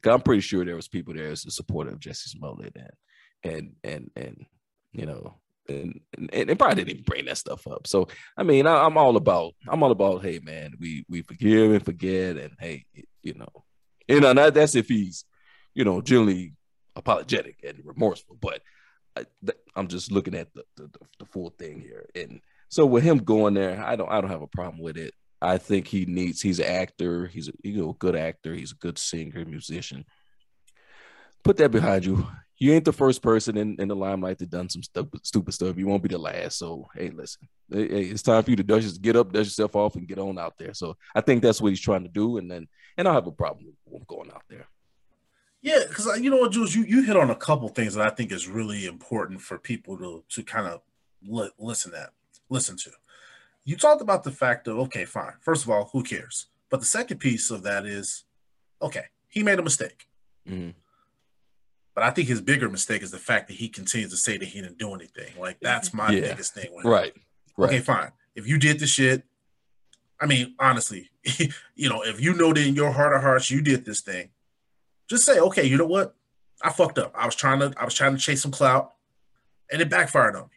I'm 0.05 0.21
pretty 0.21 0.41
sure 0.41 0.65
there 0.65 0.77
was 0.77 0.89
people 0.89 1.15
there 1.15 1.29
as 1.29 1.45
a 1.45 1.51
supporter 1.51 1.91
of 1.91 2.01
Jussie 2.01 2.29
Smollett, 2.29 2.77
and 2.77 2.93
and 3.45 3.73
and 3.85 4.11
and 4.17 4.47
you 4.93 5.07
know, 5.07 5.35
and 5.69 6.01
and, 6.17 6.51
and 6.51 6.59
probably 6.59 6.77
didn't 6.77 6.91
even 6.91 7.05
bring 7.05 7.25
that 7.27 7.39
stuff 7.39 7.67
up. 7.67 7.87
So 7.87 8.09
I 8.37 8.43
mean, 8.43 8.67
I, 8.67 8.85
I'm 8.85 8.97
all 8.97 9.17
about 9.17 9.55
I'm 9.69 9.83
all 9.83 9.91
about, 9.91 10.23
hey 10.23 10.41
man, 10.43 10.75
we 10.79 11.05
we 11.09 11.23
forgive 11.23 11.73
and 11.73 11.85
forget, 11.85 12.37
and 12.37 12.53
hey, 12.59 12.87
you 13.23 13.35
know, 13.35 13.65
you 14.07 14.21
know, 14.21 14.35
that, 14.35 14.55
that's 14.55 14.75
if 14.75 14.89
he's 14.89 15.25
you 15.75 15.85
know 15.85 16.01
generally 16.01 16.55
apologetic 16.97 17.57
and 17.67 17.81
remorseful, 17.85 18.37
but 18.41 18.61
I, 19.17 19.25
I'm 19.77 19.89
just 19.89 20.11
looking 20.11 20.35
at 20.35 20.53
the 20.55 20.65
the 20.77 20.91
the 21.19 21.27
full 21.27 21.51
thing 21.51 21.81
here, 21.81 22.07
and 22.15 22.41
so 22.69 22.85
with 22.87 23.03
him 23.03 23.19
going 23.19 23.55
there, 23.55 23.83
I 23.83 23.97
don't 23.97 24.11
I 24.11 24.21
don't 24.21 24.31
have 24.31 24.43
a 24.43 24.49
problem 24.49 24.83
with 24.83 24.97
it. 24.97 25.15
I 25.41 25.59
think 25.59 25.87
he 25.87 26.05
needs. 26.05 26.41
He's 26.41 26.59
an 26.59 26.67
actor. 26.67 27.27
He's 27.27 27.49
a 27.49 27.53
you 27.63 27.81
know 27.81 27.93
good 27.93 28.17
actor. 28.17 28.55
He's 28.55 28.73
a 28.73 28.77
good 28.77 28.99
singer, 28.99 29.45
musician. 29.45 30.05
Put 31.45 31.57
that 31.59 31.71
behind 31.71 32.05
you. 32.05 32.27
You 32.61 32.73
ain't 32.73 32.85
the 32.85 32.93
first 32.93 33.23
person 33.23 33.57
in, 33.57 33.77
in 33.79 33.87
the 33.87 33.95
limelight 33.95 34.39
that 34.39 34.51
done 34.51 34.69
some 34.69 34.83
stupid 34.83 35.25
stupid 35.25 35.55
stuff. 35.55 35.79
You 35.79 35.87
won't 35.87 36.03
be 36.03 36.09
the 36.09 36.19
last. 36.19 36.59
So 36.59 36.89
hey, 36.95 37.11
listen, 37.11 37.49
hey, 37.71 37.85
it's 37.85 38.23
time 38.23 38.43
for 38.43 38.51
you 38.51 38.57
to 38.57 38.65
dust, 38.65 38.83
just 38.83 39.03
get 39.03 39.15
up, 39.15 39.33
dust 39.33 39.47
yourself 39.47 39.77
off, 39.77 39.95
and 39.95 40.09
get 40.09 40.19
on 40.19 40.39
out 40.39 40.55
there. 40.59 40.75
So 40.75 40.97
I 41.15 41.21
think 41.21 41.43
that's 41.43 41.61
what 41.61 41.69
he's 41.69 41.81
trying 41.81 42.03
to 42.03 42.09
do, 42.09 42.39
and 42.39 42.51
then 42.51 42.67
and 42.97 43.07
I 43.07 43.13
have 43.13 43.29
a 43.29 43.33
problem 43.33 43.67
with 43.87 44.07
going 44.09 44.31
out 44.33 44.43
there. 44.51 44.67
Yeah, 45.63 45.81
because 45.89 46.21
you 46.21 46.31
know 46.31 46.37
what, 46.39 46.53
Jules, 46.53 46.75
you, 46.75 46.85
you 46.85 47.03
hit 47.03 47.17
on 47.17 47.31
a 47.31 47.37
couple 47.37 47.69
things 47.69 47.95
that 47.95 48.07
I 48.07 48.15
think 48.15 48.31
is 48.31 48.49
really 48.49 48.87
important 48.87 49.41
for 49.41 49.59
people 49.59 49.97
to 49.99 50.25
to 50.31 50.43
kind 50.43 50.67
of 50.67 50.81
li- 51.23 51.51
listen 51.59 51.95
at, 51.95 52.11
listen 52.49 52.77
to. 52.79 52.91
You 53.69 53.77
talked 53.77 54.01
about 54.01 54.25
the 54.25 54.31
fact 54.31 54.67
of 54.67 54.79
okay, 54.79 55.05
fine. 55.05 55.35
First 55.43 55.65
of 55.65 55.69
all, 55.69 55.91
who 55.93 56.03
cares? 56.03 56.47
But 56.71 56.81
the 56.81 56.87
second 56.87 57.19
piece 57.19 57.51
of 57.51 57.63
that 57.65 57.85
is, 57.85 58.25
okay, 58.81 59.05
he 59.29 59.43
made 59.43 59.59
a 59.59 59.63
mistake. 59.63 60.09
Mhm. 60.49 60.75
But 61.95 62.05
I 62.05 62.11
think 62.11 62.29
his 62.29 62.41
bigger 62.41 62.71
mistake 62.71 63.03
is 63.03 63.11
the 63.11 63.19
fact 63.19 63.49
that 63.49 63.59
he 63.59 63.69
continues 63.69 64.11
to 64.11 64.17
say 64.17 64.39
that 64.39 64.47
he 64.47 64.63
didn't 64.63 64.79
do 64.79 64.95
anything. 64.95 65.39
Like 65.39 65.61
that's 65.61 65.93
my 65.93 66.11
Yeah. 66.11 66.21
biggest 66.31 66.55
thing. 66.55 66.71
Right, 66.83 67.15
right. 67.59 67.69
Okay, 67.69 67.81
fine. 67.81 68.11
If 68.35 68.47
you 68.47 68.57
did 68.57 68.79
the 68.79 68.87
shit, 68.87 69.25
I 70.19 70.25
mean, 70.25 70.55
honestly, 70.59 71.11
you 71.75 71.91
know, 71.91 72.03
if 72.03 72.23
you 72.23 72.33
know 72.33 72.55
that 72.55 72.67
in 72.67 72.75
your 72.75 72.93
heart 72.93 73.15
of 73.15 73.21
hearts 73.21 73.51
you 73.51 73.61
did 73.61 73.85
this 73.85 74.01
thing, 74.01 74.31
just 75.11 75.27
say, 75.27 75.39
okay, 75.41 75.65
you 75.67 75.77
know 75.77 75.87
what? 75.87 76.15
I 76.63 76.71
fucked 76.73 76.97
up. 76.99 77.13
I 77.15 77.27
was 77.27 77.35
trying 77.35 77.61
to, 77.61 77.75
I 77.77 77.85
was 77.85 77.93
trying 77.93 78.17
to 78.17 78.23
chase 78.23 78.41
some 78.41 78.51
clout, 78.51 78.95
and 79.71 79.83
it 79.83 79.91
backfired 79.91 80.37
on 80.37 80.49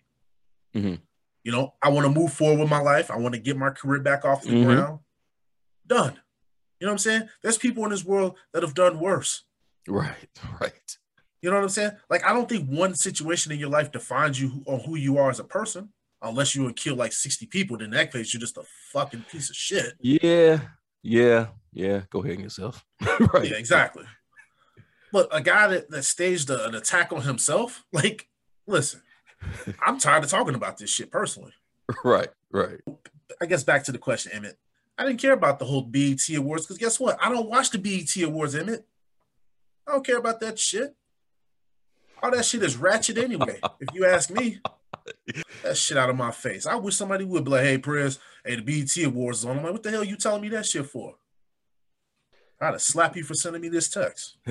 me. 0.74 0.82
Mhm. 0.82 1.02
You 1.44 1.52
know, 1.52 1.74
I 1.82 1.90
want 1.90 2.06
to 2.06 2.20
move 2.20 2.34
forward 2.34 2.60
with 2.60 2.70
my 2.70 2.80
life. 2.82 3.10
I 3.10 3.18
want 3.18 3.34
to 3.34 3.40
get 3.40 3.58
my 3.58 3.70
career 3.72 4.00
back 4.02 4.26
off 4.26 4.44
the 4.44 4.50
Mhm. 4.52 4.66
ground. 4.66 5.00
Done. 5.88 6.20
You 6.80 6.86
know 6.86 6.92
what 6.92 6.94
I'm 6.94 6.98
saying? 7.00 7.30
There's 7.42 7.58
people 7.58 7.84
in 7.86 7.90
this 7.92 8.04
world 8.06 8.38
that 8.54 8.64
have 8.64 8.74
done 8.74 9.00
worse. 9.00 9.44
Right, 9.88 10.30
right. 10.62 10.98
You 11.42 11.50
know 11.50 11.56
what 11.56 11.64
I'm 11.64 11.70
saying? 11.70 11.92
Like, 12.10 12.24
I 12.24 12.34
don't 12.34 12.48
think 12.48 12.70
one 12.70 12.94
situation 12.94 13.52
in 13.52 13.60
your 13.60 13.70
life 13.70 13.92
defines 13.92 14.40
you 14.40 14.64
on 14.68 14.80
who 14.82 14.96
you 14.96 15.18
are 15.18 15.30
as 15.32 15.40
a 15.40 15.44
person, 15.44 15.92
unless 16.22 16.54
you 16.56 16.64
would 16.64 16.76
kill 16.76 16.96
like 16.96 17.14
60 17.14 17.48
people. 17.48 17.78
Then 17.78 17.86
in 17.86 17.92
that 17.92 18.12
case, 18.12 18.32
you're 18.34 18.42
just 18.42 18.58
a 18.58 18.64
fucking 18.92 19.26
piece 19.32 19.50
of 19.50 19.56
shit. 19.56 19.96
Yeah, 20.00 20.60
yeah, 21.02 21.48
yeah. 21.74 22.02
Go 22.12 22.20
ahead 22.20 22.34
and 22.36 22.44
yourself. 22.44 22.86
right. 23.34 23.50
Yeah, 23.50 23.58
exactly. 23.58 24.06
But 25.12 25.28
a 25.32 25.42
guy 25.42 25.68
that, 25.68 25.90
that 25.90 26.04
staged 26.04 26.50
a, 26.52 26.66
an 26.68 26.76
attack 26.76 27.12
on 27.12 27.24
himself, 27.24 27.84
like, 27.92 28.28
listen, 28.68 29.02
I'm 29.86 29.98
tired 29.98 30.24
of 30.24 30.30
talking 30.30 30.56
about 30.56 30.78
this 30.78 30.90
shit 30.90 31.12
personally. 31.12 31.54
Right, 32.06 32.30
right. 32.54 32.80
I 33.42 33.46
guess 33.48 33.66
back 33.66 33.84
to 33.84 33.92
the 33.92 33.98
question, 33.98 34.32
Emmett. 34.32 34.58
I 34.98 35.06
didn't 35.06 35.20
care 35.20 35.34
about 35.34 35.60
the 35.60 35.66
whole 35.66 35.82
BET 35.82 36.22
Awards 36.30 36.64
because 36.64 36.78
guess 36.78 37.02
what? 37.02 37.18
I 37.22 37.28
don't 37.28 37.50
watch 37.50 37.70
the 37.72 37.80
BET 37.80 38.16
Awards, 38.24 38.56
Emmett. 38.56 38.88
I 39.86 39.92
don't 39.92 40.06
care 40.06 40.18
about 40.18 40.40
that 40.40 40.58
shit. 40.58 40.96
All 42.24 42.32
that 42.32 42.46
shit 42.46 42.64
is 42.64 42.78
ratchet 42.78 43.18
anyway. 43.18 43.60
if 43.82 43.94
you 43.94 44.06
ask 44.06 44.30
me, 44.30 44.60
that 45.64 45.76
shit 45.76 45.98
out 45.98 46.10
of 46.10 46.16
my 46.16 46.32
face. 46.32 46.66
I 46.66 46.76
wish 46.76 46.96
somebody 46.96 47.26
would 47.26 47.44
be 47.44 47.52
like, 47.52 47.64
"Hey, 47.64 47.78
Prez, 47.78 48.20
hey, 48.46 48.56
the 48.56 48.62
BET 48.62 48.96
Awards 49.06 49.40
is 49.40 49.46
on." 49.46 49.58
I'm 49.58 49.64
like, 49.64 49.74
"What 49.74 49.84
the 49.84 49.92
hell 49.92 50.02
are 50.02 50.06
you 50.06 50.16
telling 50.16 50.42
me 50.42 50.50
that 50.50 50.66
shit 50.66 50.86
for?" 50.86 51.16
I'd 52.62 52.74
have 52.74 52.82
slap 52.82 53.16
you 53.18 53.24
for 53.24 53.34
sending 53.34 53.62
me 53.62 53.70
this 53.70 53.90
text. 53.90 54.38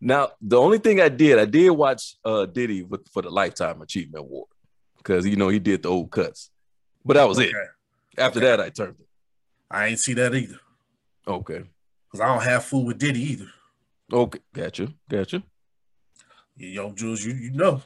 Now, 0.00 0.32
the 0.40 0.60
only 0.60 0.78
thing 0.78 1.00
I 1.00 1.08
did, 1.08 1.38
I 1.38 1.44
did 1.46 1.70
watch 1.70 2.16
uh 2.24 2.46
Diddy 2.46 2.82
with, 2.82 3.08
for 3.08 3.22
the 3.22 3.30
Lifetime 3.30 3.80
Achievement 3.82 4.20
Award 4.24 4.48
because 4.98 5.26
you 5.26 5.36
know 5.36 5.48
he 5.48 5.58
did 5.58 5.82
the 5.82 5.88
old 5.88 6.10
cuts, 6.10 6.50
but 7.04 7.14
that 7.14 7.26
was 7.28 7.38
it. 7.38 7.48
Okay. 7.48 7.64
After 8.18 8.40
that, 8.40 8.60
I 8.60 8.70
turned 8.70 8.96
it. 9.00 9.06
I 9.70 9.86
ain't 9.86 9.98
see 9.98 10.14
that 10.14 10.34
either 10.34 10.58
Okay, 11.26 11.64
because 12.06 12.20
I 12.20 12.26
don't 12.32 12.42
have 12.44 12.64
food 12.64 12.86
with 12.86 12.98
Diddy 12.98 13.20
either. 13.22 13.48
okay, 14.12 14.38
gotcha, 14.52 14.92
gotcha. 15.08 15.42
Yo, 16.56 16.92
Jules, 16.92 17.24
you 17.24 17.34
you 17.34 17.50
know, 17.52 17.82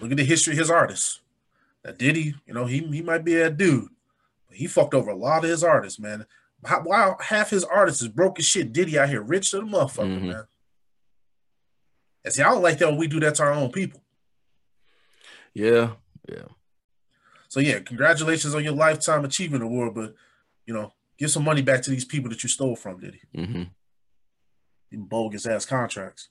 look 0.00 0.10
at 0.10 0.16
the 0.16 0.24
history 0.24 0.52
of 0.54 0.58
his 0.58 0.70
artists. 0.70 1.20
That 1.84 1.98
Diddy, 1.98 2.34
you 2.46 2.54
know, 2.54 2.66
he 2.66 2.78
he 2.86 3.02
might 3.02 3.24
be 3.24 3.36
a 3.36 3.50
dude, 3.50 3.88
but 4.48 4.56
he 4.56 4.66
fucked 4.66 4.94
over 4.94 5.10
a 5.10 5.16
lot 5.16 5.44
of 5.44 5.50
his 5.50 5.64
artists, 5.64 5.98
man. 6.00 6.26
How, 6.64 6.80
while 6.82 7.16
half 7.20 7.50
his 7.50 7.64
artists 7.64 8.02
is 8.02 8.08
broke 8.08 8.38
as 8.38 8.44
shit, 8.46 8.72
Diddy 8.72 8.98
out 8.98 9.08
here 9.08 9.22
rich 9.22 9.50
to 9.50 9.56
the 9.58 9.62
motherfucker, 9.64 10.18
Mhm. 10.20 10.28
man. 10.28 10.44
And 12.24 12.32
see, 12.32 12.42
I 12.42 12.50
don't 12.50 12.62
like 12.62 12.78
that 12.78 12.88
when 12.88 12.98
we 12.98 13.08
do 13.08 13.20
that 13.20 13.34
to 13.36 13.42
our 13.44 13.52
own 13.52 13.70
people. 13.72 14.02
Yeah, 15.54 15.92
yeah. 16.28 16.44
So 17.48 17.60
yeah, 17.60 17.80
congratulations 17.80 18.54
on 18.54 18.64
your 18.64 18.72
lifetime 18.74 19.24
achievement 19.24 19.62
award, 19.62 19.94
but 19.94 20.14
you 20.66 20.72
know, 20.72 20.92
give 21.18 21.30
some 21.30 21.44
money 21.44 21.62
back 21.62 21.82
to 21.82 21.90
these 21.90 22.04
people 22.04 22.30
that 22.30 22.42
you 22.42 22.48
stole 22.48 22.76
from, 22.76 23.00
Diddy. 23.00 23.20
hmm 23.34 23.62
Them 24.90 25.04
bogus 25.04 25.46
ass 25.46 25.66
contracts. 25.66 26.28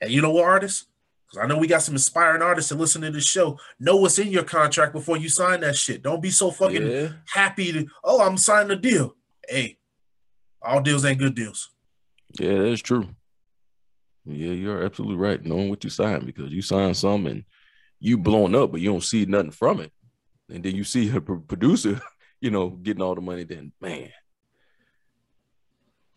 And 0.00 0.10
you 0.10 0.22
know 0.22 0.30
what, 0.30 0.44
artists? 0.44 0.86
Because 1.26 1.44
I 1.44 1.46
know 1.46 1.58
we 1.58 1.66
got 1.66 1.82
some 1.82 1.94
inspiring 1.94 2.42
artists 2.42 2.70
that 2.70 2.78
listen 2.78 3.02
to 3.02 3.10
this 3.10 3.24
show. 3.26 3.58
Know 3.78 3.96
what's 3.96 4.18
in 4.18 4.28
your 4.28 4.44
contract 4.44 4.92
before 4.92 5.16
you 5.16 5.28
sign 5.28 5.60
that 5.60 5.76
shit. 5.76 6.02
Don't 6.02 6.22
be 6.22 6.30
so 6.30 6.50
fucking 6.50 6.90
Yeah, 6.90 7.08
happy 7.26 7.72
to, 7.72 7.86
oh, 8.04 8.20
I'm 8.22 8.36
signing 8.36 8.70
a 8.72 8.76
deal. 8.76 9.16
Hey, 9.48 9.78
all 10.62 10.80
deals 10.80 11.04
ain't 11.04 11.18
good 11.18 11.34
deals. 11.34 11.70
yeah, 12.38 12.62
that's 12.62 12.80
true. 12.82 13.08
Yeah, 14.24 14.52
you're 14.52 14.84
absolutely 14.84 15.16
right. 15.16 15.44
Knowing 15.44 15.68
what 15.68 15.84
you 15.84 15.90
signed 15.90 16.26
because 16.26 16.52
you 16.52 16.62
signed 16.62 16.96
some 16.96 17.26
and 17.26 17.44
you 17.98 18.18
blown 18.18 18.54
up, 18.54 18.72
but 18.72 18.80
you 18.80 18.90
don't 18.90 19.02
see 19.02 19.24
nothing 19.26 19.50
from 19.50 19.80
it, 19.80 19.92
and 20.48 20.62
then 20.64 20.74
you 20.76 20.84
see 20.84 21.08
a 21.10 21.20
producer, 21.20 22.00
you 22.40 22.50
know, 22.50 22.70
getting 22.70 23.02
all 23.02 23.14
the 23.14 23.20
money. 23.20 23.44
Then 23.44 23.72
man, 23.80 24.10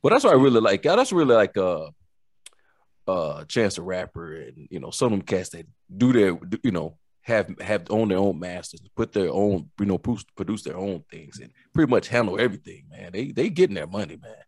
well, 0.02 0.12
that's 0.12 0.24
what 0.24 0.34
I 0.34 0.38
really 0.38 0.62
like. 0.62 0.84
That's 0.84 1.12
really 1.12 1.36
like 1.36 1.58
uh, 1.58 1.90
uh, 3.08 3.44
Chance 3.46 3.76
the 3.76 3.82
Rapper, 3.82 4.36
and 4.36 4.68
you 4.70 4.80
know, 4.80 4.92
some 4.92 5.14
of 5.14 5.20
them 5.20 5.22
cats 5.26 5.50
that 5.50 5.66
do 5.96 6.14
their, 6.14 6.38
you 6.64 6.72
know, 6.72 6.98
have 7.22 7.50
have 7.60 7.88
own 7.90 8.10
their 8.10 8.20
own 8.20 8.40
masters, 8.40 8.82
put 8.96 9.14
their 9.14 9.32
own, 9.32 9.70
you 9.80 9.86
know, 9.86 9.98
produce, 9.98 10.26
produce 10.36 10.64
their 10.64 10.78
own 10.78 11.04
things, 11.10 11.40
and 11.40 11.52
pretty 11.74 11.90
much 11.90 12.08
handle 12.08 12.40
everything. 12.40 12.84
Man, 12.90 13.12
they 13.14 13.32
they 13.32 13.50
getting 13.50 13.76
their 13.76 13.88
money, 13.88 14.18
man. 14.22 14.45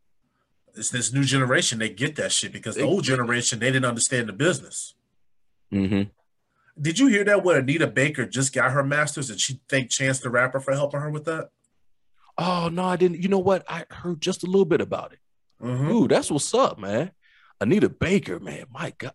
It's 0.77 0.89
this 0.89 1.11
new 1.11 1.23
generation, 1.23 1.79
they 1.79 1.89
get 1.89 2.15
that 2.17 2.31
shit 2.31 2.51
because 2.51 2.75
the 2.75 2.83
old 2.83 3.03
generation, 3.03 3.59
they 3.59 3.71
didn't 3.71 3.85
understand 3.85 4.29
the 4.29 4.33
business. 4.33 4.93
hmm 5.71 6.03
Did 6.79 6.99
you 6.99 7.07
hear 7.07 7.23
that 7.23 7.43
when 7.43 7.57
Anita 7.57 7.87
Baker 7.87 8.25
just 8.25 8.53
got 8.53 8.71
her 8.71 8.83
master's 8.83 9.29
and 9.29 9.39
she 9.39 9.59
thanked 9.67 9.91
Chance 9.91 10.19
the 10.19 10.29
Rapper 10.29 10.59
for 10.59 10.73
helping 10.73 11.01
her 11.01 11.09
with 11.09 11.25
that? 11.25 11.49
Oh 12.37 12.69
no, 12.71 12.83
I 12.83 12.95
didn't. 12.97 13.21
You 13.21 13.29
know 13.29 13.39
what? 13.39 13.65
I 13.67 13.85
heard 13.89 14.21
just 14.21 14.43
a 14.43 14.45
little 14.45 14.65
bit 14.65 14.81
about 14.81 15.13
it. 15.13 15.19
Mhm. 15.61 15.89
Ooh, 15.89 16.07
that's 16.07 16.29
what's 16.29 16.53
up, 16.53 16.77
man. 16.77 17.11
Anita 17.59 17.89
Baker, 17.89 18.39
man. 18.39 18.65
My 18.71 18.93
God, 18.95 19.13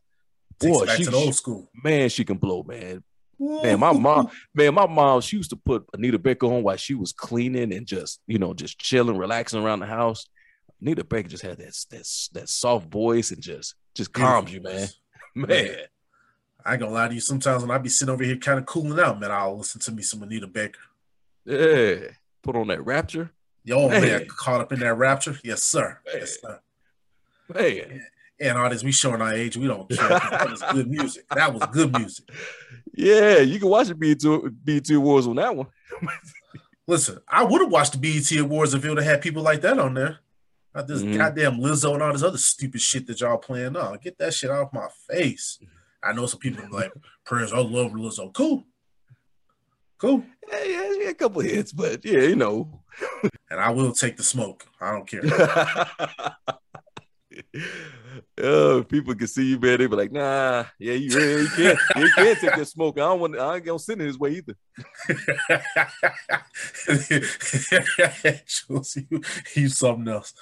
boy, 0.59 0.83
it 0.83 0.87
back 0.87 0.97
she, 0.97 1.05
to 1.05 1.11
the 1.11 1.17
old 1.17 1.37
school. 1.37 1.71
man, 1.85 2.09
she 2.09 2.25
can 2.25 2.39
blow, 2.39 2.65
man. 2.65 3.05
Man, 3.39 3.81
my 3.81 3.93
mom, 3.93 4.31
man, 4.55 4.75
my 4.75 4.87
mom, 4.87 5.21
she 5.21 5.37
used 5.37 5.51
to 5.51 5.57
put 5.57 5.85
Anita 5.95 6.19
Baker 6.19 6.47
on 6.47 6.63
while 6.63 6.77
she 6.77 6.95
was 6.95 7.13
cleaning 7.13 7.73
and 7.73 7.87
just, 7.87 8.21
you 8.27 8.39
know, 8.39 8.55
just 8.55 8.79
chilling, 8.79 9.17
relaxing 9.17 9.63
around 9.63 9.81
the 9.81 9.87
house. 9.87 10.27
Anita 10.83 11.05
Baker 11.05 11.29
just 11.29 11.43
had 11.45 11.59
that 11.59 11.75
that 11.91 12.29
that 12.33 12.49
soft 12.49 12.91
voice 12.91 13.31
and 13.31 13.41
just 13.41 13.75
just 13.95 14.13
calms 14.13 14.53
you, 14.53 14.61
man. 14.61 14.89
Man, 15.35 15.77
I 16.63 16.73
ain't 16.73 16.81
gonna 16.81 16.93
lie 16.93 17.09
to 17.09 17.15
you. 17.15 17.21
Sometimes 17.21 17.63
when 17.63 17.71
I 17.71 17.79
be 17.79 17.89
sitting 17.89 18.13
over 18.13 18.23
here 18.23 18.37
kind 18.37 18.59
of 18.59 18.67
cooling 18.67 19.01
out, 19.01 19.19
man, 19.19 19.31
I'll 19.31 19.57
listen 19.57 19.81
to 19.81 19.93
me 19.93 20.03
some 20.03 20.23
Anita 20.23 20.47
Baker. 20.47 20.81
yeah. 21.47 22.09
Put 22.43 22.57
on 22.57 22.67
that 22.67 22.85
rapture, 22.85 23.31
Yo, 23.65 23.89
man, 23.89 24.03
Man. 24.03 24.27
caught 24.27 24.61
up 24.61 24.73
in 24.73 24.81
that 24.81 24.95
rapture. 24.95 25.39
Yes, 25.45 25.63
sir. 25.63 26.01
Yes, 26.13 26.39
sir. 26.43 26.61
man. 27.55 28.05
And 28.41 28.59
artists, 28.59 28.83
we 28.85 28.91
showing 28.91 29.23
our 29.23 29.33
age. 29.33 29.57
We 29.57 29.69
don't 29.69 29.89
care. 29.89 30.09
that 30.09 30.51
was 30.51 30.63
good 30.73 30.91
music. 30.91 31.25
That 31.33 31.55
was 31.55 31.63
good 31.71 31.97
music. 31.97 32.29
Yeah, 32.93 33.39
you 33.39 33.61
can 33.61 33.69
watch 33.69 33.87
the 33.89 33.95
B2 33.95 34.57
B2 34.65 34.97
Awards 34.97 35.29
on 35.29 35.37
that 35.37 35.55
one. 35.55 35.69
Listen, 36.89 37.21
I 37.29 37.45
would 37.45 37.61
have 37.61 37.71
watched 37.71 37.93
the 37.93 37.99
BET 37.99 38.31
Awards 38.41 38.75
if 38.75 38.85
it 38.85 38.89
would 38.89 38.99
have 38.99 39.07
had 39.07 39.23
people 39.23 39.43
like 39.45 39.61
that 39.61 39.79
on 39.79 39.95
there. 39.95 40.19
Not 40.75 40.87
this 40.89 41.03
Mhm. 41.03 41.19
goddamn 41.19 41.59
Lizzo 41.59 41.93
and 41.95 42.03
all 42.03 42.13
this 42.13 42.23
other 42.23 42.39
stupid 42.39 42.81
shit 42.81 43.07
that 43.07 43.21
y'all 43.21 43.37
playing 43.39 43.77
on. 43.77 43.99
Get 43.99 44.19
that 44.19 44.35
shit 44.35 44.51
off 44.51 44.73
my 44.73 44.89
face. 45.11 45.59
I 46.03 46.13
know 46.13 46.27
some 46.27 46.41
people 46.41 46.65
like, 46.71 46.93
Prez, 47.25 47.53
I 47.53 47.59
love 47.59 47.93
Lizzo. 47.93 48.33
Cool. 48.33 48.65
Cool. 49.99 50.25
Yeah, 50.51 50.65
yeah, 50.65 50.93
yeah, 50.99 51.09
a 51.11 51.15
couple 51.15 51.43
hits, 51.43 51.73
but 51.73 52.05
yeah, 52.05 52.23
you 52.23 52.37
know. 52.37 52.83
And 53.51 53.61
I 53.61 53.71
will 53.71 53.93
take 53.93 54.17
the 54.17 54.25
smoke. 54.25 54.67
I 54.81 54.93
don't 54.93 55.07
care. 55.07 55.23
uh, 58.43 58.83
people 58.89 59.15
can 59.15 59.27
see 59.27 59.51
you, 59.51 59.59
man. 59.59 59.79
They 59.79 59.87
be 59.87 59.97
like, 59.97 60.13
nah, 60.13 60.65
yeah, 60.79 60.95
you, 60.95 61.11
yeah, 61.11 61.37
you 61.39 61.49
can't, 61.49 61.79
you 61.97 62.11
can't 62.15 62.39
take 62.39 62.57
that 62.57 62.69
smoke. 62.69 62.99
I 62.99 63.03
don't 63.03 63.21
want, 63.21 63.39
I 63.39 63.57
ain't 63.57 63.65
gonna 63.65 63.79
sit 63.79 64.01
in 64.01 64.07
his 64.07 64.19
way 64.19 64.43
either. 64.43 64.57
Jules, 68.47 68.97
you, 69.11 69.21
you 69.55 69.69
something 69.69 70.13
else. 70.13 70.35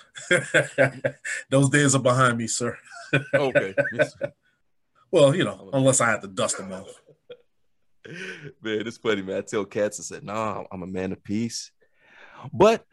Those 1.50 1.70
days 1.70 1.94
are 1.94 2.02
behind 2.02 2.38
me, 2.38 2.46
sir. 2.46 2.76
Okay, 3.34 3.74
Well, 5.10 5.34
you 5.34 5.42
know, 5.42 5.68
unless 5.72 6.00
I 6.00 6.10
have 6.10 6.20
to 6.20 6.28
dust 6.28 6.58
them 6.58 6.72
off. 6.72 6.86
man, 8.06 8.86
it's 8.86 8.98
funny, 8.98 9.22
man. 9.22 9.38
I 9.38 9.40
tell 9.40 9.64
cats, 9.64 9.98
I 9.98 10.04
said, 10.04 10.22
nah, 10.22 10.62
I'm 10.70 10.84
a 10.84 10.86
man 10.86 11.10
of 11.10 11.24
peace, 11.24 11.72
but 12.52 12.86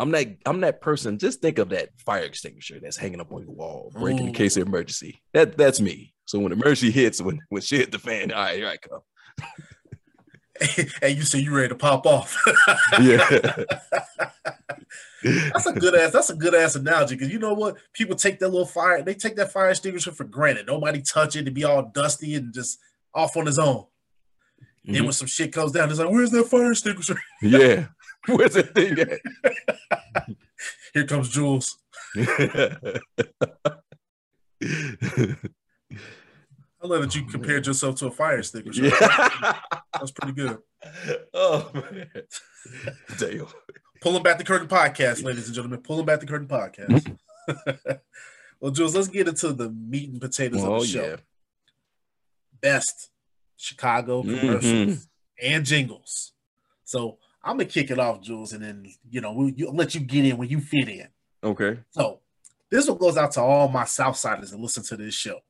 I'm 0.00 0.10
that, 0.12 0.36
I'm 0.46 0.60
that 0.62 0.80
person. 0.80 1.18
Just 1.18 1.40
think 1.42 1.58
of 1.58 1.68
that 1.70 1.90
fire 2.04 2.22
extinguisher 2.22 2.80
that's 2.80 2.96
hanging 2.96 3.20
up 3.20 3.30
on 3.32 3.42
your 3.42 3.52
wall, 3.52 3.92
breaking 3.94 4.28
in 4.28 4.32
case 4.34 4.56
of 4.56 4.66
emergency. 4.66 5.20
That, 5.34 5.56
that's 5.58 5.80
me. 5.80 6.14
So 6.24 6.38
when 6.38 6.52
emergency 6.52 6.90
hits, 6.90 7.20
when 7.20 7.40
when 7.50 7.60
shit 7.60 7.80
hit 7.80 7.92
the 7.92 7.98
fan, 7.98 8.32
all 8.32 8.42
right, 8.42 8.56
here 8.56 8.68
I 8.68 8.76
come. 8.78 9.00
and 11.02 11.16
you 11.16 11.22
say 11.22 11.38
you 11.40 11.54
ready 11.54 11.68
to 11.68 11.74
pop 11.74 12.06
off. 12.06 12.36
Yeah. 13.00 13.26
that's 15.22 15.66
a 15.66 15.72
good 15.72 15.94
ass. 15.94 16.12
That's 16.12 16.30
a 16.30 16.34
good 16.34 16.54
ass 16.54 16.76
analogy 16.76 17.14
because 17.14 17.32
you 17.32 17.38
know 17.38 17.52
what? 17.54 17.76
People 17.92 18.16
take 18.16 18.38
that 18.38 18.48
little 18.48 18.66
fire. 18.66 19.02
They 19.02 19.14
take 19.14 19.36
that 19.36 19.52
fire 19.52 19.68
extinguisher 19.70 20.12
for 20.12 20.24
granted. 20.24 20.66
Nobody 20.66 21.02
touch 21.02 21.36
it 21.36 21.44
to 21.44 21.50
be 21.50 21.64
all 21.64 21.90
dusty 21.94 22.34
and 22.34 22.54
just 22.54 22.78
off 23.14 23.36
on 23.36 23.46
his 23.46 23.58
own. 23.58 23.84
Then 24.84 24.94
Mhm. 25.02 25.04
when 25.04 25.12
some 25.12 25.28
shit 25.28 25.52
comes 25.52 25.72
down, 25.72 25.90
it's 25.90 25.98
like, 25.98 26.10
"Where's 26.10 26.30
that 26.30 26.44
fire 26.48 26.70
extinguisher?" 26.70 27.20
Yeah. 27.42 27.88
Where's 28.28 28.54
that 28.54 28.74
thing 28.74 28.98
at? 28.98 29.20
Here 30.94 31.06
comes 31.06 31.28
Jules. 31.30 31.78
I 36.82 36.86
love 36.86 37.02
that 37.02 37.14
you 37.14 37.24
compared 37.26 37.66
yourself 37.66 37.96
to 37.96 38.06
a 38.06 38.10
fire 38.10 38.38
extinguisher. 38.38 38.86
yeah. 38.86 39.58
That's 39.94 40.10
pretty 40.12 40.32
good. 40.34 40.58
oh 41.34 41.70
man. 41.74 42.10
Damn. 43.18 43.46
Pulling 44.00 44.22
back 44.22 44.38
the 44.38 44.44
curtain 44.44 44.68
podcast, 44.68 45.22
ladies 45.24 45.46
and 45.46 45.54
gentlemen. 45.54 45.80
Pulling 45.82 46.06
back 46.06 46.20
the 46.20 46.26
curtain 46.26 46.48
podcast. 46.48 47.16
well, 48.60 48.70
Jules, 48.70 48.94
let's 48.94 49.08
get 49.08 49.28
into 49.28 49.52
the 49.52 49.70
meat 49.70 50.10
and 50.10 50.20
potatoes 50.20 50.64
Oh 50.64 50.76
of 50.76 50.80
the 50.82 50.86
show. 50.88 51.02
yeah. 51.04 51.16
Best 52.62 53.10
Chicago 53.56 54.22
Mhm. 54.22 54.40
commercials 54.40 55.08
and 55.42 55.64
jingles. 55.66 56.32
So 56.84 57.18
I'm 57.42 57.56
gonna 57.56 57.64
kick 57.66 57.90
it 57.90 57.98
off, 57.98 58.20
Jules, 58.20 58.52
and 58.52 58.62
then 58.62 58.86
you 59.08 59.20
know 59.20 59.32
we'll 59.32 59.50
you, 59.50 59.70
let 59.70 59.94
you 59.94 60.00
get 60.00 60.24
in 60.24 60.36
when 60.36 60.48
you 60.48 60.60
fit 60.60 60.88
in. 60.88 61.08
Okay. 61.42 61.78
So 61.90 62.20
this 62.70 62.88
one 62.88 62.98
goes 62.98 63.16
out 63.16 63.32
to 63.32 63.40
all 63.40 63.68
my 63.68 63.84
Southsiders 63.84 64.50
that 64.50 64.60
listen 64.60 64.82
to 64.84 64.96
this 64.96 65.14
show. 65.14 65.40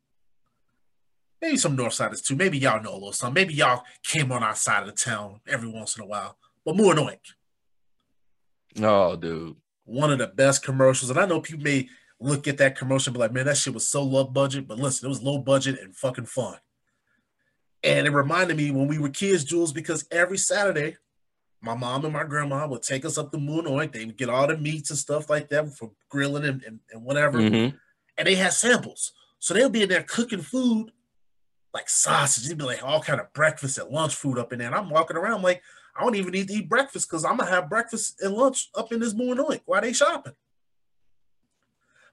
Maybe 1.43 1.57
some 1.57 1.77
Northsiders 1.77 2.23
too. 2.23 2.37
Maybe 2.37 2.59
y'all 2.59 2.83
know 2.83 2.93
a 2.93 2.95
little 2.95 3.13
something. 3.13 3.35
Maybe 3.35 3.55
y'all 3.55 3.83
came 4.03 4.31
on 4.31 4.43
our 4.43 4.55
side 4.55 4.83
of 4.83 4.89
the 4.89 4.95
town 4.95 5.41
every 5.49 5.69
once 5.69 5.97
in 5.97 6.03
a 6.03 6.07
while. 6.07 6.37
But 6.65 6.77
Moo 6.77 6.93
& 6.93 6.95
Oink. 6.95 7.19
Oh, 8.83 9.17
dude. 9.17 9.57
One 9.85 10.13
of 10.13 10.19
the 10.19 10.27
best 10.27 10.63
commercials, 10.63 11.11
and 11.11 11.19
I 11.19 11.27
know 11.27 11.41
people 11.41 11.65
may 11.65 11.89
look 12.21 12.47
at 12.47 12.59
that 12.59 12.77
commercial, 12.77 13.11
and 13.11 13.15
be 13.15 13.21
like, 13.21 13.33
man, 13.33 13.47
that 13.47 13.57
shit 13.57 13.73
was 13.75 13.89
so 13.89 14.03
low 14.03 14.25
budget. 14.25 14.69
But 14.69 14.79
listen, 14.79 15.07
it 15.07 15.09
was 15.09 15.23
low 15.23 15.39
budget 15.39 15.81
and 15.81 15.97
fucking 15.97 16.27
fun. 16.27 16.59
And 17.83 18.07
it 18.07 18.11
reminded 18.11 18.59
me 18.59 18.71
when 18.71 18.87
we 18.87 18.99
were 18.99 19.09
kids, 19.09 19.43
Jules, 19.43 19.73
because 19.73 20.07
every 20.11 20.37
Saturday, 20.37 20.99
my 21.63 21.75
mom 21.75 22.05
and 22.05 22.15
my 22.15 22.25
grandma 22.25 22.67
would 22.67 22.83
take 22.83 23.05
us 23.05 23.19
up 23.19 23.31
the 23.31 23.39
Moo 23.39 23.63
& 23.63 23.65
Oink. 23.65 23.93
They 23.93 24.07
would 24.07 24.17
get 24.17 24.31
all 24.31 24.47
the 24.47 24.57
meats 24.57 24.91
and 24.91 24.99
stuff 24.99 25.29
like 25.29 25.49
that 25.51 25.75
for 25.77 25.91
grilling 26.09 26.45
and, 26.45 26.63
and, 26.65 26.81
and 26.91 27.05
whatever. 27.05 27.39
Mhm. 27.39 27.79
And 28.17 28.27
they 28.27 28.35
had 28.35 28.53
samples. 28.53 29.13
So 29.39 29.53
they'll 29.55 29.69
be 29.69 29.83
in 29.83 29.89
there 29.89 30.03
cooking 30.03 30.41
food 30.43 30.91
like 31.75 31.89
sausage. 31.89 32.49
They'd 32.49 32.59
be 32.59 32.65
like 32.65 32.83
all 32.83 33.01
kind 33.03 33.21
of 33.21 33.33
breakfast 33.33 33.79
and 33.79 33.91
lunch 33.91 34.15
food 34.15 34.39
up 34.39 34.53
in 34.53 34.59
there. 34.59 34.69
And 34.69 34.77
I'm 34.77 34.91
walking 34.91 35.17
around 35.17 35.43
like, 35.43 35.63
I 35.97 36.03
don't 36.03 36.15
even 36.15 36.33
need 36.33 36.49
to 36.49 36.55
eat 36.55 36.69
breakfast 36.69 37.09
because 37.09 37.25
I'm 37.25 37.37
gonna 37.37 37.51
have 37.51 37.69
breakfast 37.69 38.21
and 38.23 38.35
lunch 38.35 38.71
up 38.75 38.93
in 38.93 39.01
this 39.01 39.15
Moo 39.15 39.35
& 39.35 39.37
Oink 39.37 39.61
while 39.67 39.81
they 39.83 39.93
shopping. 39.93 40.35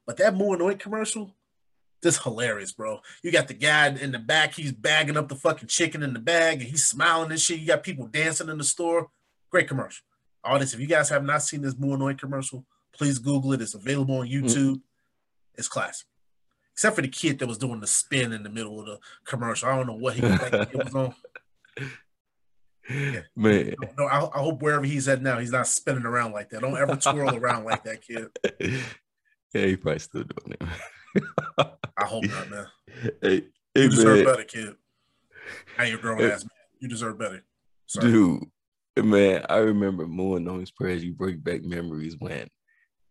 But 0.06 0.18
that 0.18 0.36
Moo 0.36 0.58
& 0.58 0.58
Oink 0.58 0.80
commercial, 0.80 1.36
just 2.04 2.22
hilarious, 2.24 2.72
bro. 2.74 3.00
You 3.24 3.32
got 3.32 3.48
the 3.48 3.54
guy 3.54 3.88
in 3.88 4.12
the 4.12 4.20
back, 4.20 4.54
he's 4.54 4.72
bagging 4.72 5.18
up 5.18 5.30
the 5.30 5.36
fucking 5.36 5.68
chicken 5.68 6.04
in 6.04 6.14
the 6.14 6.20
bag 6.20 6.60
and 6.60 6.70
he's 6.70 6.86
smiling 6.86 7.32
and 7.32 7.40
shit. 7.40 7.60
You 7.60 7.68
got 7.68 7.84
people 7.84 8.08
dancing 8.08 8.50
in 8.50 8.58
the 8.58 8.64
store. 8.64 9.10
Great 9.52 9.68
commercial. 9.68 10.04
All 10.44 10.60
this, 10.60 10.74
if 10.74 10.80
you 10.80 10.88
guys 10.88 11.10
have 11.10 11.24
not 11.24 11.44
seen 11.44 11.62
this 11.62 11.78
Moon 11.78 12.16
commercial, 12.16 12.66
please 12.94 13.20
Google 13.20 13.54
it. 13.54 13.62
It's 13.62 13.76
available 13.76 14.20
on 14.20 14.28
mm-hmm. 14.28 14.46
YouTube. 14.46 14.82
It's 15.56 15.68
classic. 15.68 16.08
Except 16.74 16.96
for 16.96 17.02
the 17.02 17.08
kid 17.08 17.40
that 17.40 17.48
was 17.48 17.58
doing 17.58 17.80
the 17.80 17.88
spin 17.88 18.34
in 18.34 18.44
the 18.44 18.50
middle 18.50 18.80
of 18.80 18.86
the 18.86 19.00
commercial. 19.26 19.68
I 19.68 19.76
don't 19.76 19.88
know 19.88 19.96
what 19.96 20.14
he 20.14 20.22
was 20.22 20.38
thinking 20.40 20.62
it 20.62 20.84
was 20.86 20.96
on. 20.96 21.16
Man, 23.36 23.76
No, 23.98 24.06
I, 24.06 24.20
I 24.20 24.40
hope 24.40 24.62
wherever 24.62 24.86
he's 24.86 25.08
at 25.08 25.22
now, 25.22 25.40
he's 25.40 25.52
not 25.52 25.68
spinning 25.68 26.06
around 26.06 26.32
like 26.32 26.50
that. 26.50 26.62
Don't 26.62 26.78
ever 26.78 26.96
twirl 26.96 27.36
around 27.36 27.66
like 27.66 27.84
that, 27.84 28.02
kid. 28.02 28.28
yeah, 29.54 29.66
he 29.66 29.76
probably 29.76 30.00
still 30.00 30.24
doing 30.24 30.58
it. 30.60 30.64
I 31.98 32.06
hope 32.06 32.26
not, 32.26 32.50
man. 32.50 32.68
hey, 33.22 33.42
hey 33.74 33.82
You 33.82 33.90
deserve 33.90 34.18
man, 34.18 34.26
better, 34.26 34.44
kid. 34.44 34.76
Ain't 35.80 35.96
a 35.96 35.98
grown 35.98 36.22
ass 36.22 36.44
man. 36.44 36.50
You 36.80 36.88
deserve 36.88 37.20
better. 37.20 37.44
Sorry. 37.88 38.12
dude, 38.12 38.44
man, 39.06 39.46
I 39.50 39.58
remember 39.58 40.08
more 40.08 40.40
knowing 40.40 40.68
Prez. 40.76 41.04
You 41.04 41.14
bring 41.14 41.38
back 41.40 41.64
memories 41.64 42.16
when 42.20 42.48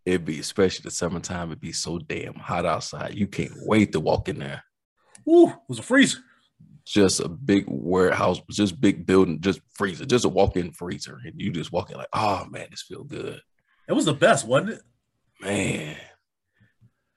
it'd 0.04 0.24
be, 0.24 0.38
especially 0.40 0.82
the 0.84 0.90
summertime, 0.90 1.48
it'd 1.48 1.60
be 1.60 1.72
so 1.72 1.98
damn 1.98 2.34
hot 2.34 2.66
outside. 2.66 3.14
You 3.14 3.26
can't 3.26 3.52
wait 3.62 3.92
to 3.92 4.00
walk 4.00 4.28
in 4.28 4.38
there. 4.38 4.62
Ooh, 5.28 5.48
it 5.48 5.56
was 5.68 5.78
a 5.78 5.82
freezer. 5.82 6.18
Just 6.86 7.18
a 7.18 7.28
big 7.28 7.64
warehouse, 7.66 8.40
just 8.50 8.80
big 8.80 9.06
building, 9.06 9.40
just 9.40 9.60
freezer, 9.74 10.04
just 10.04 10.24
a 10.24 10.28
walk-in 10.28 10.70
freezer, 10.70 11.18
and 11.24 11.34
you 11.36 11.50
just 11.50 11.72
walk 11.72 11.90
in 11.90 11.96
like, 11.96 12.06
oh 12.12 12.46
man, 12.48 12.68
this 12.70 12.82
feel 12.82 13.02
good, 13.02 13.40
It 13.88 13.92
was 13.92 14.04
the 14.04 14.12
best, 14.12 14.46
wasn't 14.46 14.70
it? 14.74 14.82
man. 15.42 15.96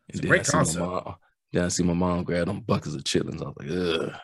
It's 0.07 0.20
a 0.20 0.24
great 0.24 0.43
concept. 0.45 0.84
mom. 0.84 1.15
Then 1.53 1.65
I 1.65 1.67
see 1.67 1.84
my 1.84 1.93
mom 1.93 2.24
grab 2.24 2.47
them 2.47 2.61
buckets 2.61 2.95
of 2.95 3.03
chitlins. 3.03 3.43
I 3.43 3.49
was 3.49 3.55
like, 3.59 3.70
ugh. 3.70 4.20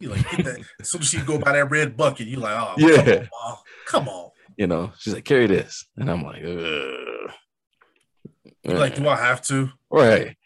You 0.00 0.08
like 0.08 0.30
that 0.44 0.64
as 0.80 0.88
soon 0.88 1.02
as 1.02 1.08
she 1.08 1.20
go 1.20 1.38
by 1.38 1.52
that 1.52 1.70
red 1.70 1.96
bucket, 1.96 2.26
you 2.26 2.38
like, 2.38 2.56
oh 2.58 2.74
Yeah. 2.78 2.96
come 2.96 3.08
on, 3.08 3.28
Mom. 3.32 3.56
come 3.86 4.08
on. 4.08 4.30
You 4.56 4.66
know, 4.66 4.92
she's 4.98 5.14
like, 5.14 5.24
carry 5.24 5.46
this, 5.46 5.86
and 5.96 6.10
I'm 6.10 6.22
like. 6.22 6.42
Like, 8.64 8.94
do 8.96 9.08
I 9.08 9.16
have 9.16 9.42
to? 9.42 9.70
Right. 9.90 10.36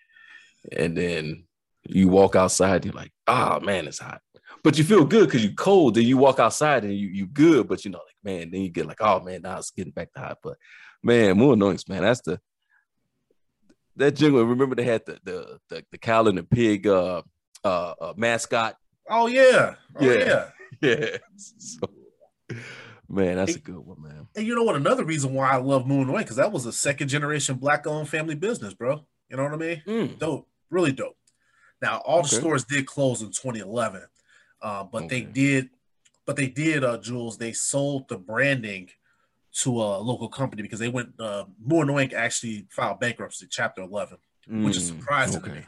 And 0.77 0.97
then 0.97 1.45
you 1.87 2.09
walk 2.09 2.37
outside, 2.37 2.85
you're 2.85 2.95
like, 2.95 3.13
oh 3.27 3.61
man, 3.61 3.87
it's 3.87 3.99
hot. 3.99 4.21
But 4.63 4.79
you 4.79 4.85
feel 4.85 5.05
good 5.05 5.27
because 5.27 5.45
you're 5.45 5.53
cold. 5.55 5.95
Then 5.95 6.05
you 6.05 6.17
walk 6.17 6.39
outside 6.39 6.85
and 6.85 6.95
you 6.95 7.09
you 7.09 7.27
good, 7.27 7.69
but 7.69 7.85
you 7.85 7.91
know, 7.91 7.99
like, 7.99 8.17
man, 8.25 8.51
then 8.51 8.63
you 8.63 8.71
get 8.71 8.87
like, 8.87 9.01
oh 9.01 9.21
man, 9.21 9.43
now 9.43 9.59
it's 9.59 9.71
getting 9.71 9.93
back 9.93 10.13
to 10.15 10.21
hot. 10.21 10.39
But 10.43 10.57
man, 11.03 11.37
Moo 11.37 11.55
& 11.57 11.57
Oink, 11.57 11.89
man. 11.89 12.03
That's 12.03 12.21
the 12.23 12.41
that 13.97 14.13
jingle. 14.17 14.45
Remember 14.45 14.75
they 14.75 14.85
had 14.85 15.05
the 15.05 15.19
the 15.25 15.59
the, 15.69 15.85
the 15.93 15.99
cow 15.99 16.25
and 16.27 16.39
the 16.39 16.45
pig 16.45 16.87
uh 16.87 17.23
uh, 17.63 17.95
uh 18.01 18.15
mascot. 18.17 18.77
Oh 19.09 19.27
yeah. 19.27 19.75
Oh, 19.97 20.05
Yeah. 20.05 20.19
yeah. 20.19 20.51
Yeah. 20.81 21.19
So, 21.57 21.87
man, 23.09 23.37
that's 23.37 23.55
a 23.57 23.61
good 23.61 23.79
one, 23.79 24.03
man. 24.03 24.27
And 24.37 24.47
you 24.47 24.55
know 24.55 24.65
what? 24.65 24.77
Another 24.77 25.05
reason 25.05 25.33
why 25.33 25.51
I 25.51 25.57
love 25.57 25.87
Moo 25.87 26.05
& 26.05 26.07
Oink, 26.07 26.19
because 26.19 26.37
that 26.37 26.51
was 26.53 26.67
a 26.67 26.73
second 26.73 27.09
generation 27.09 27.57
black 27.57 27.87
owned 27.87 28.09
family 28.09 28.35
business, 28.35 28.75
bro. 28.75 29.07
You 29.31 29.37
know 29.37 29.45
what 29.45 29.53
I 29.53 29.57
mean? 29.57 29.83
Mm. 29.87 30.19
Dope, 30.19 30.49
really 30.69 30.93
dope. 30.93 31.17
Now 31.81 31.99
all 31.99 32.23
the 32.23 32.29
stores 32.29 32.65
did 32.65 32.87
close 32.87 33.23
in 33.23 33.29
2011, 33.29 34.03
uh, 34.61 34.85
but 34.85 35.09
they 35.09 35.21
did, 35.23 35.71
but 36.27 36.37
they 36.37 36.49
did, 36.49 36.83
uh, 36.85 36.99
Jules. 36.99 37.39
They 37.39 37.53
sold 37.53 38.09
the 38.09 38.19
branding 38.19 38.91
to 39.61 39.71
a 39.81 39.99
local 39.99 40.29
company 40.29 40.63
because 40.63 40.81
they 40.81 40.89
went. 40.89 41.19
Uh, 41.19 41.45
Moon 41.65 41.89
actually 42.15 42.67
filed 42.71 43.01
bankruptcy, 43.01 43.47
Chapter 43.49 43.83
11, 43.83 44.19
which 44.49 44.77
is 44.77 44.91
Mm, 44.91 44.99
surprising 44.99 45.43
to 45.43 45.51
me. 45.51 45.65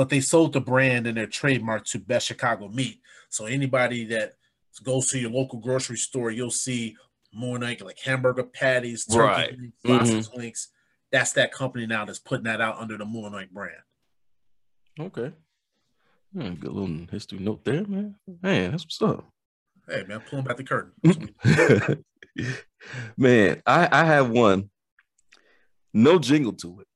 But 0.00 0.08
they 0.08 0.20
sold 0.20 0.54
the 0.54 0.62
brand 0.62 1.06
and 1.06 1.14
their 1.18 1.26
trademark 1.26 1.84
to 1.88 1.98
Best 1.98 2.26
Chicago 2.26 2.68
Meat. 2.68 3.02
So 3.28 3.44
anybody 3.44 4.06
that 4.06 4.32
goes 4.82 5.08
to 5.08 5.18
your 5.18 5.30
local 5.30 5.58
grocery 5.58 5.98
store, 5.98 6.30
you'll 6.30 6.50
see 6.50 6.96
Moo 7.34 7.58
& 7.58 7.60
Oink 7.60 7.84
like 7.84 7.98
hamburger 7.98 8.44
patties, 8.44 9.04
turkey 9.04 9.18
Right. 9.18 9.58
links, 9.84 10.08
sausage 10.08 10.34
links. 10.34 10.68
That's 11.12 11.32
that 11.34 11.52
company 11.52 11.86
now 11.86 12.06
that's 12.06 12.18
putting 12.18 12.44
that 12.44 12.62
out 12.62 12.78
under 12.78 12.96
the 12.96 13.04
Moon 13.04 13.46
brand. 13.52 13.76
Okay. 14.98 15.34
Hmm, 16.32 16.54
good 16.54 16.72
little 16.72 17.06
history 17.10 17.38
note 17.40 17.62
there, 17.66 17.84
man. 17.86 18.14
Man, 18.42 18.70
that's 18.70 18.84
what's 18.86 19.02
up. 19.02 19.28
Hey 19.86 20.04
man, 20.08 20.20
pulling 20.20 20.46
back 20.46 20.56
the 20.56 20.64
curtain. 20.64 20.92
That's 21.44 21.88
what 21.88 21.98
we- 22.38 22.46
Man, 23.18 23.60
I, 23.66 23.86
I 23.92 24.04
have 24.06 24.30
one. 24.30 24.70
No 25.92 26.18
jingle 26.18 26.54
to 26.54 26.80
it. 26.80 26.86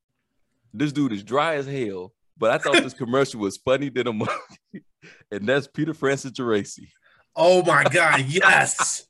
This 0.73 0.91
dude 0.91 1.13
is 1.13 1.23
dry 1.23 1.57
as 1.57 1.67
hell, 1.67 2.15
but 2.37 2.51
I 2.51 2.59
thought 2.59 2.83
this 2.83 2.95
commercial 2.95 3.41
was 3.41 3.57
funny 3.57 3.89
than 3.89 4.07
a 4.09 4.13
monkey. 4.13 4.35
And 5.31 5.47
that's 5.47 5.67
Peter 5.67 5.93
Francis 5.93 6.31
Geraci. 6.33 6.89
oh 7.37 7.63
my 7.63 7.85
god, 7.85 8.23
yes. 8.27 9.07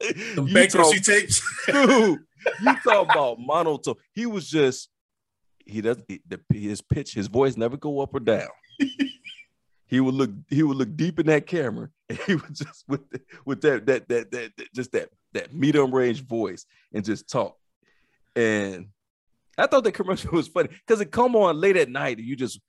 The 0.00 0.44
You 0.46 0.52
bankruptcy 0.54 0.96
talk- 0.98 1.04
tapes. 1.04 1.42
dude, 1.66 2.18
you 2.62 2.76
talk 2.84 3.10
about 3.10 3.38
monotone. 3.38 3.94
He 4.12 4.26
was 4.26 4.48
just 4.48 4.88
he 5.64 5.80
does 5.80 5.98
the, 6.08 6.20
his 6.52 6.80
pitch, 6.80 7.14
his 7.14 7.26
voice 7.28 7.56
never 7.56 7.76
go 7.76 8.00
up 8.00 8.14
or 8.14 8.20
down. 8.20 8.48
he 9.86 10.00
would 10.00 10.14
look 10.14 10.30
he 10.48 10.62
would 10.64 10.76
look 10.76 10.96
deep 10.96 11.20
in 11.20 11.26
that 11.26 11.46
camera 11.46 11.88
and 12.08 12.18
he 12.26 12.34
would 12.34 12.54
just 12.54 12.84
with 12.88 13.08
the, 13.10 13.20
with 13.44 13.60
that, 13.62 13.86
that 13.86 14.08
that 14.08 14.30
that 14.32 14.52
that 14.56 14.72
just 14.74 14.92
that 14.92 15.08
that 15.32 15.54
medium 15.54 15.94
range 15.94 16.24
voice 16.24 16.66
and 16.92 17.04
just 17.04 17.28
talk. 17.30 17.56
And 18.34 18.88
I 19.58 19.66
thought 19.66 19.84
that 19.84 19.92
commercial 19.92 20.30
was 20.32 20.48
funny 20.48 20.68
because 20.68 21.00
it 21.00 21.10
come 21.10 21.36
on 21.36 21.60
late 21.60 21.76
at 21.76 21.88
night 21.88 22.18
and 22.18 22.26
you 22.26 22.36
just 22.36 22.60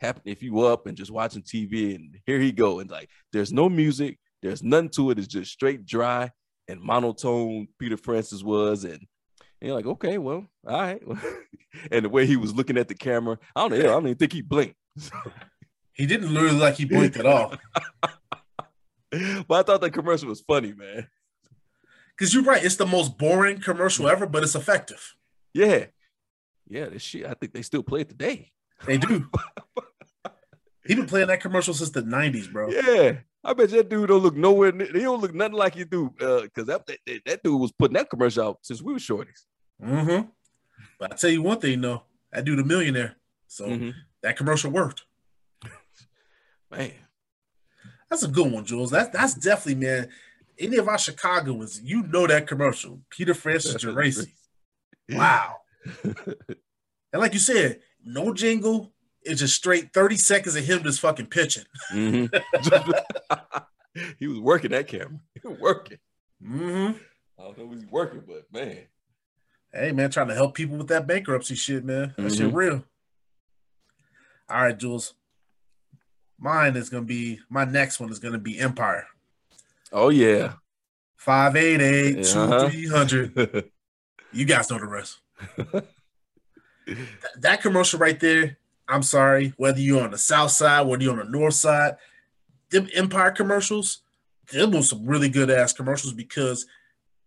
happen 0.00 0.22
if 0.24 0.42
you 0.42 0.60
up 0.60 0.86
and 0.86 0.96
just 0.96 1.10
watching 1.10 1.42
TV 1.42 1.94
and 1.94 2.18
here 2.26 2.40
he 2.40 2.50
go 2.52 2.80
and 2.80 2.90
like 2.90 3.08
there's 3.32 3.52
no 3.52 3.68
music, 3.68 4.18
there's 4.42 4.62
nothing 4.62 4.90
to 4.90 5.10
it. 5.10 5.18
It's 5.18 5.28
just 5.28 5.52
straight 5.52 5.86
dry 5.86 6.30
and 6.68 6.80
monotone. 6.80 7.68
Peter 7.78 7.96
Francis 7.96 8.42
was 8.42 8.84
and. 8.84 9.06
And 9.60 9.68
you're 9.68 9.76
like, 9.76 9.86
okay, 9.86 10.18
well, 10.18 10.44
all 10.66 10.80
right. 10.80 11.00
and 11.92 12.04
the 12.04 12.08
way 12.08 12.26
he 12.26 12.34
was 12.36 12.52
looking 12.52 12.76
at 12.76 12.88
the 12.88 12.96
camera, 12.96 13.38
I 13.54 13.68
don't 13.68 13.78
know. 13.78 13.84
I 13.84 13.92
don't 13.92 14.06
even 14.06 14.18
think 14.18 14.32
he 14.32 14.42
blinked. 14.42 14.74
He 15.94 16.06
didn't 16.06 16.32
look 16.32 16.52
like 16.54 16.76
he 16.76 16.84
blinked 16.84 17.18
at 17.18 17.26
all. 17.26 17.54
but 19.10 19.50
I 19.50 19.62
thought 19.62 19.80
that 19.80 19.92
commercial 19.92 20.28
was 20.28 20.40
funny, 20.40 20.72
man. 20.72 21.06
Because 22.16 22.32
you're 22.32 22.42
right, 22.42 22.64
it's 22.64 22.76
the 22.76 22.86
most 22.86 23.18
boring 23.18 23.60
commercial 23.60 24.08
ever, 24.08 24.26
but 24.26 24.42
it's 24.42 24.54
effective. 24.54 25.14
Yeah. 25.52 25.86
Yeah, 26.72 26.88
this 26.88 27.02
shit, 27.02 27.26
I 27.26 27.34
think 27.34 27.52
they 27.52 27.60
still 27.60 27.82
play 27.82 28.00
it 28.00 28.08
today. 28.08 28.50
They 28.86 28.96
do. 28.96 29.28
he 30.86 30.94
been 30.94 31.06
playing 31.06 31.28
that 31.28 31.40
commercial 31.42 31.74
since 31.74 31.90
the 31.90 32.02
90s, 32.02 32.50
bro. 32.50 32.70
Yeah. 32.70 33.18
I 33.44 33.52
bet 33.52 33.68
that 33.70 33.90
dude 33.90 34.08
don't 34.08 34.22
look 34.22 34.36
nowhere 34.36 34.72
near, 34.72 34.86
he 34.86 35.00
don't 35.00 35.20
look 35.20 35.34
nothing 35.34 35.52
like 35.58 35.76
you 35.76 35.84
do. 35.84 36.14
Uh, 36.18 36.46
cause 36.54 36.64
that, 36.66 36.86
that 36.86 36.98
that 37.26 37.42
dude 37.42 37.60
was 37.60 37.72
putting 37.72 37.94
that 37.94 38.08
commercial 38.08 38.44
out 38.44 38.58
since 38.62 38.80
we 38.80 38.94
were 38.94 38.98
shorties. 38.98 39.42
Mm-hmm. 39.84 40.28
But 40.98 41.12
I 41.12 41.16
tell 41.16 41.28
you 41.30 41.42
one 41.42 41.60
thing, 41.60 41.80
though, 41.82 42.04
that 42.32 42.44
dude 42.46 42.58
a 42.60 42.64
millionaire. 42.64 43.16
So 43.48 43.66
Mhm. 43.66 43.92
that 44.22 44.36
commercial 44.38 44.70
worked. 44.70 45.02
Man. 46.70 46.92
That's 48.08 48.22
a 48.22 48.28
good 48.28 48.50
one, 48.50 48.64
Jules. 48.64 48.90
That's 48.90 49.10
that's 49.10 49.34
definitely, 49.34 49.86
man. 49.86 50.08
Any 50.58 50.76
of 50.76 50.86
our 50.88 50.98
Chicagoans, 50.98 51.80
you 51.82 52.02
know 52.04 52.26
that 52.26 52.46
commercial. 52.46 53.00
Peter 53.10 53.34
Francis 53.34 53.74
Geraci. 53.84 54.30
Wow. 55.10 55.56
And 56.04 57.20
like 57.20 57.32
you 57.34 57.38
said, 57.38 57.80
no 58.04 58.32
jingle. 58.32 58.92
It's 59.22 59.40
just 59.40 59.54
straight 59.54 59.92
30 59.92 60.16
seconds 60.16 60.56
of 60.56 60.64
him 60.64 60.82
just 60.82 61.00
fucking 61.00 61.26
pitching. 61.26 61.64
Mhm. 61.92 62.28
he 64.18 64.26
was 64.26 64.40
working 64.40 64.70
that 64.72 64.88
camera. 64.88 65.20
He 65.40 65.46
was 65.46 65.58
working. 65.60 65.98
Mm-hmm. 66.42 66.98
I 67.38 67.42
don't 67.44 67.58
know 67.58 67.72
if 67.72 67.80
he's 67.80 67.90
working, 67.90 68.22
but 68.26 68.46
man. 68.52 68.78
Hey 69.72 69.92
man, 69.92 70.10
trying 70.10 70.28
to 70.28 70.34
help 70.34 70.54
people 70.54 70.76
with 70.76 70.88
that 70.88 71.06
bankruptcy 71.06 71.54
shit, 71.54 71.84
man. 71.84 72.14
That 72.18 72.32
shit 72.34 72.50
Mhm. 72.50 72.54
real. 72.54 72.84
All 74.48 74.62
right, 74.62 74.76
Jules. 74.76 75.14
Mine 76.38 76.74
is 76.76 76.90
gonna 76.90 77.04
be 77.04 77.38
my 77.48 77.64
next 77.64 78.00
one 78.00 78.10
is 78.10 78.18
gonna 78.18 78.38
be 78.38 78.58
Empire. 78.58 79.06
Oh 79.92 80.08
yeah. 80.08 80.54
588 81.16 82.26
Uh-huh. 82.34 82.68
2300. 82.68 83.70
You 84.34 84.46
guys 84.46 84.68
know 84.70 84.78
the 84.78 84.86
rest. 84.86 85.20
Th- 85.56 85.84
that 87.38 87.62
commercial 87.62 87.98
right 87.98 88.18
there. 88.18 88.58
I'm 88.88 89.02
sorry, 89.02 89.54
whether 89.56 89.80
you're 89.80 90.02
on 90.02 90.10
the 90.10 90.18
south 90.18 90.50
side, 90.50 90.82
whether 90.82 91.02
you're 91.02 91.18
on 91.18 91.30
the 91.30 91.38
north 91.38 91.54
side, 91.54 91.96
them 92.70 92.88
Empire 92.94 93.30
commercials, 93.30 94.02
them 94.52 94.72
was 94.72 94.88
some 94.88 95.06
really 95.06 95.28
good 95.28 95.50
ass 95.50 95.72
commercials 95.72 96.12
because 96.12 96.66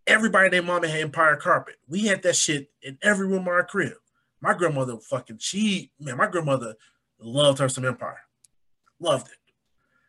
everybody 0.05 0.49
named 0.49 0.67
mama 0.67 0.87
had 0.87 1.01
Empire 1.01 1.35
carpet. 1.37 1.75
We 1.87 2.05
had 2.05 2.21
that 2.23 2.35
shit 2.35 2.69
in 2.81 2.97
every 3.01 3.27
room 3.27 3.43
of 3.43 3.47
our 3.47 3.63
crib. 3.63 3.93
My 4.41 4.53
grandmother 4.53 4.97
fucking 4.97 5.37
she 5.39 5.91
man, 5.99 6.17
my 6.17 6.27
grandmother 6.27 6.75
loved 7.19 7.59
her 7.59 7.69
some 7.69 7.85
Empire. 7.85 8.19
Loved 8.99 9.27
it. 9.27 9.37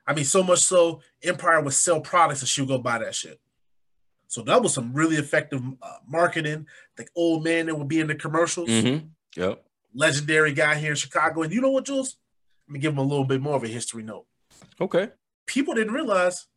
I 0.07 0.14
mean, 0.14 0.24
so 0.24 0.42
much 0.42 0.61
so 0.61 1.01
Empire 1.22 1.61
would 1.61 1.72
sell 1.72 2.01
products 2.01 2.40
and 2.40 2.49
she 2.49 2.61
would 2.61 2.68
go 2.68 2.78
buy 2.78 2.99
that 2.99 3.14
shit. 3.14 3.40
So 4.37 4.43
that 4.43 4.62
was 4.62 4.74
some 4.74 4.93
really 4.93 5.16
effective 5.16 5.62
uh, 5.80 5.97
marketing. 6.07 6.66
The 6.99 7.07
old 7.16 7.43
man 7.43 7.64
that 7.66 7.74
would 7.74 7.89
be 7.89 8.01
in 8.01 8.07
the 8.07 8.14
commercials, 8.14 8.68
Mm-hmm. 8.68 9.07
Yep. 9.34 9.64
legendary 9.95 10.53
guy 10.53 10.74
here 10.74 10.91
in 10.91 10.97
Chicago. 10.97 11.41
And 11.41 11.51
you 11.55 11.62
know 11.62 11.70
what, 11.70 11.87
Jules? 11.87 12.16
Let 12.68 12.74
me 12.74 12.78
give 12.80 12.93
him 12.93 12.99
a 12.99 13.03
little 13.03 13.24
bit 13.24 13.41
more 13.41 13.57
of 13.57 13.64
a 13.64 13.68
history 13.68 14.03
note. 14.03 14.26
Okay. 14.78 15.09
People 15.47 15.72
didn't 15.72 15.95
realize 15.95 16.49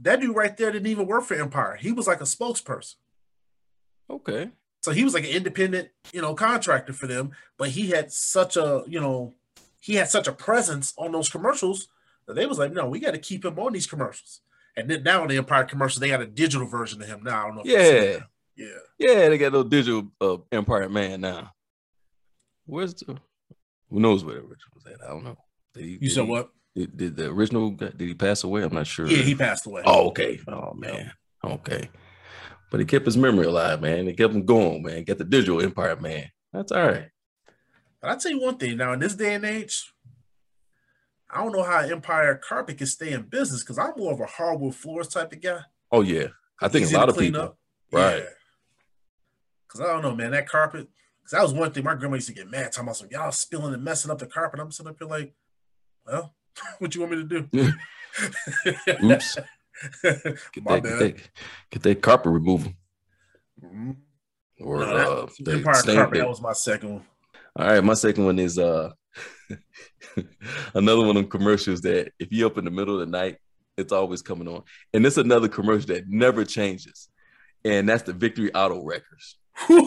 that 0.00 0.20
dude 0.20 0.36
right 0.36 0.54
there 0.54 0.70
didn't 0.70 0.88
even 0.88 1.06
work 1.06 1.24
for 1.24 1.34
Empire. 1.34 1.76
He 1.80 1.92
was 1.92 2.06
like 2.06 2.20
a 2.20 2.24
spokesperson. 2.24 2.96
Okay. 4.10 4.50
So 4.82 4.90
he 4.90 5.02
was 5.02 5.14
like 5.14 5.24
an 5.24 5.30
independent, 5.30 5.88
you 6.12 6.20
know, 6.20 6.34
contractor 6.34 6.92
for 6.92 7.06
them, 7.06 7.30
but 7.56 7.70
he 7.70 7.88
had 7.88 8.12
such 8.12 8.58
a, 8.58 8.84
you 8.86 9.00
know, 9.00 9.32
he 9.80 9.94
had 9.94 10.10
such 10.10 10.28
a 10.28 10.32
presence 10.32 10.92
on 10.98 11.12
those 11.12 11.30
commercials 11.30 11.88
that 12.26 12.34
they 12.34 12.44
was 12.44 12.58
like, 12.58 12.72
no, 12.74 12.86
we 12.86 13.00
got 13.00 13.12
to 13.12 13.18
keep 13.18 13.46
him 13.46 13.58
on 13.58 13.72
these 13.72 13.86
commercials. 13.86 14.42
And 14.76 14.90
then 14.90 15.02
now 15.02 15.22
in 15.22 15.28
the 15.28 15.36
Empire 15.36 15.64
commercials, 15.64 16.00
they 16.00 16.08
got 16.08 16.20
a 16.20 16.26
digital 16.26 16.66
version 16.66 17.00
of 17.00 17.08
him 17.08 17.22
now. 17.22 17.42
I 17.42 17.46
don't 17.46 17.56
know. 17.56 17.62
if 17.64 17.68
Yeah. 17.68 18.24
Yeah. 18.56 18.66
Yeah, 18.98 19.28
they 19.28 19.38
got 19.38 19.52
no 19.52 19.62
digital 19.64 20.10
uh, 20.20 20.36
Empire 20.52 20.88
Man 20.88 21.20
now. 21.20 21.52
Where's 22.66 22.94
the 22.94 23.18
who 23.90 24.00
knows 24.00 24.24
where 24.24 24.34
the 24.34 24.40
original 24.40 24.70
was 24.74 24.86
at? 24.86 25.02
I 25.04 25.08
don't 25.08 25.24
know. 25.24 25.36
Did 25.74 25.84
he, 25.84 25.90
You 25.92 25.98
did 25.98 26.12
said 26.12 26.24
he- 26.24 26.30
what? 26.30 26.50
Did, 26.76 26.96
did 26.96 27.16
the 27.16 27.26
original 27.30 27.70
did 27.70 28.00
he 28.00 28.14
pass 28.14 28.42
away? 28.42 28.62
I'm 28.64 28.74
not 28.74 28.88
sure. 28.88 29.06
Yeah, 29.06 29.18
he 29.22 29.36
passed 29.36 29.64
away. 29.66 29.82
Oh, 29.84 30.08
okay. 30.08 30.40
Oh 30.48 30.72
man. 30.74 31.12
Okay. 31.44 31.88
But 32.70 32.80
he 32.80 32.86
kept 32.86 33.04
his 33.06 33.16
memory 33.16 33.46
alive, 33.46 33.80
man. 33.80 34.08
He 34.08 34.12
kept 34.14 34.34
him 34.34 34.44
going, 34.44 34.82
man. 34.82 35.04
Get 35.04 35.18
the 35.18 35.24
digital 35.24 35.62
Empire 35.62 35.94
Man. 35.94 36.30
That's 36.52 36.72
all 36.72 36.84
right. 36.84 37.10
But 38.00 38.10
I'll 38.10 38.18
tell 38.18 38.32
you 38.32 38.40
one 38.40 38.56
thing 38.56 38.76
now, 38.76 38.92
in 38.92 38.98
this 38.98 39.14
day 39.14 39.34
and 39.34 39.44
age, 39.44 39.92
I 41.34 41.38
don't 41.42 41.52
know 41.52 41.64
how 41.64 41.80
Empire 41.80 42.40
Carpet 42.48 42.78
can 42.78 42.86
stay 42.86 43.12
in 43.12 43.22
business 43.22 43.62
because 43.62 43.78
I'm 43.78 43.92
more 43.96 44.12
of 44.12 44.20
a 44.20 44.26
hardwood 44.26 44.74
floors 44.74 45.08
type 45.08 45.32
of 45.32 45.42
guy. 45.42 45.60
Oh 45.90 46.02
yeah. 46.02 46.28
I 46.62 46.68
think 46.68 46.88
a 46.90 46.94
lot 46.96 47.08
of 47.08 47.18
people. 47.18 47.40
up. 47.40 47.58
Right. 47.92 48.24
Because 49.66 49.80
I 49.80 49.92
don't 49.92 50.02
know, 50.02 50.14
man, 50.14 50.30
that 50.30 50.48
carpet, 50.48 50.86
because 51.20 51.32
that 51.32 51.42
was 51.42 51.52
one 51.52 51.72
thing 51.72 51.82
my 51.84 51.94
grandma 51.96 52.14
used 52.14 52.28
to 52.28 52.34
get 52.34 52.48
mad 52.50 52.70
talking 52.70 52.84
about 52.88 52.96
some 52.96 53.08
y'all 53.10 53.32
spilling 53.32 53.74
and 53.74 53.82
messing 53.82 54.10
up 54.10 54.18
the 54.18 54.26
carpet. 54.26 54.60
I'm 54.60 54.70
sitting 54.70 54.90
up 54.90 54.96
here 54.98 55.08
like, 55.08 55.34
well, 56.06 56.34
what 56.78 56.94
you 56.94 57.00
want 57.00 57.12
me 57.12 57.26
to 57.26 57.48
do? 57.48 57.72
Oops. 59.12 59.38
Get 60.04 60.22
that, 60.22 60.38
get 60.54 60.82
that, 60.84 61.16
get 61.72 61.82
that 61.82 62.00
carpet 62.00 62.32
removal. 62.32 62.72
Mhm. 63.60 63.96
Or 64.60 64.78
No, 64.78 65.26
that- 65.26 65.48
uh, 65.48 65.50
Empire 65.50 65.82
Carpet, 65.82 66.18
that 66.20 66.28
was 66.28 66.40
my 66.40 66.52
second 66.52 66.92
one. 66.94 67.02
All 67.56 67.66
right, 67.66 67.82
my 67.82 67.94
second 67.94 68.24
one 68.24 68.38
is 68.38 68.56
uh 68.56 68.92
another 70.74 71.00
one 71.00 71.10
of 71.10 71.14
them 71.14 71.28
commercials 71.28 71.80
that 71.82 72.12
if 72.18 72.32
you 72.32 72.46
up 72.46 72.58
in 72.58 72.64
the 72.64 72.70
middle 72.70 72.94
of 72.94 73.00
the 73.00 73.06
night, 73.06 73.38
it's 73.76 73.92
always 73.92 74.22
coming 74.22 74.48
on. 74.48 74.62
And 74.92 75.04
it's 75.04 75.16
another 75.16 75.48
commercial 75.48 75.94
that 75.94 76.08
never 76.08 76.44
changes. 76.44 77.08
And 77.64 77.88
that's 77.88 78.02
the 78.02 78.12
Victory 78.12 78.54
Auto 78.54 78.82
Wreckers. 78.82 79.36
Dude, 79.68 79.80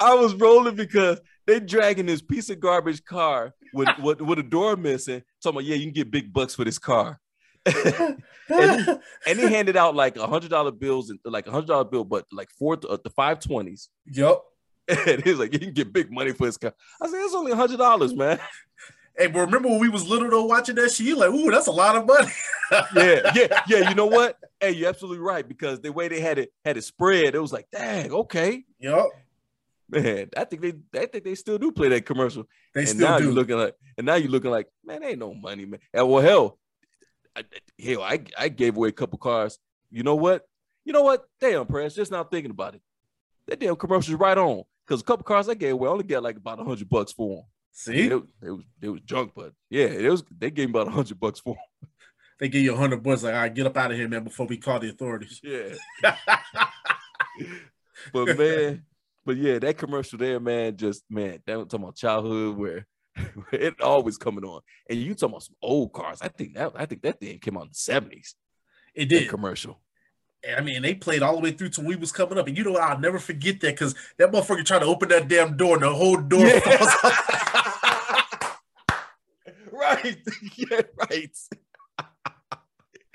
I 0.00 0.14
was 0.14 0.34
rolling 0.34 0.74
because 0.74 1.20
they 1.46 1.60
dragging 1.60 2.06
this 2.06 2.22
piece 2.22 2.50
of 2.50 2.60
garbage 2.60 3.04
car 3.04 3.54
with, 3.72 3.88
with, 4.02 4.20
with 4.20 4.38
a 4.38 4.42
door 4.42 4.76
missing. 4.76 5.22
Talking 5.42 5.58
about, 5.58 5.64
yeah, 5.64 5.76
you 5.76 5.84
can 5.84 5.92
get 5.92 6.10
big 6.10 6.32
bucks 6.32 6.54
for 6.54 6.64
this 6.64 6.78
car. 6.78 7.20
and, 7.66 8.22
and 8.48 9.38
he 9.38 9.46
handed 9.46 9.76
out 9.76 9.94
like 9.94 10.16
a 10.16 10.26
hundred 10.26 10.50
dollar 10.50 10.70
bills 10.70 11.08
and 11.08 11.18
like 11.24 11.46
a 11.46 11.50
hundred 11.50 11.68
dollar 11.68 11.84
bill, 11.84 12.04
but 12.04 12.26
like 12.30 12.50
four 12.58 12.78
uh, 12.88 12.98
the 13.02 13.10
five 13.10 13.40
twenties. 13.40 13.88
yup. 14.04 14.44
And 15.06 15.22
he 15.24 15.30
was 15.30 15.38
like, 15.38 15.52
you 15.52 15.58
can 15.58 15.72
get 15.72 15.92
big 15.92 16.12
money 16.12 16.32
for 16.32 16.46
his 16.46 16.58
car. 16.58 16.74
I 17.00 17.06
said, 17.06 17.16
it's 17.16 17.34
only 17.34 17.52
a 17.52 17.56
hundred 17.56 17.78
dollars, 17.78 18.14
man. 18.14 18.38
Hey, 19.16 19.28
but 19.28 19.42
remember 19.42 19.68
when 19.68 19.78
we 19.78 19.88
was 19.88 20.08
little 20.08 20.28
though 20.28 20.44
watching 20.44 20.74
that 20.74 20.90
shit? 20.90 21.06
You 21.06 21.16
like, 21.16 21.30
ooh, 21.30 21.48
that's 21.48 21.68
a 21.68 21.72
lot 21.72 21.96
of 21.96 22.06
money. 22.06 22.32
Yeah, 22.96 23.30
yeah, 23.32 23.62
yeah. 23.68 23.88
You 23.88 23.94
know 23.94 24.06
what? 24.06 24.36
Hey, 24.58 24.72
you're 24.72 24.88
absolutely 24.88 25.20
right 25.20 25.46
because 25.46 25.80
the 25.80 25.92
way 25.92 26.08
they 26.08 26.18
had 26.18 26.38
it 26.38 26.52
had 26.64 26.76
it 26.76 26.82
spread, 26.82 27.36
it 27.36 27.38
was 27.38 27.52
like, 27.52 27.68
dang, 27.70 28.10
okay, 28.10 28.64
Yup. 28.80 29.10
man. 29.88 30.30
I 30.36 30.44
think 30.44 30.62
they, 30.62 31.00
I 31.00 31.06
think 31.06 31.22
they 31.22 31.36
still 31.36 31.58
do 31.58 31.70
play 31.70 31.90
that 31.90 32.04
commercial. 32.06 32.46
They 32.74 32.80
and 32.80 32.88
still 32.88 33.08
now 33.08 33.18
do. 33.18 33.24
you're 33.24 33.32
looking 33.32 33.56
like, 33.56 33.76
and 33.96 34.06
now 34.06 34.16
you're 34.16 34.30
looking 34.30 34.50
like, 34.50 34.66
man, 34.84 35.04
ain't 35.04 35.20
no 35.20 35.32
money, 35.34 35.66
man. 35.66 35.78
And 35.92 36.08
well, 36.08 36.22
hell, 36.22 36.58
I, 37.36 37.44
hell, 37.80 38.02
I, 38.02 38.24
I 38.36 38.48
gave 38.48 38.76
away 38.76 38.88
a 38.88 38.92
couple 38.92 39.18
cars. 39.18 39.60
You 39.92 40.02
know 40.02 40.16
what? 40.16 40.48
You 40.84 40.92
know 40.92 41.02
what? 41.02 41.28
Damn, 41.40 41.66
Prez. 41.66 41.94
Just 41.94 42.10
not 42.10 42.32
thinking 42.32 42.50
about 42.50 42.74
it, 42.74 42.82
that 43.46 43.60
damn 43.60 43.76
commercial's 43.76 44.18
right 44.18 44.38
on. 44.38 44.64
Because 44.86 45.00
a 45.00 45.04
couple 45.04 45.24
cars 45.24 45.48
I 45.48 45.54
gave 45.54 45.72
away, 45.72 45.88
I 45.88 45.92
only 45.92 46.04
got 46.04 46.22
like 46.22 46.36
about 46.36 46.60
a 46.60 46.64
hundred 46.64 46.88
bucks 46.88 47.12
for 47.12 47.36
them. 47.36 47.44
See, 47.72 48.06
It, 48.06 48.12
it 48.42 48.50
was 48.50 48.64
it 48.82 48.88
was 48.88 49.00
junk, 49.02 49.32
but 49.34 49.52
yeah, 49.70 49.86
it 49.86 50.08
was. 50.10 50.22
They 50.38 50.50
gave 50.50 50.68
me 50.68 50.72
about 50.72 50.88
a 50.88 50.92
hundred 50.92 51.18
bucks 51.18 51.40
for 51.40 51.54
them. 51.54 51.90
they 52.38 52.48
give 52.48 52.62
you 52.62 52.74
a 52.74 52.76
hundred 52.76 53.02
bucks. 53.02 53.22
Like, 53.22 53.34
all 53.34 53.40
right, 53.40 53.54
get 53.54 53.66
up 53.66 53.76
out 53.76 53.90
of 53.90 53.96
here, 53.96 54.08
man, 54.08 54.24
before 54.24 54.46
we 54.46 54.58
call 54.58 54.78
the 54.78 54.90
authorities. 54.90 55.40
Yeah, 55.42 55.74
but 58.12 58.38
man, 58.38 58.84
but 59.24 59.36
yeah, 59.36 59.58
that 59.58 59.78
commercial 59.78 60.18
there, 60.18 60.38
man, 60.38 60.76
just 60.76 61.02
man, 61.10 61.40
that 61.46 61.58
was 61.58 61.66
talking 61.68 61.84
about 61.84 61.96
childhood 61.96 62.56
where, 62.58 62.86
it 63.52 63.80
always 63.80 64.18
coming 64.18 64.44
on, 64.44 64.60
and 64.88 64.98
you 64.98 65.14
talking 65.14 65.32
about 65.32 65.42
some 65.42 65.56
old 65.62 65.92
cars. 65.92 66.20
I 66.22 66.28
think 66.28 66.54
that 66.54 66.72
I 66.76 66.86
think 66.86 67.02
that 67.02 67.20
thing 67.20 67.38
came 67.38 67.56
out 67.56 67.64
in 67.64 67.68
the 67.70 67.74
seventies. 67.74 68.34
it 68.94 69.08
That 69.08 69.20
did. 69.20 69.28
commercial. 69.28 69.80
I 70.56 70.60
mean, 70.60 70.82
they 70.82 70.94
played 70.94 71.22
all 71.22 71.34
the 71.36 71.40
way 71.40 71.52
through 71.52 71.70
till 71.70 71.84
we 71.84 71.96
was 71.96 72.12
coming 72.12 72.38
up, 72.38 72.46
and 72.48 72.56
you 72.56 72.64
know 72.64 72.72
what? 72.72 72.82
I'll 72.82 72.98
never 72.98 73.18
forget 73.18 73.60
that 73.60 73.72
because 73.74 73.94
that 74.18 74.30
motherfucker 74.30 74.64
tried 74.64 74.80
to 74.80 74.86
open 74.86 75.08
that 75.10 75.28
damn 75.28 75.56
door, 75.56 75.74
and 75.74 75.82
the 75.84 75.90
whole 75.94 76.16
door 76.18 76.46
Yeah. 76.46 76.60
falls 76.60 76.90
off. 77.04 78.60
right, 79.72 80.16
yeah, 80.56 80.80
right. 81.10 81.36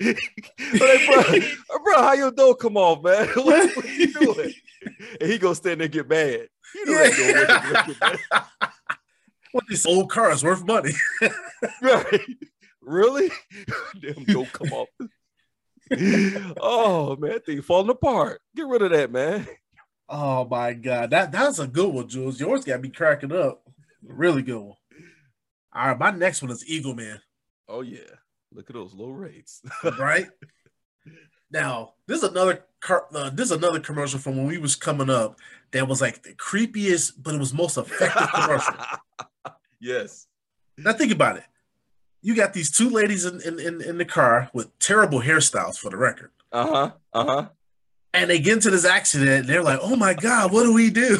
like, 0.00 1.06
bro, 1.06 1.78
bro, 1.84 2.02
how 2.02 2.12
your 2.14 2.30
door 2.30 2.54
come 2.56 2.76
off, 2.76 3.02
man? 3.04 3.28
what, 3.36 3.76
what 3.76 3.88
you 3.88 4.12
doing? 4.12 4.52
And 5.20 5.30
he 5.30 5.36
gonna 5.38 5.54
stand 5.54 5.80
there 5.80 5.84
and 5.86 5.92
get 5.92 6.08
mad. 6.08 6.48
You 6.74 6.86
know 6.86 6.92
that 6.94 7.86
door 7.86 7.94
get 7.94 8.00
mad. 8.30 8.44
What 9.52 9.64
this 9.68 9.84
old 9.84 10.08
car 10.10 10.30
is 10.32 10.42
worth 10.42 10.64
money. 10.64 10.92
Right. 11.82 12.20
Really? 12.80 13.30
Damn, 14.00 14.24
don't 14.24 14.50
come 14.52 14.72
off. 14.72 14.88
Oh 15.92 17.16
man, 17.18 17.32
that 17.32 17.46
thing 17.46 17.62
falling 17.62 17.90
apart. 17.90 18.40
Get 18.54 18.66
rid 18.66 18.82
of 18.82 18.90
that, 18.92 19.10
man. 19.10 19.46
Oh 20.08 20.44
my 20.44 20.72
god, 20.72 21.10
that 21.10 21.32
that's 21.32 21.58
a 21.58 21.66
good 21.66 21.92
one, 21.92 22.08
Jules. 22.08 22.40
Yours 22.40 22.64
got 22.64 22.80
me 22.80 22.88
cracking 22.88 23.32
up. 23.32 23.62
Really 24.02 24.42
good 24.42 24.58
one. 24.60 24.76
All 25.72 25.88
right, 25.88 25.98
my 25.98 26.10
next 26.10 26.42
one 26.42 26.50
is 26.50 26.68
Eagle 26.68 26.94
Man. 26.94 27.20
Oh 27.68 27.82
yeah. 27.82 28.00
Look 28.52 28.68
at 28.68 28.74
those 28.74 28.94
low 28.94 29.10
rates. 29.10 29.62
right? 29.98 30.28
now, 31.50 31.94
this 32.06 32.22
is 32.22 32.28
another 32.28 32.64
car, 32.80 33.06
uh, 33.14 33.30
this 33.30 33.46
is 33.50 33.56
another 33.56 33.80
commercial 33.80 34.18
from 34.18 34.36
when 34.36 34.46
we 34.46 34.58
was 34.58 34.76
coming 34.76 35.10
up 35.10 35.38
that 35.72 35.86
was 35.86 36.00
like 36.00 36.22
the 36.22 36.34
creepiest, 36.34 37.12
but 37.22 37.34
it 37.34 37.38
was 37.38 37.54
most 37.54 37.76
effective 37.76 38.28
commercial. 38.32 38.74
yes. 39.80 40.26
Now 40.76 40.92
think 40.92 41.12
about 41.12 41.36
it. 41.36 41.44
You 42.22 42.34
got 42.34 42.52
these 42.52 42.70
two 42.70 42.90
ladies 42.90 43.24
in, 43.24 43.40
in, 43.40 43.58
in, 43.58 43.80
in 43.80 43.98
the 43.98 44.04
car 44.04 44.50
with 44.52 44.78
terrible 44.78 45.20
hairstyles 45.20 45.78
for 45.78 45.90
the 45.90 45.96
record. 45.96 46.30
Uh-huh. 46.52 46.92
Uh-huh. 47.12 47.48
And 48.12 48.28
they 48.28 48.40
get 48.40 48.54
into 48.54 48.70
this 48.70 48.84
accident 48.84 49.30
and 49.30 49.48
they're 49.48 49.62
like, 49.62 49.78
oh 49.82 49.96
my 49.96 50.14
God, 50.14 50.52
what 50.52 50.64
do 50.64 50.74
we 50.74 50.90
do? 50.90 51.16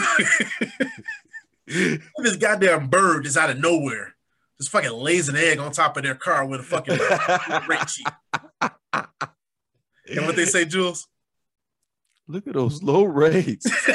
this 1.66 2.36
goddamn 2.38 2.88
bird 2.88 3.26
is 3.26 3.36
out 3.36 3.50
of 3.50 3.58
nowhere. 3.58 4.14
Just 4.58 4.70
fucking 4.70 4.92
lays 4.92 5.28
an 5.28 5.36
egg 5.36 5.58
on 5.58 5.72
top 5.72 5.96
of 5.96 6.02
their 6.02 6.14
car 6.16 6.44
with 6.44 6.60
a 6.60 6.64
fucking 6.64 6.98
rate 7.68 7.88
sheet. 7.88 8.06
And 10.12 10.26
what 10.26 10.36
they 10.36 10.44
say, 10.44 10.64
Jules? 10.64 11.06
Look 12.26 12.46
at 12.46 12.54
those 12.54 12.82
low 12.82 13.04
rates. 13.04 13.66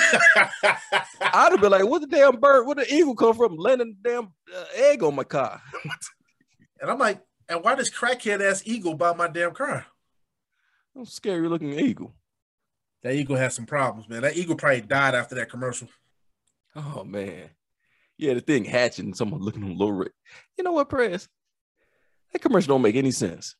I'd 1.21 1.51
have 1.51 1.61
been 1.61 1.71
like, 1.71 1.85
what 1.85 2.01
the 2.01 2.07
damn 2.07 2.39
bird, 2.39 2.65
where 2.65 2.75
the 2.75 2.93
eagle 2.93 3.15
come 3.15 3.35
from? 3.35 3.55
Landing 3.57 3.95
the 4.01 4.09
damn 4.09 4.25
uh, 4.25 4.65
egg 4.75 5.03
on 5.03 5.15
my 5.15 5.23
car. 5.23 5.61
And 6.81 6.89
I'm 6.89 6.99
like, 6.99 7.21
and 7.47 7.63
why 7.63 7.75
does 7.75 7.91
crackhead 7.91 8.41
ass 8.41 8.63
eagle 8.65 8.95
buy 8.95 9.13
my 9.13 9.27
damn 9.27 9.53
car? 9.53 9.85
I'm 10.95 11.05
scary 11.05 11.47
looking 11.47 11.77
eagle. 11.77 12.13
That 13.03 13.15
eagle 13.15 13.35
has 13.35 13.53
some 13.53 13.65
problems, 13.65 14.09
man. 14.09 14.23
That 14.23 14.35
eagle 14.35 14.55
probably 14.55 14.81
died 14.81 15.13
after 15.13 15.35
that 15.35 15.49
commercial. 15.49 15.87
Oh 16.75 17.03
man. 17.03 17.49
Yeah, 18.17 18.33
the 18.33 18.41
thing 18.41 18.63
hatching, 18.63 19.13
someone 19.13 19.41
looking 19.41 19.63
on 19.63 19.77
low 19.77 19.89
rate. 19.89 20.11
You 20.57 20.63
know 20.63 20.71
what, 20.71 20.89
Prez? 20.89 21.27
That 22.31 22.39
commercial 22.39 22.75
don't 22.75 22.81
make 22.81 22.95
any 22.95 23.11
sense. 23.11 23.55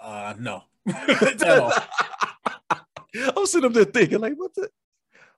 Uh, 0.00 0.34
no. 0.38 0.62
I'm 0.88 1.16
sitting 3.46 3.66
up 3.66 3.72
there 3.72 3.84
thinking, 3.84 4.20
like, 4.20 4.34
what 4.34 4.54
the 4.54 4.68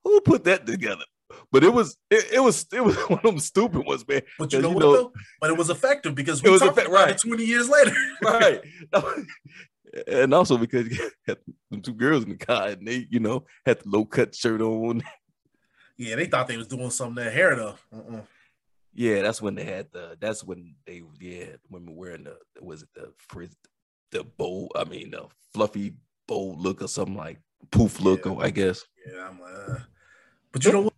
who 0.05 0.21
put 0.21 0.45
that 0.45 0.67
together? 0.67 1.05
But 1.53 1.63
it 1.65 1.73
was 1.73 1.97
it, 2.11 2.25
it 2.35 2.41
was 2.41 2.67
it 2.73 2.83
was 2.83 2.97
one 3.09 3.19
of 3.19 3.23
them 3.23 3.39
stupid 3.39 3.85
ones, 3.87 4.07
man. 4.09 4.23
But 4.39 4.53
you 4.53 4.61
know 4.63 4.71
you 4.71 4.75
what 4.77 4.83
know- 4.83 4.93
though? 4.95 5.13
But 5.41 5.51
it 5.51 5.57
was 5.59 5.71
effective 5.71 6.15
because 6.15 6.39
It 6.41 6.45
we 6.45 6.51
was 6.51 6.61
talked 6.61 6.73
effect- 6.79 6.89
about 6.89 7.07
right. 7.07 7.11
it 7.15 7.21
20 7.21 7.45
years 7.45 7.69
later. 7.69 7.93
right. 8.23 8.61
and 10.07 10.35
also 10.35 10.59
because 10.59 10.87
had 11.27 11.39
them 11.71 11.81
two 11.83 11.95
girls 11.95 12.25
in 12.25 12.31
the 12.31 12.37
car 12.37 12.69
and 12.69 12.87
they, 12.87 13.07
you 13.11 13.21
know, 13.21 13.45
had 13.67 13.79
the 13.81 13.89
low 13.89 14.05
cut 14.05 14.35
shirt 14.35 14.61
on. 14.61 15.03
yeah, 15.97 16.17
they 16.17 16.27
thought 16.27 16.47
they 16.49 16.57
was 16.57 16.67
doing 16.69 16.91
something 16.91 17.23
to 17.25 17.31
hair 17.31 17.57
though. 17.57 17.75
Uh-uh. 17.93 18.21
Yeah, 18.95 19.23
that's 19.23 19.41
when 19.41 19.55
they 19.55 19.65
had 19.65 19.89
the. 19.93 20.17
That's 20.19 20.43
when 20.43 20.75
they. 20.87 21.03
Yeah, 21.21 21.57
women 21.71 21.95
wearing 21.95 22.25
the. 22.25 22.37
Was 22.61 22.83
it 22.83 22.89
the 22.95 23.13
frizz, 23.29 23.55
the 24.11 24.25
bow? 24.25 24.69
I 24.75 24.85
mean, 24.85 25.11
the 25.13 25.27
fluffy 25.55 25.95
bow 26.27 26.55
look 26.59 26.83
or 26.83 26.89
something 26.89 27.15
like 27.17 27.39
poof 27.71 28.01
look, 28.01 28.25
Yeah. 28.25 28.33
or 28.33 28.45
I 28.45 28.51
guess. 28.51 28.85
Yeah, 29.07 29.29
I'm 29.29 29.41
like, 29.41 29.53
uh. 29.69 29.79
but 30.53 30.65
you 30.65 30.73
know 30.73 30.81
what? 30.81 30.95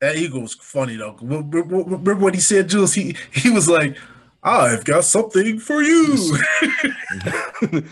That 0.00 0.16
eagle 0.16 0.42
was 0.42 0.54
funny 0.54 0.96
though. 0.96 1.16
Remember, 1.22 2.14
what 2.16 2.34
he 2.34 2.40
said, 2.40 2.68
Jules? 2.68 2.92
He 2.94 3.16
he 3.32 3.50
was 3.50 3.68
like, 3.68 3.96
"I've 4.42 4.84
got 4.84 5.04
something 5.04 5.58
for 5.58 5.82
you." 5.82 6.36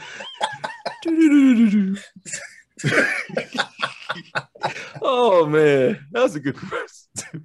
oh 5.02 5.46
man, 5.46 6.06
that 6.12 6.22
was 6.22 6.34
a 6.36 6.40
good 6.40 6.56
question. 6.56 7.44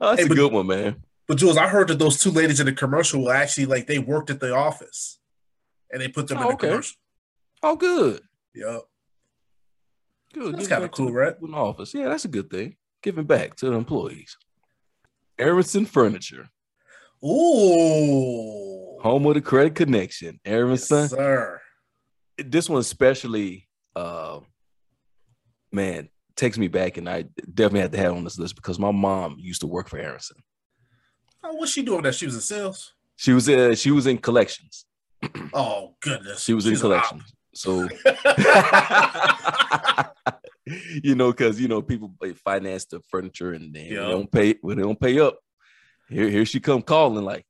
Oh, 0.00 0.10
that's 0.10 0.20
Hey, 0.20 0.26
a 0.26 0.28
but- 0.28 0.34
good 0.36 0.52
one, 0.52 0.66
man. 0.66 1.02
but 1.26 1.38
Jules, 1.38 1.56
I 1.56 1.66
heard 1.68 1.88
that 1.88 1.98
those 1.98 2.18
two 2.18 2.30
ladies 2.30 2.60
in 2.60 2.66
the 2.66 2.72
commercial 2.72 3.24
were 3.24 3.34
actually 3.34 3.66
like 3.66 3.86
they 3.86 3.98
worked 3.98 4.30
at 4.30 4.40
the 4.40 4.54
office, 4.54 5.18
and 5.90 6.00
they 6.00 6.08
put 6.08 6.28
them 6.28 6.38
in 6.38 6.44
Oh, 6.44 6.48
the 6.48 6.54
okay. 6.54 6.68
commercial. 6.68 6.96
Oh, 7.62 7.76
good. 7.76 8.20
Yep. 8.54 8.80
Good. 10.34 10.54
That's 10.56 10.68
Giving 10.68 10.82
kinda 10.82 10.88
cool, 10.88 11.12
right? 11.12 11.34
In 11.42 11.50
the 11.52 11.56
office. 11.56 11.94
Yeah, 11.94 12.08
that's 12.08 12.24
a 12.24 12.28
good 12.28 12.50
thing. 12.50 12.76
Giving 13.02 13.24
back 13.24 13.56
to 13.56 13.66
the 13.66 13.72
employees. 13.72 14.36
Aronson 15.38 15.86
Furniture, 15.86 16.48
ooh, 17.24 18.98
home 19.00 19.26
of 19.26 19.34
the 19.34 19.40
credit 19.40 19.74
connection. 19.74 20.38
yes, 20.44 20.52
Aronson. 20.52 21.08
sir. 21.08 21.60
this 22.38 22.68
one 22.68 22.80
especially 22.80 23.66
uh 23.96 24.38
man 25.72 26.08
takes 26.36 26.58
me 26.58 26.68
back 26.68 26.96
and 26.96 27.08
i 27.08 27.22
definitely 27.54 27.80
had 27.80 27.92
to 27.92 27.98
have 27.98 28.12
on 28.14 28.24
this 28.24 28.38
list 28.38 28.54
because 28.56 28.78
my 28.78 28.90
mom 28.90 29.36
used 29.38 29.60
to 29.62 29.66
work 29.66 29.88
for 29.88 29.98
Aronson. 29.98 30.36
Oh, 31.44 31.54
what's 31.54 31.72
she 31.72 31.82
doing? 31.82 32.02
That 32.02 32.14
she 32.14 32.26
was 32.26 32.34
in 32.36 32.40
sales. 32.40 32.92
she 33.16 33.32
was 33.32 33.48
uh, 33.48 33.74
she 33.74 33.90
was 33.90 34.06
in 34.06 34.18
collections 34.18 34.84
Oh 35.52 35.94
goodness, 36.00 36.42
she 36.44 36.52
was 36.54 36.66
in 36.66 36.72
She's 36.72 36.84
op. 36.84 36.90
collections 36.90 37.32
so 37.54 37.88
you 41.02 41.14
know 41.14 41.30
because 41.32 41.60
you 41.60 41.68
know 41.68 41.82
people 41.82 42.14
finance 42.44 42.84
the 42.86 43.00
furniture 43.08 43.52
and 43.52 43.74
then 43.74 43.86
Yeah. 43.86 44.04
they 44.06 44.10
don't 44.10 44.30
pay 44.30 44.54
when 44.60 44.76
they 44.76 44.82
don't 44.82 45.00
pay 45.00 45.18
up 45.20 45.38
here 46.08 46.28
here 46.28 46.44
she 46.44 46.60
come 46.60 46.82
calling 46.82 47.24
like 47.24 47.44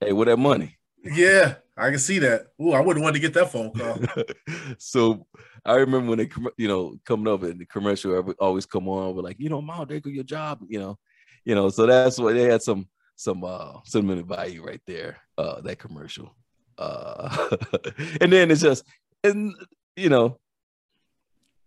hey 0.00 0.12
where 0.12 0.26
that 0.26 0.38
money 0.38 0.76
yeah, 1.14 1.56
I 1.76 1.90
can 1.90 1.98
see 1.98 2.18
that. 2.20 2.48
Ooh, 2.60 2.72
I 2.72 2.80
wouldn't 2.80 3.02
want 3.04 3.14
to 3.14 3.20
get 3.20 3.34
that 3.34 3.52
phone 3.52 3.70
call. 3.72 3.98
so 4.78 5.26
I 5.64 5.74
remember 5.76 6.10
when 6.10 6.18
they, 6.18 6.28
you 6.56 6.68
know, 6.68 6.96
coming 7.04 7.32
up 7.32 7.42
and 7.44 7.60
the 7.60 7.66
commercial 7.66 8.16
every- 8.16 8.34
always 8.40 8.66
come 8.66 8.88
on, 8.88 9.14
we're 9.14 9.22
like, 9.22 9.36
you 9.38 9.48
know, 9.48 9.62
mom, 9.62 9.86
there 9.88 10.00
go 10.00 10.10
your 10.10 10.24
job, 10.24 10.60
you 10.68 10.78
know, 10.78 10.98
you 11.44 11.54
know. 11.54 11.68
So 11.68 11.86
that's 11.86 12.18
what 12.18 12.34
they 12.34 12.42
had 12.44 12.62
some 12.62 12.88
some 13.14 13.44
uh 13.44 13.74
sentimental 13.84 14.24
value 14.24 14.64
right 14.66 14.80
there, 14.86 15.18
uh, 15.38 15.60
that 15.62 15.78
commercial. 15.78 16.34
Uh, 16.76 17.46
and 18.20 18.32
then 18.32 18.50
it's 18.50 18.62
just, 18.62 18.84
and 19.22 19.54
you 19.96 20.08
know, 20.08 20.38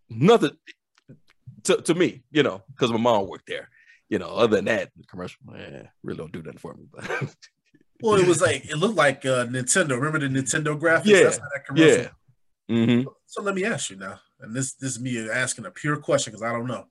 nothing 0.10 0.52
to, 1.64 1.78
to 1.82 1.96
me, 1.96 2.24
you 2.32 2.44
know, 2.44 2.64
because 2.72 2.92
my 2.92 2.98
mom 2.98 3.28
worked 3.28 3.48
there. 3.48 3.70
You 4.10 4.18
know, 4.20 4.30
other 4.30 4.56
than 4.56 4.66
that, 4.66 4.90
the 4.98 5.04
commercial, 5.06 5.40
eh, 5.56 5.84
really 6.04 6.18
don't 6.18 6.32
do 6.32 6.42
nothing 6.42 6.58
for 6.60 6.74
me. 6.74 6.86
But 6.92 7.10
Well, 8.02 8.16
it 8.20 8.26
was 8.28 8.42
like 8.42 8.66
it 8.70 8.78
looked 8.78 8.96
like 8.96 9.26
uh, 9.26 9.46
Nintendo. 9.46 9.92
Remember 9.92 10.20
the 10.20 10.28
Nintendo 10.28 10.80
graphics? 10.80 11.06
Yeah, 11.06 11.24
That's 11.24 11.38
how 11.38 11.48
that 11.54 11.66
commercial. 11.66 12.06
yeah. 12.68 12.86
hmm 12.88 13.02
So 13.26 13.42
let 13.42 13.56
me 13.56 13.66
ask 13.66 13.90
you 13.90 13.98
now, 13.98 14.20
and 14.40 14.56
this 14.56 14.74
this 14.74 14.94
is 14.94 15.00
me 15.02 15.30
asking 15.30 15.66
a 15.66 15.72
pure 15.72 15.98
question 15.98 16.32
because 16.32 16.44
I 16.44 16.52
don't 16.54 16.66
know. 16.68 16.86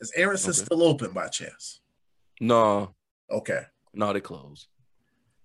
Is 0.00 0.12
Aronson 0.16 0.50
Okay. 0.50 0.64
still 0.64 0.82
open 0.84 1.12
by 1.12 1.28
chance? 1.28 1.80
No, 2.40 2.94
Okay. 3.30 3.62
no, 3.92 4.12
they 4.12 4.20
closed. 4.20 4.68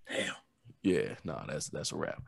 Damn. 0.09 0.33
Yeah, 0.83 1.15
no, 1.23 1.43
that's 1.47 1.69
that's 1.69 1.91
a 1.91 1.95
wrap. 1.97 2.21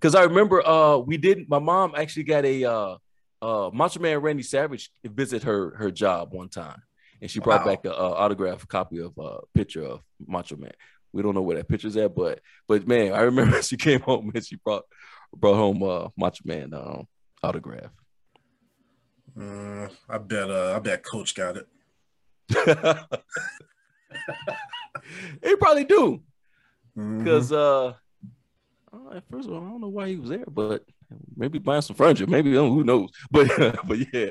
Because 0.00 0.14
I 0.14 0.22
remember 0.22 0.66
uh 0.66 0.98
we 0.98 1.16
did 1.16 1.48
my 1.48 1.58
mom 1.58 1.92
actually 1.96 2.22
got 2.24 2.44
a 2.44 2.64
uh 2.64 2.96
uh 3.42 3.70
Macho 3.72 4.00
Man 4.00 4.18
Randy 4.18 4.42
Savage 4.42 4.90
visit 5.04 5.42
her 5.44 5.74
her 5.76 5.90
job 5.90 6.32
one 6.32 6.48
time 6.48 6.82
and 7.20 7.30
she 7.30 7.40
brought 7.40 7.60
Wow. 7.64 7.72
back 7.72 7.84
a, 7.84 7.92
uh 7.94 8.14
autographed 8.16 8.68
copy 8.68 8.98
of 9.00 9.12
a 9.18 9.22
uh, 9.22 9.40
picture 9.54 9.82
of 9.84 10.00
Macho 10.26 10.56
Man. 10.56 10.72
We 11.12 11.22
don't 11.22 11.34
know 11.34 11.42
where 11.42 11.56
that 11.56 11.68
picture's 11.68 11.96
at, 11.96 12.14
but 12.14 12.40
but 12.66 12.86
man, 12.86 13.12
I 13.12 13.20
remember 13.22 13.62
she 13.68 13.76
came 13.76 14.00
home 14.00 14.30
and 14.34 14.44
she 14.44 14.56
brought 14.56 14.84
brought 15.34 15.56
home 15.56 15.82
uh 15.82 16.08
Macho 16.16 16.42
Man 16.44 16.74
um 16.74 17.06
autograph. 17.42 17.90
Uh, 19.40 19.88
I 20.08 20.18
bet. 20.18 20.50
Uh, 20.50 20.74
I 20.74 20.78
bet 20.80 21.04
Coach 21.04 21.34
got 21.34 21.56
it. 21.56 21.68
he 25.44 25.56
probably 25.56 25.84
do 25.84 26.22
because 26.96 27.52
uh 27.52 27.94
uh, 28.92 29.20
first 29.30 29.46
of 29.48 29.54
all, 29.54 29.60
I 29.64 29.68
don't 29.68 29.80
know 29.82 29.88
why 29.88 30.08
he 30.08 30.16
was 30.16 30.30
there, 30.30 30.44
but 30.48 30.82
maybe 31.36 31.58
buying 31.58 31.82
some 31.82 31.96
furniture, 31.96 32.26
maybe 32.26 32.56
uh, 32.56 32.62
who 32.62 32.84
knows. 32.84 33.10
But 33.30 33.86
but 33.86 33.98
yeah, 34.12 34.30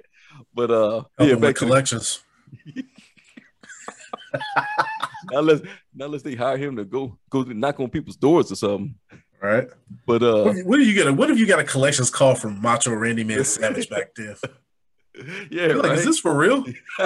but 0.53 0.71
uh 0.71 1.03
yeah, 1.19 1.35
back 1.35 1.55
the, 1.55 1.65
collections. 1.65 2.23
now 5.31 5.39
let's 5.39 5.61
now 5.93 6.07
let's 6.07 6.23
they 6.23 6.35
hire 6.35 6.57
him 6.57 6.75
to 6.75 6.85
go 6.85 7.17
go 7.29 7.43
knock 7.43 7.79
on 7.79 7.89
people's 7.89 8.17
doors 8.17 8.51
or 8.51 8.55
something. 8.55 8.95
Right. 9.41 9.67
But 10.05 10.23
uh 10.23 10.43
What, 10.45 10.65
what 10.65 10.77
do 10.77 10.83
you 10.83 10.93
get? 10.93 11.07
A, 11.07 11.13
what 11.13 11.29
if 11.29 11.37
you 11.37 11.45
got 11.45 11.59
a 11.59 11.63
collections 11.63 12.09
call 12.09 12.35
from 12.35 12.61
Macho 12.61 12.93
Randy 12.93 13.23
Man 13.23 13.43
Savage 13.55 13.89
back 13.89 14.15
then? 14.15 14.35
yeah, 15.51 15.67
You're 15.67 15.83
like, 15.83 15.97
is 15.97 16.05
this 16.05 16.19
for 16.19 16.35
real? 16.35 16.65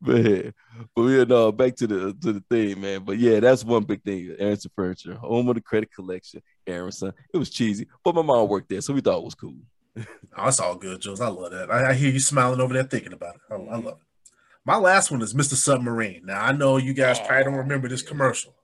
man, 0.00 0.52
but 0.94 1.02
yeah, 1.02 1.24
no, 1.24 1.52
back 1.52 1.74
to 1.76 1.86
the 1.86 2.16
to 2.20 2.32
the 2.34 2.44
thing, 2.50 2.80
man. 2.80 3.04
But 3.04 3.18
yeah, 3.18 3.40
that's 3.40 3.64
one 3.64 3.84
big 3.84 4.02
thing. 4.02 4.34
Aronson 4.38 4.70
Furniture, 4.74 5.14
home 5.14 5.48
of 5.48 5.54
the 5.54 5.60
credit 5.60 5.92
collection, 5.92 6.42
Aronson. 6.70 7.12
It 7.32 7.38
was 7.38 7.50
cheesy, 7.50 7.88
but 8.04 8.14
my 8.14 8.22
mom 8.22 8.48
worked 8.48 8.68
there, 8.68 8.80
so 8.80 8.94
we 8.94 9.00
thought 9.00 9.18
it 9.18 9.24
was 9.24 9.34
cool. 9.34 9.56
Oh, 9.96 10.04
that's 10.44 10.60
all 10.60 10.76
good, 10.76 11.00
Jules. 11.00 11.20
I 11.20 11.28
love 11.28 11.50
that. 11.52 11.70
I, 11.70 11.90
I 11.90 11.94
hear 11.94 12.10
you 12.10 12.20
smiling 12.20 12.60
over 12.60 12.72
there 12.74 12.84
thinking 12.84 13.12
about 13.12 13.36
it. 13.36 13.40
I, 13.50 13.54
I 13.54 13.76
love 13.76 13.86
it. 13.86 13.96
My 14.64 14.76
last 14.76 15.10
one 15.10 15.22
is 15.22 15.34
Mr. 15.34 15.54
Submarine. 15.54 16.22
Now 16.26 16.44
I 16.44 16.52
know 16.52 16.76
you 16.76 16.94
guys 16.94 17.18
probably 17.18 17.44
don't 17.44 17.54
remember 17.54 17.88
this 17.88 18.02
commercial. 18.02 18.54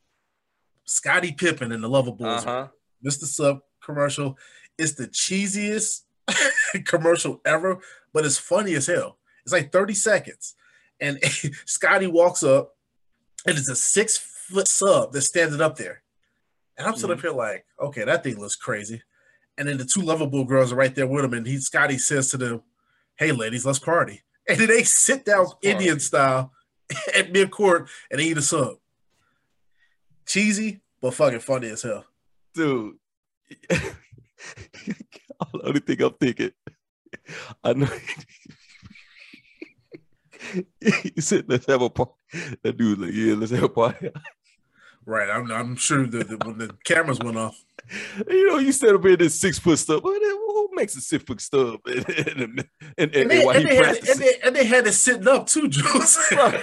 Scottie 0.85 1.33
Pippen 1.33 1.73
and 1.73 1.83
the 1.83 1.89
Luvabulls. 1.89 2.47
Uh-huh. 2.47 2.69
Mr. 3.05 3.25
Sub 3.25 3.61
commercial. 3.83 4.39
It's 4.79 4.95
the 4.95 5.09
cheesiest 5.09 6.03
commercial 6.85 7.41
ever, 7.45 7.79
but 8.13 8.25
it's 8.25 8.39
funny 8.39 8.75
as 8.75 8.87
hell. 8.87 9.19
It's 9.45 9.53
like 9.53 9.73
30 9.73 9.95
seconds. 9.95 10.55
And 11.01 11.19
Scottie 11.67 12.07
walks 12.07 12.43
up, 12.43 12.77
and 13.47 13.57
it's 13.57 13.69
a 13.69 13.77
six 13.77 14.17
foot 14.19 14.69
sub 14.69 15.13
that's 15.13 15.27
standing 15.27 15.61
up 15.61 15.77
there. 15.77 16.03
And 16.79 16.87
I'm 16.87 16.95
sitting 16.95 17.13
up 17.13 17.19
mm-hmm. 17.19 17.29
here 17.29 17.37
like, 17.37 17.65
okay, 17.81 18.05
that 18.05 18.23
thing 18.23 18.39
looks 18.39 18.57
crazy. 18.57 19.03
And 19.59 19.67
then 19.67 19.79
the 19.79 19.85
two 19.85 20.01
Luvabull 20.01 20.47
girls 20.47 20.73
are 20.73 20.77
right 20.77 20.95
there 20.95 21.07
with 21.07 21.25
him, 21.25 21.33
and 21.33 21.47
he 21.47 21.59
Scottie 21.59 21.99
says 21.99 22.31
to 22.31 22.37
them, 22.37 22.63
Hey 23.17 23.33
ladies, 23.33 23.65
let's 23.65 23.79
party. 23.79 24.23
And 24.49 24.61
then 24.61 24.69
they 24.69 24.85
sit 24.85 25.25
down 25.25 25.47
Indian 25.61 25.99
style 25.99 26.53
at 27.17 27.33
mid 27.33 27.51
court 27.51 27.89
and 28.09 28.21
they 28.21 28.27
eat 28.27 28.39
a 28.39 28.43
sub. 28.43 28.77
Cheesy, 30.25 30.83
but 31.01 31.15
fucking 31.15 31.41
funny 31.41 31.71
as 31.71 31.83
hell. 31.83 32.05
dude. 32.55 32.95
the 33.69 33.95
only 35.65 35.81
thing 35.81 36.01
I'm 36.01 36.13
thinking, 36.13 36.53
I 37.65 37.73
know. 37.73 37.89
he 40.81 41.21
said, 41.21 41.47
"Let's 41.49 41.67
have 41.67 41.83
a 41.83 41.91
party." 41.91 42.13
That 42.63 42.77
dude, 42.77 42.99
like, 42.99 43.13
yeah, 43.13 43.35
let's 43.35 43.51
have 43.51 43.65
a 43.65 43.69
party. 43.69 44.11
Right. 45.07 45.31
I'm, 45.31 45.49
I'm 45.53 45.77
sure 45.77 46.05
that 46.05 46.45
when 46.45 46.59
the 46.59 46.77
cameras 46.85 47.21
went 47.21 47.39
off, 47.39 47.65
you 48.29 48.49
know, 48.49 48.59
you 48.59 48.73
set 48.73 48.93
up 48.95 49.07
in 49.07 49.19
this 49.19 49.39
six 49.39 49.57
foot 49.57 49.79
stub. 49.79 50.03
Who 50.03 50.69
makes 50.73 50.97
a 50.97 51.01
six 51.01 51.23
foot 51.25 51.41
stub? 51.41 51.81
And, 51.87 52.09
and, 52.09 52.29
and, 52.41 52.69
and, 52.99 53.15
and 53.15 53.31
they, 53.31 53.47
and, 53.47 53.69
they 53.69 53.77
had, 53.77 53.97
and, 53.97 54.21
they, 54.21 54.35
and 54.45 54.57
they 54.57 54.65
had 54.65 54.87
it 54.87 54.93
sitting 54.93 55.29
up 55.29 55.47
too, 55.47 55.69
Jules. 55.69 56.19
Right. 56.33 56.61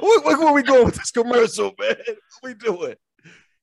Where, 0.00 0.38
where, 0.38 0.52
we 0.54 0.62
going 0.62 0.86
with 0.86 0.94
this 0.94 1.10
commercial, 1.10 1.74
man? 1.78 1.96
What 1.98 2.18
we 2.42 2.54
doing? 2.54 2.94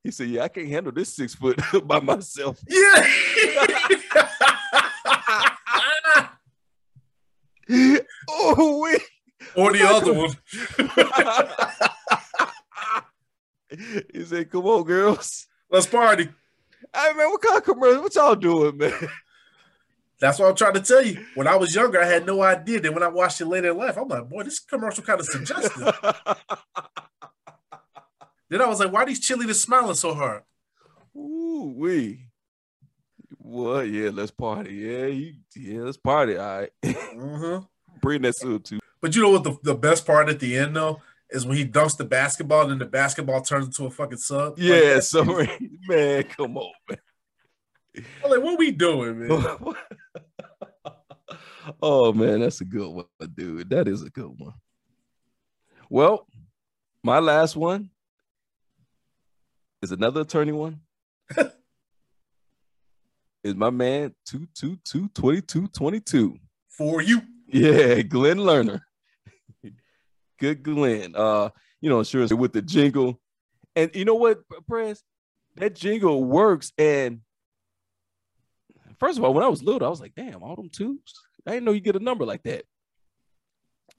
He 0.04 0.12
said, 0.12 0.28
"Yeah, 0.28 0.44
I 0.44 0.48
can't 0.50 0.68
handle 0.68 0.92
this 0.92 1.16
six 1.16 1.34
foot 1.34 1.60
by 1.88 2.00
myself." 2.00 2.60
yeah. 2.68 3.08
oh, 8.30 8.82
we. 8.84 8.98
or 9.56 9.72
the 9.72 9.88
other 9.88 10.14
one. 10.14 10.36
he 14.14 14.26
said, 14.26 14.52
"Come 14.52 14.66
on, 14.66 14.84
girls." 14.84 15.48
Let's 15.70 15.88
party. 15.88 16.30
Hey 16.96 17.14
man, 17.14 17.30
what 17.30 17.42
kind 17.42 17.58
of 17.58 17.64
commercial? 17.64 18.04
What 18.04 18.16
y'all 18.16 18.36
doing, 18.36 18.78
man? 18.78 18.94
That's 20.20 20.40
what 20.40 20.50
I'm 20.50 20.56
trying 20.56 20.76
to 20.76 20.82
tell 20.82 21.04
you. 21.04 21.26
When 21.36 21.48
I 21.48 21.56
was 21.56 21.74
younger, 21.76 22.02
I 22.02 22.06
had 22.06 22.26
no 22.26 22.42
idea. 22.44 22.80
Then 22.80 22.94
when 22.94 23.04
I 23.04 23.08
watched 23.08 23.42
it 23.42 23.46
later 23.46 23.72
in 23.72 23.78
life, 23.78 23.98
I'm 23.98 24.08
like, 24.08 24.30
boy, 24.30 24.44
this 24.44 24.60
commercial 24.60 25.04
kind 25.04 25.20
of 25.20 25.26
suggestive. 25.26 25.74
then 28.50 28.62
I 28.62 28.68
was 28.68 28.80
like, 28.80 28.92
why 28.92 29.02
are 29.02 29.06
these 29.06 29.28
cheerleaders 29.28 29.56
smiling 29.56 29.96
so 29.96 30.14
hard? 30.14 30.44
Ooh, 31.16 31.74
we. 31.76 32.28
What? 33.38 33.90
Yeah, 33.90 34.12
let's 34.14 34.32
party. 34.32 34.74
Yeah, 34.76 35.08
you, 35.08 35.34
yeah, 35.56 35.82
let's 35.82 35.98
party. 35.98 36.38
All 36.38 36.60
right. 36.60 36.70
Mm-hmm. 36.84 37.66
Bring 38.02 38.22
that 38.22 38.38
suit 38.38 38.64
too. 38.64 38.80
But 39.02 39.16
you 39.16 39.24
know 39.24 39.32
what? 39.32 39.44
The, 39.44 39.58
the 39.64 39.76
best 39.76 40.06
part 40.06 40.30
at 40.30 40.40
the 40.40 40.58
end 40.58 40.76
though 40.76 41.02
is 41.34 41.46
when 41.46 41.58
he 41.58 41.66
dumps 41.66 41.96
the 41.96 42.06
basketball 42.06 42.62
and 42.62 42.72
then 42.72 42.80
the 42.80 42.86
basketball 42.86 43.42
turns 43.42 43.66
into 43.66 43.86
a 43.86 43.90
fucking 43.90 44.20
sub. 44.20 44.58
Like, 44.58 44.60
Yeah, 44.60 45.00
so 45.00 45.24
man, 45.88 46.24
come 46.24 46.58
on, 46.58 46.72
man. 46.90 47.00
I'm 48.24 48.32
like, 48.32 48.42
what 48.42 48.58
we 48.58 48.72
doing, 48.72 49.28
man? 49.28 49.58
oh 51.82 52.14
man, 52.14 52.40
that's 52.40 52.62
a 52.62 52.66
good 52.66 52.90
one, 52.90 53.06
dude. 53.36 53.70
That 53.70 53.88
is 53.88 54.04
a 54.04 54.10
good 54.10 54.32
one. 54.38 54.54
Well, 55.90 56.28
my 57.04 57.20
last 57.20 57.56
one 57.56 57.90
is 59.82 59.92
another 59.92 60.22
attorney 60.22 60.54
one. 60.54 60.82
is 63.44 63.56
my 63.56 63.70
man 63.70 64.14
222 64.26 65.10
22 65.10 65.68
22. 65.68 66.38
For 66.70 67.02
you. 67.02 67.22
Yeah, 67.48 68.02
Glenn 68.02 68.38
Lerner. 68.38 68.82
Good 70.44 70.62
Glenn. 70.62 71.14
Uh, 71.16 71.52
you 71.80 71.90
know, 71.90 72.04
sure 72.04 72.28
with 72.36 72.52
the 72.52 72.62
jingle. 72.62 73.18
And 73.78 73.90
you 73.94 74.04
know 74.04 74.16
what, 74.16 74.42
Prez? 74.68 75.02
That 75.56 75.74
jingle 75.74 76.22
works. 76.22 76.74
And 76.78 77.22
first 79.00 79.18
of 79.18 79.24
all, 79.24 79.34
when 79.34 79.46
I 79.46 79.48
was 79.48 79.64
little, 79.64 79.88
I 79.88 79.90
was 79.90 80.02
like, 80.02 80.16
damn, 80.16 80.44
all 80.44 80.58
them 80.58 80.70
twos. 80.70 81.00
I 81.48 81.52
didn't 81.52 81.64
know 81.64 81.72
you 81.72 81.80
get 81.80 81.96
a 81.96 82.00
number 82.00 82.26
like 82.26 82.44
that. 82.44 82.66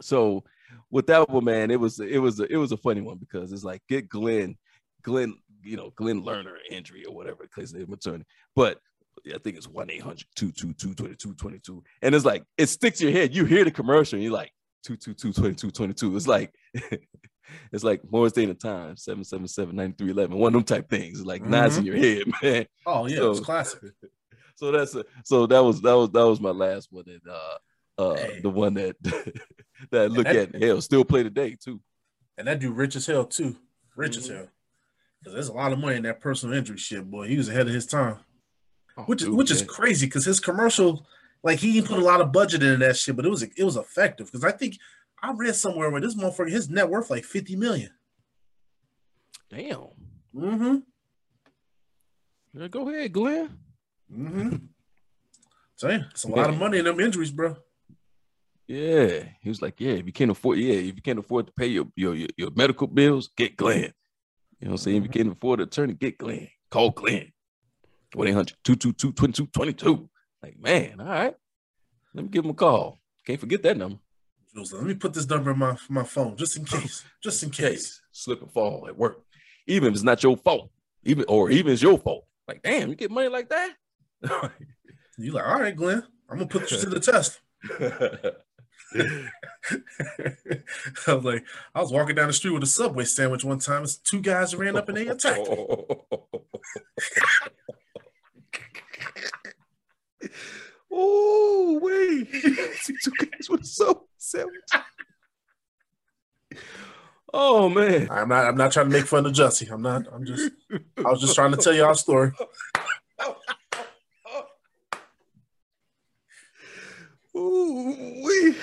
So 0.03 0.45
with 0.90 1.07
that 1.07 1.30
one, 1.30 1.45
man, 1.45 1.70
it 1.70 1.80
was 1.80 1.99
it 1.99 2.18
was 2.18 2.38
a, 2.40 2.53
it 2.53 2.59
was 2.59 2.72
a 2.72 2.76
funny 2.76 3.01
one 3.01 3.16
because 3.16 3.51
it's 3.51 3.64
like 3.64 3.80
get 3.88 4.11
Glenn, 4.11 4.59
Glenn, 5.01 5.38
you 5.62 5.78
know, 5.78 5.95
Glenn 5.97 6.22
Lerner 6.22 6.57
injury 6.70 7.07
or 7.07 7.14
whatever, 7.14 7.45
because 7.45 7.72
they're 7.72 7.84
attorney. 7.90 8.24
But 8.55 8.80
I 9.34 9.38
think 9.38 9.57
it's 9.57 9.68
1 9.68 9.90
800 9.90 10.26
222 10.36 10.88
2222. 10.88 11.82
And 12.03 12.14
it's 12.14 12.26
like, 12.26 12.45
it 12.59 12.66
sticks 12.66 13.01
your 13.01 13.12
head. 13.12 13.34
You 13.34 13.47
hear 13.47 13.64
the 13.64 13.70
commercial 13.70 14.16
and 14.16 14.22
you're 14.22 14.32
like, 14.32 14.53
222 14.85 15.32
2222. 15.32 16.16
It's 16.16 16.26
like, 16.26 16.53
it's 17.72 17.85
like 17.85 18.01
Morris 18.11 18.32
Day 18.32 18.45
and 18.45 18.59
Time, 18.61 18.97
777 18.97 19.74
9311. 19.74 20.37
One 20.39 20.49
of 20.49 20.53
them 20.55 20.64
type 20.64 20.89
things. 20.89 21.18
It's 21.20 21.26
like 21.26 21.43
nice 21.43 21.76
in 21.76 21.85
your 21.87 21.97
head, 21.97 22.22
man. 22.43 22.66
Oh 22.87 23.07
yeah, 23.07 23.16
So- 23.16 23.26
it 23.26 23.28
was 23.30 23.41
classic. 23.41 23.80
So 24.57 24.70
that's 24.70 24.95
a, 24.95 25.05
so 25.24 25.47
that 25.47 25.64
was 25.64 25.80
that 25.82 25.95
was 25.97 26.11
that 26.11 26.26
was 26.26 26.41
my 26.41 26.51
last 26.51 26.89
one. 26.93 27.05
And 27.09 27.20
uh 27.28 28.03
uh 28.03 28.26
the 28.43 28.51
one 28.51 28.74
that 28.74 28.95
that 29.91 30.03
I 30.03 30.07
look 30.07 30.26
that- 30.26 30.55
at 30.55 30.62
hell 30.62 30.80
still 30.80 31.05
play 31.05 31.22
today 31.24 31.57
too. 31.61 31.80
And 32.39 32.47
that 32.47 32.61
dude 32.61 32.76
rich 32.76 32.95
as 32.97 33.07
hell 33.07 33.24
too. 33.24 33.57
Rich 33.97 34.16
as 34.16 34.28
Mhm. 34.28 34.37
hell. 34.37 34.49
Because 35.20 35.35
there's 35.35 35.49
a 35.49 35.53
lot 35.55 35.72
of 35.72 35.78
money 35.80 35.97
in 35.97 36.03
that 36.05 36.20
personal 36.20 36.55
injury 36.57 36.76
shit, 36.76 37.11
boy. 37.11 37.26
He 37.26 37.37
was 37.37 37.49
ahead 37.49 37.66
of 37.66 37.74
his 37.74 37.87
time. 37.87 38.18
Oh, 38.97 39.03
Which 39.05 39.22
is 39.22 39.28
which 39.28 39.51
is 39.51 39.62
crazy 39.62 40.07
because 40.07 40.24
his 40.24 40.39
commercial, 40.39 41.05
like 41.45 41.59
he 41.59 41.80
put 41.82 41.99
a 41.99 42.05
lot 42.05 42.22
of 42.22 42.32
budget 42.32 42.62
into 42.62 42.78
that 42.78 42.97
shit, 42.97 43.14
but 43.14 43.26
it 43.26 43.28
was 43.28 43.42
it 43.42 43.62
was 43.62 43.76
effective. 43.76 44.26
Because 44.26 44.45
I 44.45 44.51
think 44.51 44.78
I 45.22 45.32
read 45.32 45.55
somewhere 45.55 45.90
where 45.90 46.01
this 46.01 46.16
motherfucker, 46.16 46.51
his 46.51 46.68
net 46.68 46.88
worth 46.88 47.11
like 47.11 47.24
50 47.24 47.55
million. 47.57 47.90
damn. 49.51 49.86
Mm-hmm. 50.34 50.76
Yeah, 52.55 52.68
go 52.68 52.88
ahead, 52.88 53.12
Glenn. 53.12 53.59
Mm-hmm. 54.12 54.57
So 55.76 55.88
yeah, 55.88 56.05
it's 56.11 56.24
a 56.24 56.28
lot 56.28 56.51
of 56.51 56.59
money 56.59 56.78
in 56.78 56.86
them 56.86 56.99
injuries, 56.99 57.30
bro. 57.30 57.57
Yeah, 58.66 59.24
he 59.40 59.49
was 59.51 59.61
like, 59.61 59.78
yeah, 59.78 59.92
if 59.92 60.07
you 60.07 60.12
can't 60.12 60.30
afford, 60.30 60.59
yeah, 60.59 60.74
if 60.74 60.97
you 60.97 61.03
can't 61.03 61.18
afford 61.18 61.47
to 61.49 61.53
pay 61.53 61.66
your 61.66 61.86
your 61.95 62.14
your, 62.14 62.28
your 62.36 62.51
medical 62.57 62.86
bills, 62.86 63.28
get 63.36 63.57
Glenn. 63.57 63.92
You 64.61 64.68
know 64.68 64.70
what 64.70 64.70
I'm 64.70 64.76
saying? 64.78 64.97
If 64.97 65.03
you 65.05 65.09
can't 65.11 65.32
afford 65.32 65.61
an 65.61 65.64
attorney, 65.64 65.95
get 65.95 66.16
Glenn. 66.16 66.49
Call 66.70 66.90
Glenn. 66.90 67.32
1 68.14 68.28
800 68.28 68.57
222 68.64 69.12
2222. 69.12 70.09
Like, 70.45 70.61
man, 70.61 71.01
all 71.01 71.07
right. 71.07 71.34
Let 72.12 72.24
me 72.24 72.28
give 72.28 72.45
him 72.45 72.51
a 72.51 72.55
call. 72.55 72.99
Can't 73.26 73.40
forget 73.40 73.62
that 73.62 73.78
number. 73.78 73.97
Jules, 74.55 74.74
let 74.74 74.84
me 74.84 74.92
put 74.92 75.14
this 75.14 75.26
number 75.26 75.53
in 75.53 75.59
my 75.59 75.74
my 75.88 76.05
phone 76.05 76.36
just 76.36 76.59
in 76.59 76.66
case. 76.66 77.03
Just 77.22 77.42
in 77.42 77.49
case. 77.49 78.03
Slip 78.12 78.42
and 78.42 78.53
fall 78.53 78.84
at 78.86 78.95
work. 78.95 79.22
Even 79.66 79.88
if 79.88 79.95
it's 79.95 80.03
not 80.03 80.22
your 80.22 80.36
fault, 80.36 80.70
even 81.03 81.24
or 81.28 81.51
even 81.51 81.72
it's 81.72 81.80
your 81.80 81.97
fault. 81.97 82.26
Like, 82.47 82.62
damn, 82.62 82.90
you 82.90 82.95
get 82.95 83.11
money 83.11 83.28
like 83.28 83.49
that? 83.49 83.72
You 85.16 85.30
like, 85.30 85.47
all 85.47 85.61
right, 85.61 85.76
Glenn. 85.76 86.03
I'm 86.28 86.38
gonna 86.38 86.49
put 86.49 86.72
you 86.72 86.76
to 86.76 86.90
the 86.90 86.99
test. 86.99 87.38
I 91.07 91.14
was 91.14 91.24
like, 91.24 91.45
I 91.72 91.80
was 91.80 91.92
walking 91.92 92.16
down 92.16 92.26
the 92.26 92.32
street 92.32 92.51
with 92.51 92.64
a 92.64 92.66
subway 92.66 93.05
sandwich 93.05 93.45
one 93.45 93.61
time. 93.61 93.82
and 93.82 93.97
Two 94.03 94.20
guys 94.20 94.57
ran 94.57 94.76
up 94.76 94.88
and 94.88 94.99
they 94.99 95.07
attacked. 95.07 95.49
Oh, 100.91 101.79
wait. 101.83 102.31
See 102.77 102.95
two 103.03 103.12
guys 103.18 103.49
with 103.49 103.62
a 103.62 103.66
soul 103.66 104.09
sandwich. 104.18 104.70
Oh 107.37 107.68
man. 107.68 108.09
I'm 108.12 108.29
not. 108.29 108.47
I'm 108.47 108.57
not 108.57 108.70
trying 108.70 108.89
to 108.91 108.97
make 108.97 109.07
fun 109.07 109.27
of 109.27 109.33
Jussie. 109.33 109.68
I'm 109.68 109.83
not. 109.83 110.07
I'm 110.12 110.25
just. 110.25 110.53
I 110.99 111.11
was 111.11 111.20
just 111.20 111.35
trying 111.35 111.51
to 111.51 111.57
tell 111.57 111.75
y'all 111.75 111.91
a 111.91 111.97
story. 111.97 112.31
Ooh, 117.37 118.22
we 118.25 118.55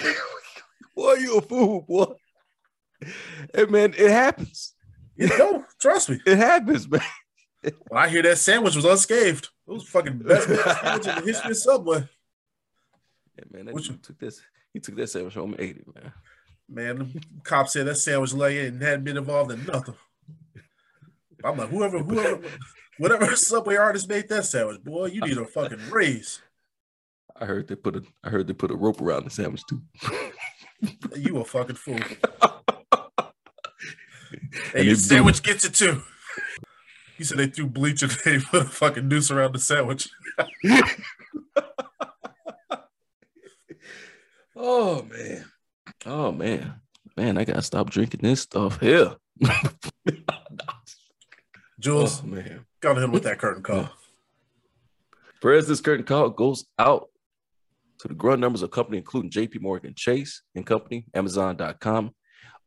boy, 0.96 1.14
you 1.16 1.38
a 1.38 1.42
fool, 1.42 1.82
boy. 1.82 2.14
Hey 3.54 3.66
man, 3.66 3.94
it 3.98 4.10
happens. 4.10 4.74
You 5.18 5.28
know, 5.38 5.66
trust 5.80 6.10
me. 6.10 6.22
It 6.26 6.38
happens, 6.38 6.90
man. 6.90 7.02
When 7.62 8.02
I 8.02 8.10
hear 8.10 8.24
that 8.24 8.38
sandwich 8.38 8.76
was 8.76 8.86
unscathed, 8.86 9.50
it 9.68 9.72
was 9.72 9.84
fucking 9.84 10.20
best 10.20 10.48
sandwich 10.48 11.08
in 11.08 11.16
the 11.16 11.22
history 11.22 11.52
of 11.52 11.58
Subway. 11.58 12.08
Yeah, 13.38 13.44
man, 13.52 13.66
that 13.66 13.76
dude 13.76 14.04
took 14.04 14.20
this. 14.20 14.42
He 14.74 14.80
took 14.80 14.96
that 14.96 15.08
sandwich 15.08 15.36
home 15.36 15.54
and 15.54 15.62
ate 15.62 15.78
it, 15.78 15.96
man. 15.96 16.14
Man, 16.68 16.98
the 16.98 17.22
cop 17.44 17.68
said 17.68 17.86
that 17.88 17.96
sandwich 17.96 18.34
like 18.34 18.54
it 18.54 18.74
and 18.74 18.82
hadn't 18.82 19.04
been 19.04 19.18
involved 19.18 19.52
in 19.52 19.66
nothing. 19.66 19.96
I'm 21.44 21.58
like, 21.58 21.70
whoever, 21.70 22.00
whoever, 22.00 22.42
whatever 22.98 23.36
Subway 23.36 23.76
artist 23.76 24.08
made 24.08 24.30
that 24.30 24.46
sandwich, 24.46 24.84
boy, 24.84 25.08
you 25.08 25.22
need 25.22 25.38
a 25.38 25.46
fucking 25.46 25.90
raise. 25.90 26.42
I 27.36 27.46
heard 27.46 27.68
they 27.68 27.76
put 27.76 27.96
a 27.96 28.04
I 28.24 28.30
heard 28.30 28.48
they 28.48 28.54
put 28.54 28.72
a 28.72 28.76
rope 28.76 29.02
around 29.02 29.26
the 29.26 29.30
sandwich 29.32 29.64
too. 29.68 29.82
You 31.16 31.38
a 31.40 31.46
fucking 31.46 31.76
fool. 31.76 32.00
And 34.74 34.74
Hey, 34.74 34.84
your 34.84 34.96
sandwich 34.96 35.44
gets 35.44 35.66
it 35.66 35.74
too. 35.74 36.02
He 37.22 37.26
said 37.26 37.38
they 37.38 37.46
threw 37.46 37.68
bleach 37.68 38.02
and 38.02 38.12
they 38.26 38.40
put 38.40 38.64
a 38.64 38.66
fucking 38.66 39.08
noose 39.08 39.30
around 39.30 39.54
the 39.54 39.60
sandwich. 39.60 40.10
Oh 44.56 45.04
man. 45.04 45.46
Oh 46.06 46.32
man. 46.32 46.82
Man, 47.18 47.38
I 47.38 47.46
gotta 47.46 47.62
stop 47.62 47.90
drinking 47.90 48.22
this 48.24 48.42
stuff 48.42 48.80
here. 48.80 49.16
Jules, 51.80 52.22
oh 52.24 52.28
man. 52.28 52.66
go 52.80 52.92
ahead 52.92 53.12
with 53.12 53.24
that 53.24 53.40
curtain 53.40 53.64
call. 53.64 53.90
Whereas 55.42 55.68
this 55.68 55.82
curtain 55.82 56.06
call 56.06 56.30
goes 56.30 56.66
out 56.78 57.10
to 58.00 58.08
the 58.08 58.14
growing 58.14 58.40
numbers 58.40 58.62
of 58.62 58.70
company, 58.72 58.98
including 59.00 59.32
JP 59.32 59.62
Morgan 59.62 59.94
Chase 59.96 60.44
and 60.54 60.66
Company, 60.66 61.06
Amazon.com, 61.14 62.14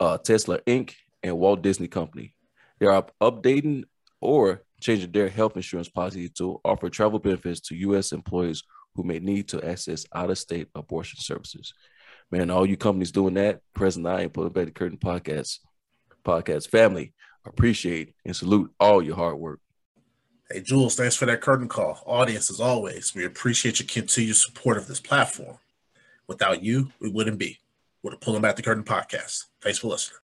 uh, 0.01 0.19
Tesla 0.19 0.61
Inc., 0.61 0.95
and 1.23 1.39
Walt 1.39 1.63
Disney 1.63 1.89
Company. 1.89 2.35
They 2.81 2.87
are 2.87 3.07
updating 3.21 3.85
or 4.25 4.63
changing 4.81 5.13
their 5.13 5.29
health 5.29 5.57
insurance 5.57 5.89
policy 5.89 6.29
to 6.31 6.61
offer 6.65 6.89
travel 6.89 7.19
benefits 7.19 7.61
to 7.61 7.77
U.S. 7.77 8.13
employees 8.13 8.63
who 8.95 9.03
may 9.03 9.19
need 9.19 9.49
to 9.49 9.63
access 9.63 10.07
out-of-state 10.15 10.69
abortion 10.75 11.19
services. 11.21 11.73
Man, 12.31 12.51
all 12.51 12.67
you 12.67 12.77
companies 12.77 13.13
doing 13.13 13.35
that, 13.35 13.61
President 13.75 14.15
I 14.15 14.23
ain't 14.23 14.33
pulling 14.33 14.53
back 14.53 14.67
the 14.67 14.71
curtain 14.71 14.99
podcast, 14.99 15.59
podcast 16.25 16.69
family, 16.69 17.13
appreciate 17.45 18.15
and 18.25 18.35
salute 18.35 18.73
all 18.81 19.03
your 19.03 19.17
hard 19.17 19.37
work. 19.37 19.61
Hey, 20.51 20.61
Jules, 20.61 20.97
thanks 20.97 21.17
for 21.17 21.27
that 21.27 21.41
curtain 21.41 21.69
call. 21.69 22.03
Audience, 22.07 22.51
as 22.51 22.61
always, 22.61 23.15
we 23.15 23.25
appreciate 23.25 23.81
your 23.81 23.89
continued 23.89 24.37
support 24.37 24.77
of 24.77 24.87
this 24.87 25.01
platform. 25.01 25.59
Without 26.27 26.63
you, 26.63 26.93
we 27.01 27.11
wouldn't 27.11 27.39
be. 27.39 27.59
We're 28.03 28.13
the 28.13 28.19
Pulling 28.19 28.43
Back 28.43 28.57
the 28.57 28.63
Curtain 28.63 28.85
podcast. 28.85 29.45
Thanks 29.63 29.79
for 29.79 29.89
listening. 29.89 30.24